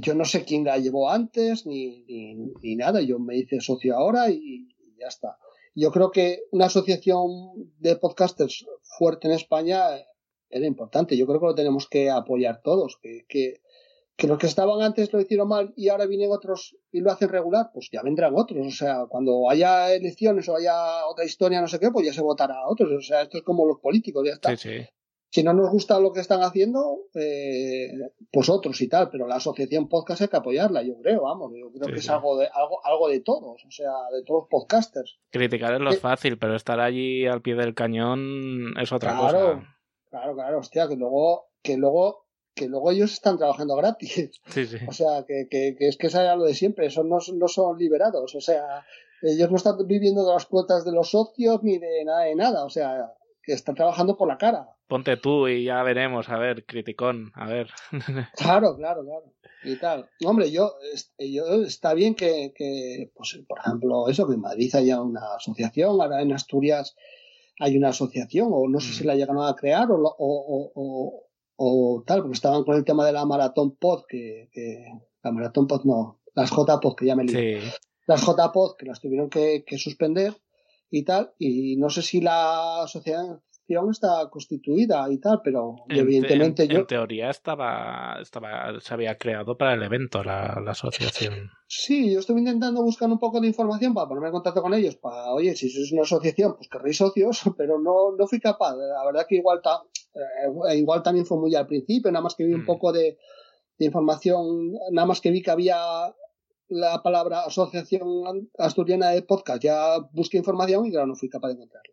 yo 0.00 0.14
no 0.14 0.24
sé 0.24 0.44
quién 0.44 0.64
la 0.64 0.78
llevó 0.78 1.10
antes 1.10 1.66
ni, 1.66 2.02
ni, 2.04 2.34
ni 2.34 2.76
nada. 2.76 3.00
Yo 3.00 3.20
me 3.20 3.36
hice 3.36 3.60
socio 3.60 3.96
ahora 3.96 4.28
y, 4.28 4.36
y 4.36 4.96
ya 4.98 5.06
está 5.06 5.36
yo 5.74 5.90
creo 5.90 6.10
que 6.10 6.42
una 6.50 6.66
asociación 6.66 7.28
de 7.78 7.96
podcasters 7.96 8.66
fuerte 8.82 9.28
en 9.28 9.34
España 9.34 9.82
era 10.50 10.66
importante. 10.66 11.16
Yo 11.16 11.26
creo 11.26 11.40
que 11.40 11.46
lo 11.46 11.54
tenemos 11.54 11.88
que 11.88 12.10
apoyar 12.10 12.60
todos. 12.62 12.98
Que, 13.00 13.24
que, 13.28 13.60
que, 14.16 14.26
los 14.26 14.38
que 14.38 14.46
estaban 14.46 14.82
antes 14.82 15.12
lo 15.12 15.20
hicieron 15.20 15.48
mal 15.48 15.72
y 15.76 15.88
ahora 15.88 16.06
vienen 16.06 16.30
otros 16.30 16.76
y 16.90 17.00
lo 17.00 17.10
hacen 17.10 17.30
regular, 17.30 17.70
pues 17.72 17.88
ya 17.90 18.02
vendrán 18.02 18.34
otros. 18.36 18.66
O 18.66 18.70
sea, 18.70 19.06
cuando 19.08 19.48
haya 19.48 19.92
elecciones 19.94 20.48
o 20.48 20.56
haya 20.56 21.06
otra 21.06 21.24
historia, 21.24 21.60
no 21.60 21.68
sé 21.68 21.78
qué, 21.78 21.90
pues 21.90 22.06
ya 22.06 22.12
se 22.12 22.22
votará 22.22 22.56
a 22.56 22.68
otros. 22.68 22.90
O 22.92 23.00
sea, 23.00 23.22
esto 23.22 23.38
es 23.38 23.44
como 23.44 23.66
los 23.66 23.78
políticos, 23.80 24.24
ya 24.26 24.34
está. 24.34 24.56
Sí, 24.56 24.68
sí 24.68 24.86
si 25.32 25.42
no 25.42 25.54
nos 25.54 25.70
gusta 25.70 25.98
lo 25.98 26.12
que 26.12 26.20
están 26.20 26.42
haciendo, 26.42 27.06
eh, 27.14 27.88
pues 28.30 28.50
otros 28.50 28.78
y 28.82 28.88
tal, 28.88 29.08
pero 29.08 29.26
la 29.26 29.36
asociación 29.36 29.88
podcast 29.88 30.20
hay 30.20 30.28
que 30.28 30.36
apoyarla, 30.36 30.82
yo 30.82 30.98
creo, 30.98 31.22
vamos, 31.22 31.52
yo 31.58 31.72
creo 31.72 31.90
que 31.90 32.00
es 32.00 32.10
algo 32.10 32.36
de, 32.36 32.48
algo, 32.52 32.84
algo 32.84 33.08
de 33.08 33.20
todos, 33.20 33.64
o 33.64 33.70
sea, 33.70 33.92
de 34.14 34.22
todos 34.24 34.42
los 34.42 34.48
podcasters. 34.50 35.18
Criticar 35.30 35.72
es 35.72 35.80
lo 35.80 35.92
fácil, 35.94 36.36
pero 36.36 36.54
estar 36.54 36.80
allí 36.80 37.26
al 37.26 37.40
pie 37.40 37.54
del 37.54 37.74
cañón 37.74 38.74
es 38.78 38.92
otra 38.92 39.16
cosa. 39.16 39.30
Claro, 39.30 39.62
claro, 40.10 40.34
claro, 40.34 40.58
hostia, 40.58 40.86
que 40.86 40.96
luego, 40.96 41.46
que 41.62 41.78
luego, 41.78 42.26
que 42.54 42.68
luego 42.68 42.90
ellos 42.90 43.14
están 43.14 43.38
trabajando 43.38 43.74
gratis. 43.74 44.38
Sí, 44.48 44.66
sí. 44.66 44.76
O 44.86 44.92
sea, 44.92 45.24
que, 45.26 45.48
que, 45.50 45.76
que 45.78 45.88
es 45.88 45.96
que 45.96 46.08
es 46.08 46.14
lo 46.14 46.44
de 46.44 46.54
siempre, 46.54 46.84
esos 46.88 47.06
no, 47.06 47.20
no 47.34 47.48
son 47.48 47.78
liberados, 47.78 48.34
o 48.34 48.40
sea, 48.42 48.84
ellos 49.22 49.50
no 49.50 49.56
están 49.56 49.78
viviendo 49.86 50.26
de 50.26 50.34
las 50.34 50.44
cuotas 50.44 50.84
de 50.84 50.92
los 50.92 51.10
socios 51.10 51.62
ni 51.62 51.78
de 51.78 52.04
nada 52.04 52.24
de 52.24 52.34
nada, 52.34 52.66
o 52.66 52.70
sea, 52.70 53.14
que 53.42 53.54
están 53.54 53.74
trabajando 53.74 54.18
por 54.18 54.28
la 54.28 54.36
cara 54.36 54.68
ponte 54.92 55.16
tú 55.16 55.48
y 55.48 55.64
ya 55.64 55.82
veremos, 55.82 56.28
a 56.28 56.36
ver, 56.36 56.66
criticón, 56.66 57.32
a 57.34 57.46
ver. 57.46 57.70
Claro, 58.36 58.76
claro, 58.76 59.02
claro. 59.02 59.32
Y 59.64 59.76
tal. 59.76 60.10
Hombre, 60.22 60.50
yo, 60.50 60.74
yo 61.18 61.62
está 61.62 61.94
bien 61.94 62.14
que, 62.14 62.52
que, 62.54 63.10
pues, 63.14 63.40
por 63.48 63.60
ejemplo, 63.60 64.10
eso, 64.10 64.28
que 64.28 64.34
en 64.34 64.42
Madrid 64.42 64.74
haya 64.74 65.00
una 65.00 65.36
asociación, 65.36 65.98
ahora 65.98 66.20
en 66.20 66.34
Asturias 66.34 66.94
hay 67.58 67.78
una 67.78 67.88
asociación, 67.88 68.48
o 68.52 68.68
no 68.68 68.80
sé 68.80 68.92
si 68.92 69.04
mm. 69.04 69.06
la 69.06 69.14
llegaron 69.14 69.42
a 69.42 69.56
crear, 69.56 69.90
o, 69.90 69.96
o, 69.96 70.72
o, 70.74 71.24
o, 71.56 72.04
tal, 72.06 72.20
porque 72.20 72.34
estaban 72.34 72.62
con 72.64 72.76
el 72.76 72.84
tema 72.84 73.06
de 73.06 73.14
la 73.14 73.24
maratón 73.24 73.76
pod, 73.76 74.02
que, 74.06 74.50
que 74.52 74.84
la 75.22 75.32
maratón 75.32 75.68
pod 75.68 75.84
no, 75.84 76.20
las 76.34 76.50
JPod, 76.50 76.96
que 76.96 77.06
ya 77.06 77.16
me 77.16 77.26
Sí. 77.26 77.66
Las 78.06 78.26
JPod, 78.26 78.76
que 78.76 78.84
las 78.84 79.00
tuvieron 79.00 79.30
que, 79.30 79.64
que 79.66 79.78
suspender 79.78 80.34
y 80.90 81.02
tal, 81.04 81.32
y 81.38 81.76
no 81.76 81.88
sé 81.88 82.02
si 82.02 82.20
la 82.20 82.82
asociación 82.82 83.40
está 83.90 84.28
constituida 84.30 85.06
y 85.10 85.18
tal, 85.18 85.40
pero 85.42 85.76
evidentemente 85.88 86.66
yo. 86.68 86.80
En 86.80 86.86
teoría 86.86 87.30
estaba, 87.30 88.18
estaba, 88.20 88.80
se 88.80 88.94
había 88.94 89.16
creado 89.16 89.56
para 89.56 89.74
el 89.74 89.82
evento 89.82 90.22
la, 90.22 90.60
la, 90.64 90.72
asociación. 90.72 91.50
Sí, 91.66 92.12
yo 92.12 92.20
estuve 92.20 92.40
intentando 92.40 92.82
buscar 92.82 93.08
un 93.08 93.18
poco 93.18 93.40
de 93.40 93.46
información 93.46 93.94
para 93.94 94.08
ponerme 94.08 94.28
en 94.28 94.32
contacto 94.32 94.62
con 94.62 94.74
ellos, 94.74 94.96
para, 94.96 95.32
oye, 95.32 95.54
si 95.54 95.66
es 95.66 95.92
una 95.92 96.02
asociación, 96.02 96.54
pues 96.56 96.68
querréis 96.68 96.96
socios, 96.98 97.42
pero 97.56 97.78
no, 97.78 98.16
no 98.16 98.26
fui 98.26 98.40
capaz. 98.40 98.74
La 98.76 99.04
verdad 99.04 99.26
que 99.28 99.36
igual, 99.36 99.60
eh, 100.14 100.76
igual 100.76 101.02
también 101.02 101.26
fue 101.26 101.38
muy 101.38 101.54
al 101.54 101.66
principio, 101.66 102.10
nada 102.10 102.22
más 102.22 102.34
que 102.34 102.44
vi 102.44 102.54
un 102.54 102.62
mm. 102.62 102.66
poco 102.66 102.92
de, 102.92 103.18
de 103.78 103.86
información, 103.86 104.72
nada 104.90 105.06
más 105.06 105.20
que 105.20 105.30
vi 105.30 105.42
que 105.42 105.50
había 105.50 105.78
la 106.68 107.02
palabra 107.02 107.44
Asociación 107.44 108.50
Asturiana 108.58 109.10
de 109.10 109.22
Podcast, 109.22 109.62
ya 109.62 109.98
busqué 110.12 110.38
información 110.38 110.86
y 110.86 110.90
claro, 110.90 111.06
no 111.06 111.14
fui 111.14 111.28
capaz 111.28 111.48
de 111.48 111.54
encontrarla 111.54 111.91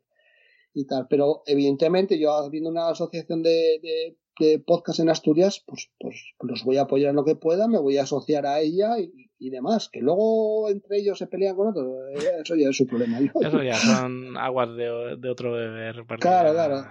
y 0.74 0.86
tal. 0.86 1.08
Pero 1.10 1.44
evidentemente 1.46 2.20
yo 2.20 2.32
habiendo 2.34 2.70
una 2.70 2.90
asociación 2.90 3.44
de, 3.44 4.16
de, 4.40 4.60
podcast 4.66 5.00
en 5.00 5.10
Asturias, 5.10 5.64
pues, 5.68 5.92
pues 6.00 6.16
los 6.42 6.64
voy 6.64 6.78
a 6.78 6.84
apoyar 6.84 7.10
en 7.10 7.18
lo 7.18 7.26
que 7.26 7.36
pueda, 7.36 7.68
me 7.68 7.78
voy 7.78 7.98
a 7.98 8.04
asociar 8.04 8.46
a 8.46 8.62
ella 8.62 8.98
y, 8.98 9.50
demás. 9.50 9.90
Que 9.92 10.00
luego 10.00 10.70
entre 10.70 10.98
ellos 10.98 11.18
se 11.18 11.28
pelean 11.28 11.56
con 11.56 11.68
otros, 11.68 11.88
eh, 12.14 12.42
eso 12.42 12.56
ya 12.56 12.70
es 12.70 12.78
su 12.78 12.88
problema. 12.88 13.20
Eso 13.20 13.62
ya 13.64 13.76
son 13.76 14.38
aguas 14.38 14.70
de, 14.76 15.18
de 15.18 15.30
otro 15.30 15.52
beber. 15.52 16.06
Claro, 16.20 16.54
claro. 16.54 16.86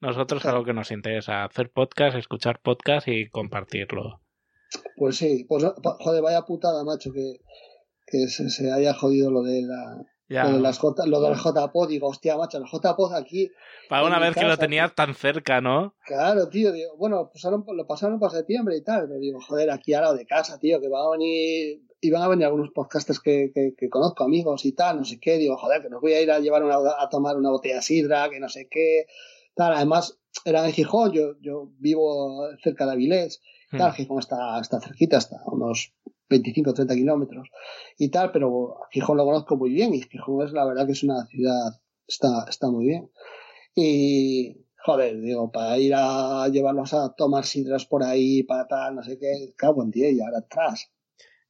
Nosotros 0.00 0.44
algo 0.46 0.64
que 0.64 0.72
nos 0.72 0.90
interesa, 0.90 1.44
hacer 1.44 1.70
podcast, 1.70 2.16
escuchar 2.16 2.60
podcast 2.60 3.06
y 3.08 3.28
compartirlo. 3.28 4.22
Pues 4.96 5.16
sí, 5.16 5.44
pues 5.48 5.64
joder, 5.82 6.22
vaya 6.22 6.42
putada, 6.42 6.84
macho, 6.84 7.12
que, 7.12 7.40
que 8.06 8.28
se, 8.28 8.48
se 8.48 8.72
haya 8.72 8.94
jodido 8.94 9.30
lo 9.30 9.42
de 9.42 9.62
la, 9.62 10.06
las 10.30 10.78
J, 10.78 11.06
lo 11.06 11.20
del 11.20 11.34
JPod, 11.34 11.88
digo, 11.88 12.08
hostia, 12.08 12.36
macho, 12.36 12.58
el 12.58 12.64
JPod 12.64 13.14
aquí. 13.14 13.50
Para 13.88 14.04
una 14.04 14.18
vez 14.20 14.36
que 14.36 14.44
lo 14.44 14.56
tenías 14.56 14.94
tan 14.94 15.14
cerca, 15.14 15.60
¿no? 15.60 15.94
Claro, 16.06 16.48
tío, 16.48 16.72
digo, 16.72 16.96
bueno, 16.96 17.30
pasaron, 17.32 17.64
lo 17.66 17.86
pasaron 17.86 18.20
para 18.20 18.32
septiembre 18.32 18.76
y 18.76 18.82
tal, 18.82 19.08
pero 19.08 19.18
digo, 19.18 19.40
joder, 19.40 19.70
aquí 19.70 19.92
al 19.92 20.02
lado 20.02 20.14
de 20.14 20.26
casa, 20.26 20.58
tío, 20.58 20.80
que 20.80 20.88
van 20.88 21.04
a 21.04 21.10
venir, 21.10 21.82
iban 22.00 22.22
a 22.22 22.28
venir 22.28 22.46
algunos 22.46 22.70
podcasters 22.70 23.18
que, 23.18 23.50
que, 23.52 23.74
que, 23.76 23.88
conozco, 23.88 24.22
amigos 24.22 24.64
y 24.64 24.72
tal, 24.72 24.98
no 24.98 25.04
sé 25.04 25.18
qué, 25.18 25.36
digo, 25.36 25.56
joder, 25.56 25.82
que 25.82 25.90
nos 25.90 26.00
voy 26.00 26.12
a 26.12 26.22
ir 26.22 26.30
a 26.30 26.38
llevar 26.38 26.62
una, 26.62 26.76
a 26.76 27.08
tomar 27.08 27.36
una 27.36 27.50
botella 27.50 27.76
de 27.76 27.82
sidra, 27.82 28.30
que 28.30 28.38
no 28.38 28.48
sé 28.48 28.68
qué, 28.70 29.06
tal, 29.56 29.72
además, 29.72 30.20
era 30.44 30.64
en 30.64 30.72
Gijón, 30.72 31.10
yo, 31.10 31.34
yo 31.40 31.72
vivo 31.78 32.46
cerca 32.62 32.86
de 32.86 32.92
Avilés, 32.92 33.42
tal, 33.76 33.90
hmm. 33.90 33.94
Gijón 33.94 34.18
está, 34.20 34.60
está 34.60 34.80
cerquita, 34.80 35.18
está 35.18 35.42
unos 35.46 35.92
25 36.30 36.70
o 36.70 36.74
30 36.74 36.94
kilómetros 36.94 37.48
y 37.98 38.08
tal, 38.08 38.30
pero 38.32 38.76
Gijón 38.92 39.16
lo 39.16 39.24
conozco 39.24 39.56
muy 39.56 39.70
bien 39.70 39.92
y 39.94 40.02
Gijón 40.02 40.46
es 40.46 40.52
la 40.52 40.64
verdad 40.64 40.86
que 40.86 40.92
es 40.92 41.02
una 41.02 41.26
ciudad, 41.26 41.80
está, 42.06 42.46
está 42.48 42.70
muy 42.70 42.86
bien. 42.86 43.10
Y, 43.74 44.66
joder, 44.84 45.20
digo, 45.20 45.50
para 45.50 45.78
ir 45.78 45.92
a 45.94 46.48
llevarlos 46.48 46.94
a 46.94 47.14
tomar 47.14 47.44
sidras 47.44 47.84
por 47.86 48.02
ahí, 48.02 48.42
para 48.44 48.66
tal, 48.66 48.94
no 48.96 49.02
sé 49.02 49.18
qué, 49.18 49.52
cago 49.56 49.82
en 49.82 49.90
día 49.90 50.10
y 50.10 50.20
ahora 50.20 50.38
atrás. 50.38 50.90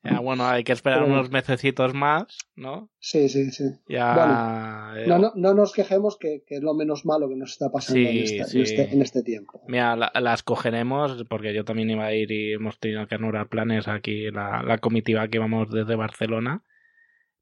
Ya, 0.02 0.18
bueno, 0.20 0.48
hay 0.48 0.64
que 0.64 0.72
esperar 0.72 1.02
unos 1.02 1.30
mesecitos 1.30 1.92
más, 1.92 2.38
¿no? 2.56 2.90
Sí, 3.00 3.28
sí, 3.28 3.50
sí. 3.50 3.64
Ya... 3.86 4.94
Eh, 4.96 5.06
no, 5.06 5.18
no, 5.18 5.32
no, 5.36 5.52
nos 5.52 5.72
quejemos 5.72 6.16
que, 6.16 6.42
que, 6.46 6.56
es 6.56 6.62
lo 6.62 6.72
menos 6.72 7.04
malo 7.04 7.28
que 7.28 7.36
nos 7.36 7.52
está 7.52 7.70
pasando 7.70 8.08
en, 8.08 8.16
este, 8.16 8.92
en, 8.92 9.02
este, 9.02 9.22
tiempo. 9.22 9.60
Mira, 9.68 9.96
las 9.96 10.42
cogeremos 10.42 11.24
porque 11.28 11.52
yo 11.52 11.66
también 11.66 11.90
iba 11.90 12.06
a 12.06 12.14
ir 12.14 12.32
y 12.32 12.54
hemos 12.54 12.78
tenido 12.78 13.06
que 13.06 13.16
anular 13.16 13.48
planes 13.48 13.88
aquí, 13.88 14.30
la, 14.30 14.62
la 14.62 14.78
comitiva 14.78 15.28
que 15.28 15.38
vamos 15.38 15.70
desde 15.70 15.96
Barcelona. 15.96 16.64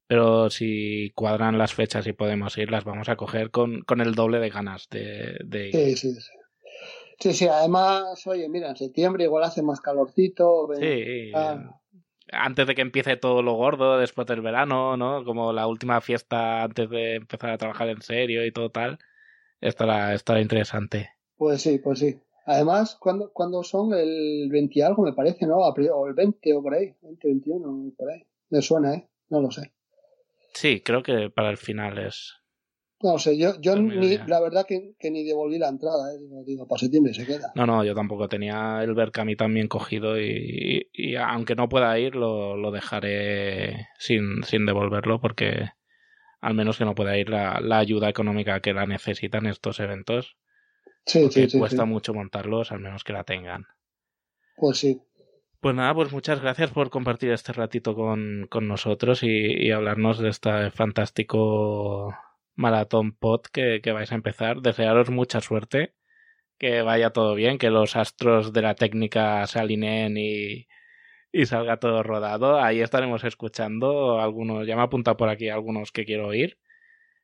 Pero 0.07 0.49
si 0.49 1.11
cuadran 1.15 1.57
las 1.57 1.73
fechas 1.73 2.07
y 2.07 2.13
podemos 2.13 2.57
ir, 2.57 2.71
las 2.71 2.83
vamos 2.83 3.07
a 3.09 3.15
coger 3.15 3.51
con, 3.51 3.83
con 3.83 4.01
el 4.01 4.15
doble 4.15 4.39
de 4.39 4.49
ganas 4.49 4.89
de, 4.89 5.37
de 5.45 5.67
ir. 5.67 5.73
Sí, 5.73 5.95
sí, 5.95 6.13
sí. 6.13 6.31
Sí, 7.19 7.33
sí, 7.33 7.47
además, 7.47 8.25
oye, 8.27 8.47
mira, 8.47 8.69
en 8.69 8.77
septiembre 8.77 9.25
igual 9.25 9.43
hace 9.43 9.61
más 9.61 9.81
calorcito. 9.81 10.69
sí, 10.79 11.31
antes 12.31 12.67
de 12.67 12.75
que 12.75 12.81
empiece 12.81 13.17
todo 13.17 13.41
lo 13.41 13.53
gordo, 13.53 13.97
después 13.97 14.27
del 14.27 14.41
verano, 14.41 14.97
¿no? 14.97 15.23
Como 15.23 15.53
la 15.53 15.67
última 15.67 16.01
fiesta 16.01 16.63
antes 16.63 16.89
de 16.89 17.15
empezar 17.15 17.51
a 17.51 17.57
trabajar 17.57 17.89
en 17.89 18.01
serio 18.01 18.45
y 18.45 18.51
todo 18.51 18.69
tal. 18.69 18.99
Estará, 19.61 20.13
estará 20.13 20.41
interesante. 20.41 21.11
Pues 21.37 21.61
sí, 21.61 21.79
pues 21.79 21.99
sí. 21.99 22.19
Además, 22.45 22.97
cuando, 22.99 23.31
cuando 23.31 23.63
son 23.63 23.93
el 23.93 24.49
20 24.49 24.83
algo, 24.83 25.03
me 25.03 25.13
parece, 25.13 25.45
¿no? 25.45 25.57
O 25.57 26.07
el 26.07 26.13
20 26.13 26.53
o 26.53 26.63
por 26.63 26.73
ahí, 26.73 26.95
20, 27.01 27.27
21, 27.27 27.91
por 27.97 28.09
ahí. 28.09 28.25
Me 28.49 28.61
suena, 28.61 28.95
¿eh? 28.95 29.07
No 29.29 29.41
lo 29.41 29.51
sé. 29.51 29.71
Sí, 30.53 30.81
creo 30.81 31.03
que 31.03 31.29
para 31.29 31.51
el 31.51 31.57
final 31.57 31.99
es. 31.99 32.38
No 33.01 33.17
sé, 33.17 33.37
yo, 33.37 33.59
yo 33.61 33.77
ni, 33.77 34.17
la 34.17 34.41
verdad 34.41 34.65
que, 34.67 34.93
ni 35.09 35.23
devolví 35.23 35.57
la 35.57 35.69
entrada, 35.69 36.13
¿eh? 36.13 36.17
digo, 36.45 36.67
para 36.67 36.79
septiembre 36.79 37.13
se 37.13 37.25
queda. 37.25 37.51
No, 37.55 37.65
no, 37.65 37.85
yo 37.85 37.95
tampoco 37.95 38.27
tenía 38.27 38.83
el 38.83 38.93
Berkami 38.93 39.37
también 39.37 39.69
cogido 39.69 40.19
y, 40.19 40.89
y, 40.91 41.15
aunque 41.15 41.55
no 41.55 41.69
pueda 41.69 41.97
ir, 41.97 42.15
lo, 42.15 42.57
lo 42.57 42.71
dejaré 42.71 43.87
sin, 43.97 44.43
sin 44.43 44.65
devolverlo 44.65 45.21
porque 45.21 45.69
al 46.41 46.55
menos 46.55 46.77
que 46.77 46.85
no 46.85 46.93
pueda 46.93 47.17
ir 47.17 47.29
la, 47.29 47.61
la 47.61 47.79
ayuda 47.79 48.09
económica 48.09 48.59
que 48.59 48.73
la 48.73 48.85
necesitan 48.85 49.45
estos 49.45 49.79
eventos. 49.79 50.37
Sí, 51.05 51.29
sí, 51.31 51.49
sí, 51.49 51.57
cuesta 51.57 51.85
mucho 51.85 52.13
montarlos, 52.13 52.73
al 52.73 52.81
menos 52.81 53.05
que 53.05 53.13
la 53.13 53.23
tengan. 53.23 53.65
Pues 54.57 54.77
sí. 54.77 55.01
Pues 55.61 55.75
nada, 55.75 55.93
pues 55.93 56.11
muchas 56.11 56.41
gracias 56.41 56.71
por 56.71 56.89
compartir 56.89 57.31
este 57.31 57.53
ratito 57.53 57.95
con, 57.95 58.47
con 58.49 58.67
nosotros 58.67 59.23
y, 59.23 59.27
y, 59.27 59.71
hablarnos 59.71 60.19
de 60.19 60.29
este 60.29 60.71
fantástico 60.71 62.13
maratón 62.59 63.13
pod 63.13 63.41
que, 63.53 63.79
que 63.81 63.93
vais 63.93 64.11
a 64.11 64.15
empezar. 64.15 64.61
Desearos 64.61 65.09
mucha 65.09 65.39
suerte, 65.41 65.95
que 66.57 66.81
vaya 66.81 67.11
todo 67.11 67.33
bien, 67.35 67.57
que 67.57 67.69
los 67.69 67.95
astros 67.95 68.53
de 68.53 68.61
la 68.61 68.75
técnica 68.75 69.47
se 69.47 69.59
alineen 69.59 70.17
y, 70.17 70.67
y 71.31 71.45
salga 71.45 71.77
todo 71.77 72.03
rodado. 72.03 72.59
Ahí 72.59 72.81
estaremos 72.81 73.23
escuchando 73.23 74.19
algunos, 74.19 74.67
ya 74.67 74.75
me 74.75 74.83
apunta 74.83 75.15
por 75.15 75.29
aquí 75.29 75.49
algunos 75.49 75.91
que 75.91 76.05
quiero 76.05 76.27
oír, 76.27 76.59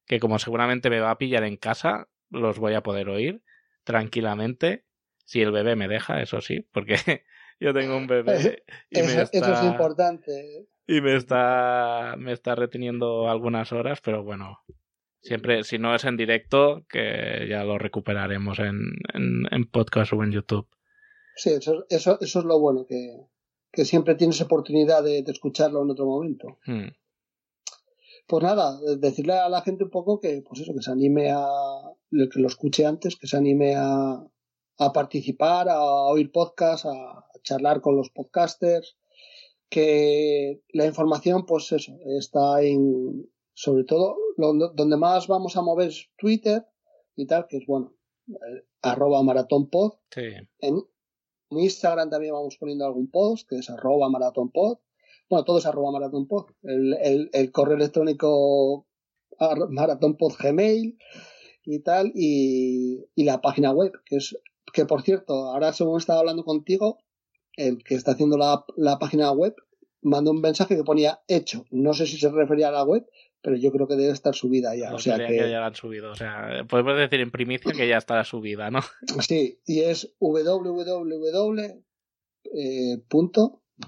que 0.06 0.20
como 0.20 0.40
seguramente 0.40 0.90
me 0.90 1.02
va 1.02 1.12
a 1.12 1.18
pillar 1.18 1.44
en 1.44 1.57
casa, 1.57 2.07
los 2.30 2.57
voy 2.57 2.74
a 2.76 2.84
poder 2.84 3.10
oír 3.10 3.44
tranquilamente, 3.84 4.86
si 5.26 5.41
el 5.41 5.52
bebé 5.52 5.76
me 5.76 5.88
deja, 5.88 6.22
eso 6.22 6.40
sí, 6.40 6.62
porque 6.72 6.95
yo 7.60 7.74
tengo 7.74 7.98
un 7.98 8.07
bebé 8.07 8.64
y 8.90 8.99
eso, 8.99 9.16
me 9.16 9.22
está, 9.22 9.38
eso 9.38 9.53
es 9.53 9.64
importante. 9.64 10.68
Y 10.88 11.02
me 11.02 11.16
está, 11.16 12.16
me 12.18 12.32
está 12.32 12.56
reteniendo 12.56 13.30
algunas 13.30 13.74
horas, 13.74 13.99
pero 14.02 14.24
bueno, 14.24 14.60
siempre, 15.26 15.64
si 15.64 15.77
no 15.80 15.93
es 15.95 16.06
en 16.06 16.18
directo, 16.18 16.85
que 16.88 17.47
ya 17.49 17.64
lo 17.64 17.77
recuperaremos 17.77 18.60
en, 18.60 18.93
en, 19.14 19.43
en 19.52 19.69
podcast 19.69 20.14
o 20.14 20.23
en 20.23 20.31
YouTube. 20.31 20.68
Sí, 21.35 21.49
eso, 21.49 21.85
eso, 21.89 22.18
eso 22.22 22.39
es 22.39 22.45
lo 22.45 22.60
bueno, 22.60 22.85
que, 22.88 23.27
que 23.72 23.84
siempre 23.84 24.15
tienes 24.15 24.39
oportunidad 24.41 25.03
de, 25.03 25.23
de 25.23 25.31
escucharlo 25.31 25.81
en 25.81 25.89
otro 25.89 26.06
momento. 26.06 26.60
Hmm. 26.65 26.89
Pues 28.27 28.43
nada, 28.43 28.80
decirle 28.97 29.34
a 29.34 29.49
la 29.49 29.61
gente 29.61 29.84
un 29.84 29.89
poco 29.89 30.19
que, 30.19 30.41
pues 30.47 30.61
eso, 30.61 30.73
que 30.73 30.81
se 30.81 30.91
anime 30.91 31.31
a, 31.31 31.45
que 32.10 32.39
lo 32.39 32.47
escuche 32.47 32.85
antes, 32.85 33.18
que 33.18 33.27
se 33.27 33.38
anime 33.38 33.76
a, 33.76 34.23
a 34.77 34.93
participar, 34.93 35.69
a 35.69 35.81
oír 35.84 36.31
podcasts, 36.31 36.88
a 36.88 37.26
charlar 37.43 37.81
con 37.81 37.95
los 37.95 38.10
podcasters, 38.10 38.97
que 39.69 40.61
la 40.69 40.85
información, 40.85 41.45
pues 41.45 41.72
eso, 41.72 41.97
está 42.18 42.61
en, 42.64 43.30
sobre 43.56 43.86
todo, 43.86 44.18
donde 44.38 44.98
más 44.98 45.27
vamos 45.27 45.56
a 45.56 45.61
mover 45.61 45.88
es 45.88 46.10
Twitter 46.18 46.65
y 47.15 47.26
tal, 47.26 47.48
que 47.48 47.57
es 47.57 47.65
bueno, 47.65 47.95
eh, 48.27 48.65
arroba 48.82 49.23
maratónpod. 49.23 49.94
Sí. 50.11 50.27
En, 50.60 50.84
en 51.49 51.60
Instagram 51.60 52.10
también 52.10 52.34
vamos 52.34 52.57
poniendo 52.57 52.86
algún 52.86 53.10
post, 53.10 53.48
que 53.49 53.56
es 53.56 53.69
arroba 53.69 54.10
maratonpod. 54.10 54.80
Bueno, 55.30 55.45
todo 55.45 55.60
es 55.60 55.65
arroba 55.65 55.91
maratonpod. 55.91 56.48
El, 56.64 56.94
el, 57.02 57.30
el 57.32 57.52
correo 57.52 57.77
electrónico 57.77 58.88
maratonpod 59.69 60.34
gmail 60.38 60.98
y 61.64 61.80
tal, 61.80 62.11
y, 62.14 63.06
y, 63.15 63.23
la 63.23 63.41
página 63.41 63.72
web, 63.72 63.94
que 64.06 64.18
es, 64.18 64.38
que 64.72 64.86
por 64.86 65.02
cierto, 65.02 65.34
ahora 65.52 65.73
según 65.73 65.98
estaba 65.98 66.19
hablando 66.19 66.44
contigo, 66.44 66.99
el 67.56 67.84
que 67.84 67.95
está 67.95 68.11
haciendo 68.11 68.38
la, 68.38 68.65
la 68.76 68.99
página 68.99 69.32
web 69.32 69.56
mandó 70.02 70.32
un 70.32 70.41
mensaje 70.41 70.76
que 70.76 70.84
ponía 70.84 71.22
hecho. 71.27 71.65
No 71.72 71.94
sé 71.94 72.06
si 72.06 72.18
se 72.18 72.30
refería 72.30 72.68
a 72.68 72.72
la 72.72 72.84
web, 72.84 73.07
pero 73.46 73.58
yo 73.58 73.72
creo 73.72 73.88
que 73.88 73.96
debe 73.96 74.12
estar 74.12 74.34
subida 74.34 74.76
ya. 74.76 74.92
O 74.92 74.98
sea 74.98 75.20
que... 75.20 75.28
que... 75.28 75.38
ya 75.38 75.60
la 75.60 75.68
han 75.68 75.76
subido. 75.76 76.10
O 76.10 76.16
sea, 76.16 76.66
podemos 76.68 76.98
decir 76.98 77.20
en 77.20 77.30
primicia 77.30 77.74
que 77.74 77.88
ya 77.88 77.98
está 77.98 78.24
subida, 78.24 78.72
¿no? 78.72 78.80
Sí, 79.22 79.60
y 79.68 79.82
es 79.82 80.16
www. 80.20 81.62
Eh, 82.56 83.04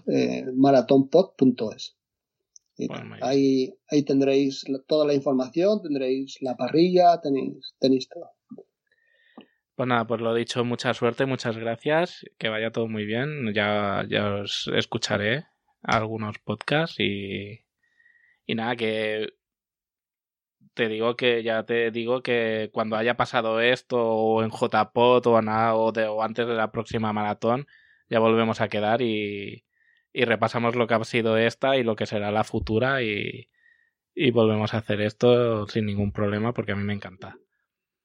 eh, 0.08 0.46
maratonpod.es. 0.54 1.98
Bueno, 2.78 3.16
ahí, 3.22 3.74
ahí 3.90 4.04
tendréis 4.04 4.64
toda 4.86 5.08
la 5.08 5.16
información, 5.16 5.82
tendréis 5.82 6.38
la 6.42 6.56
parrilla, 6.56 7.20
tenéis, 7.20 7.74
tenéis 7.80 8.08
todo. 8.10 8.30
Pues 9.76 9.90
nada, 9.90 10.06
pues 10.06 10.22
lo 10.22 10.36
dicho, 10.36 10.64
mucha 10.66 10.94
suerte, 10.94 11.26
muchas 11.26 11.58
gracias, 11.58 12.24
que 12.38 12.50
vaya 12.50 12.70
todo 12.70 12.88
muy 12.88 13.06
bien. 13.06 13.52
Ya, 13.56 14.06
ya 14.08 14.36
os 14.36 14.70
escucharé 14.76 15.46
algunos 15.82 16.38
podcasts 16.38 17.00
y, 17.00 17.66
y 18.46 18.54
nada, 18.54 18.76
que 18.76 19.37
te 20.78 20.88
digo 20.88 21.16
que 21.18 21.44
ya 21.44 21.66
te 21.66 21.92
digo 21.92 22.22
que 22.22 22.70
cuando 22.72 22.96
haya 22.96 23.18
pasado 23.18 23.60
esto 23.60 23.98
o 24.00 24.44
en 24.44 24.52
JPOT 24.52 25.26
o, 25.28 25.42
nada, 25.42 25.76
o, 25.76 25.92
de, 25.92 26.06
o 26.06 26.22
antes 26.22 26.48
de 26.48 26.54
la 26.54 26.72
próxima 26.72 27.12
maratón, 27.12 27.66
ya 28.10 28.20
volvemos 28.20 28.62
a 28.62 28.70
quedar 28.70 29.02
y, 29.02 29.66
y, 30.14 30.26
repasamos 30.26 30.76
lo 30.76 30.86
que 30.86 30.94
ha 30.94 31.04
sido 31.04 31.36
esta 31.36 31.78
y 31.78 31.84
lo 31.84 31.96
que 31.96 32.06
será 32.06 32.32
la 32.32 32.44
futura 32.44 33.02
y, 33.02 33.50
y 34.14 34.32
volvemos 34.32 34.76
a 34.76 34.78
hacer 34.78 35.02
esto 35.02 35.68
sin 35.68 35.88
ningún 35.88 36.12
problema 36.12 36.54
porque 36.54 36.74
a 36.74 36.76
mí 36.76 36.84
me 36.84 36.94
encanta. 36.94 37.38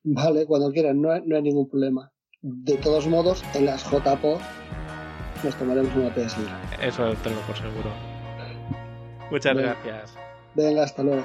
Vale, 0.03 0.47
cuando 0.47 0.73
quieran, 0.73 1.01
no 1.01 1.13
hay, 1.13 1.21
no 1.27 1.37
hay 1.37 1.43
ningún 1.43 1.69
problema. 1.69 2.11
De 2.41 2.77
todos 2.79 3.07
modos, 3.07 3.45
en 3.55 3.67
las 3.67 3.85
JPOT 3.85 4.41
nos 5.45 5.57
tomaremos 5.57 5.95
una 5.95 6.13
PS. 6.15 6.39
Eso 6.81 7.15
tengo 7.23 7.41
por 7.43 7.57
seguro. 7.57 7.93
Muchas 9.31 9.57
gracias. 9.57 10.17
Venga, 10.55 10.85
hasta 10.85 11.03
luego. 11.03 11.25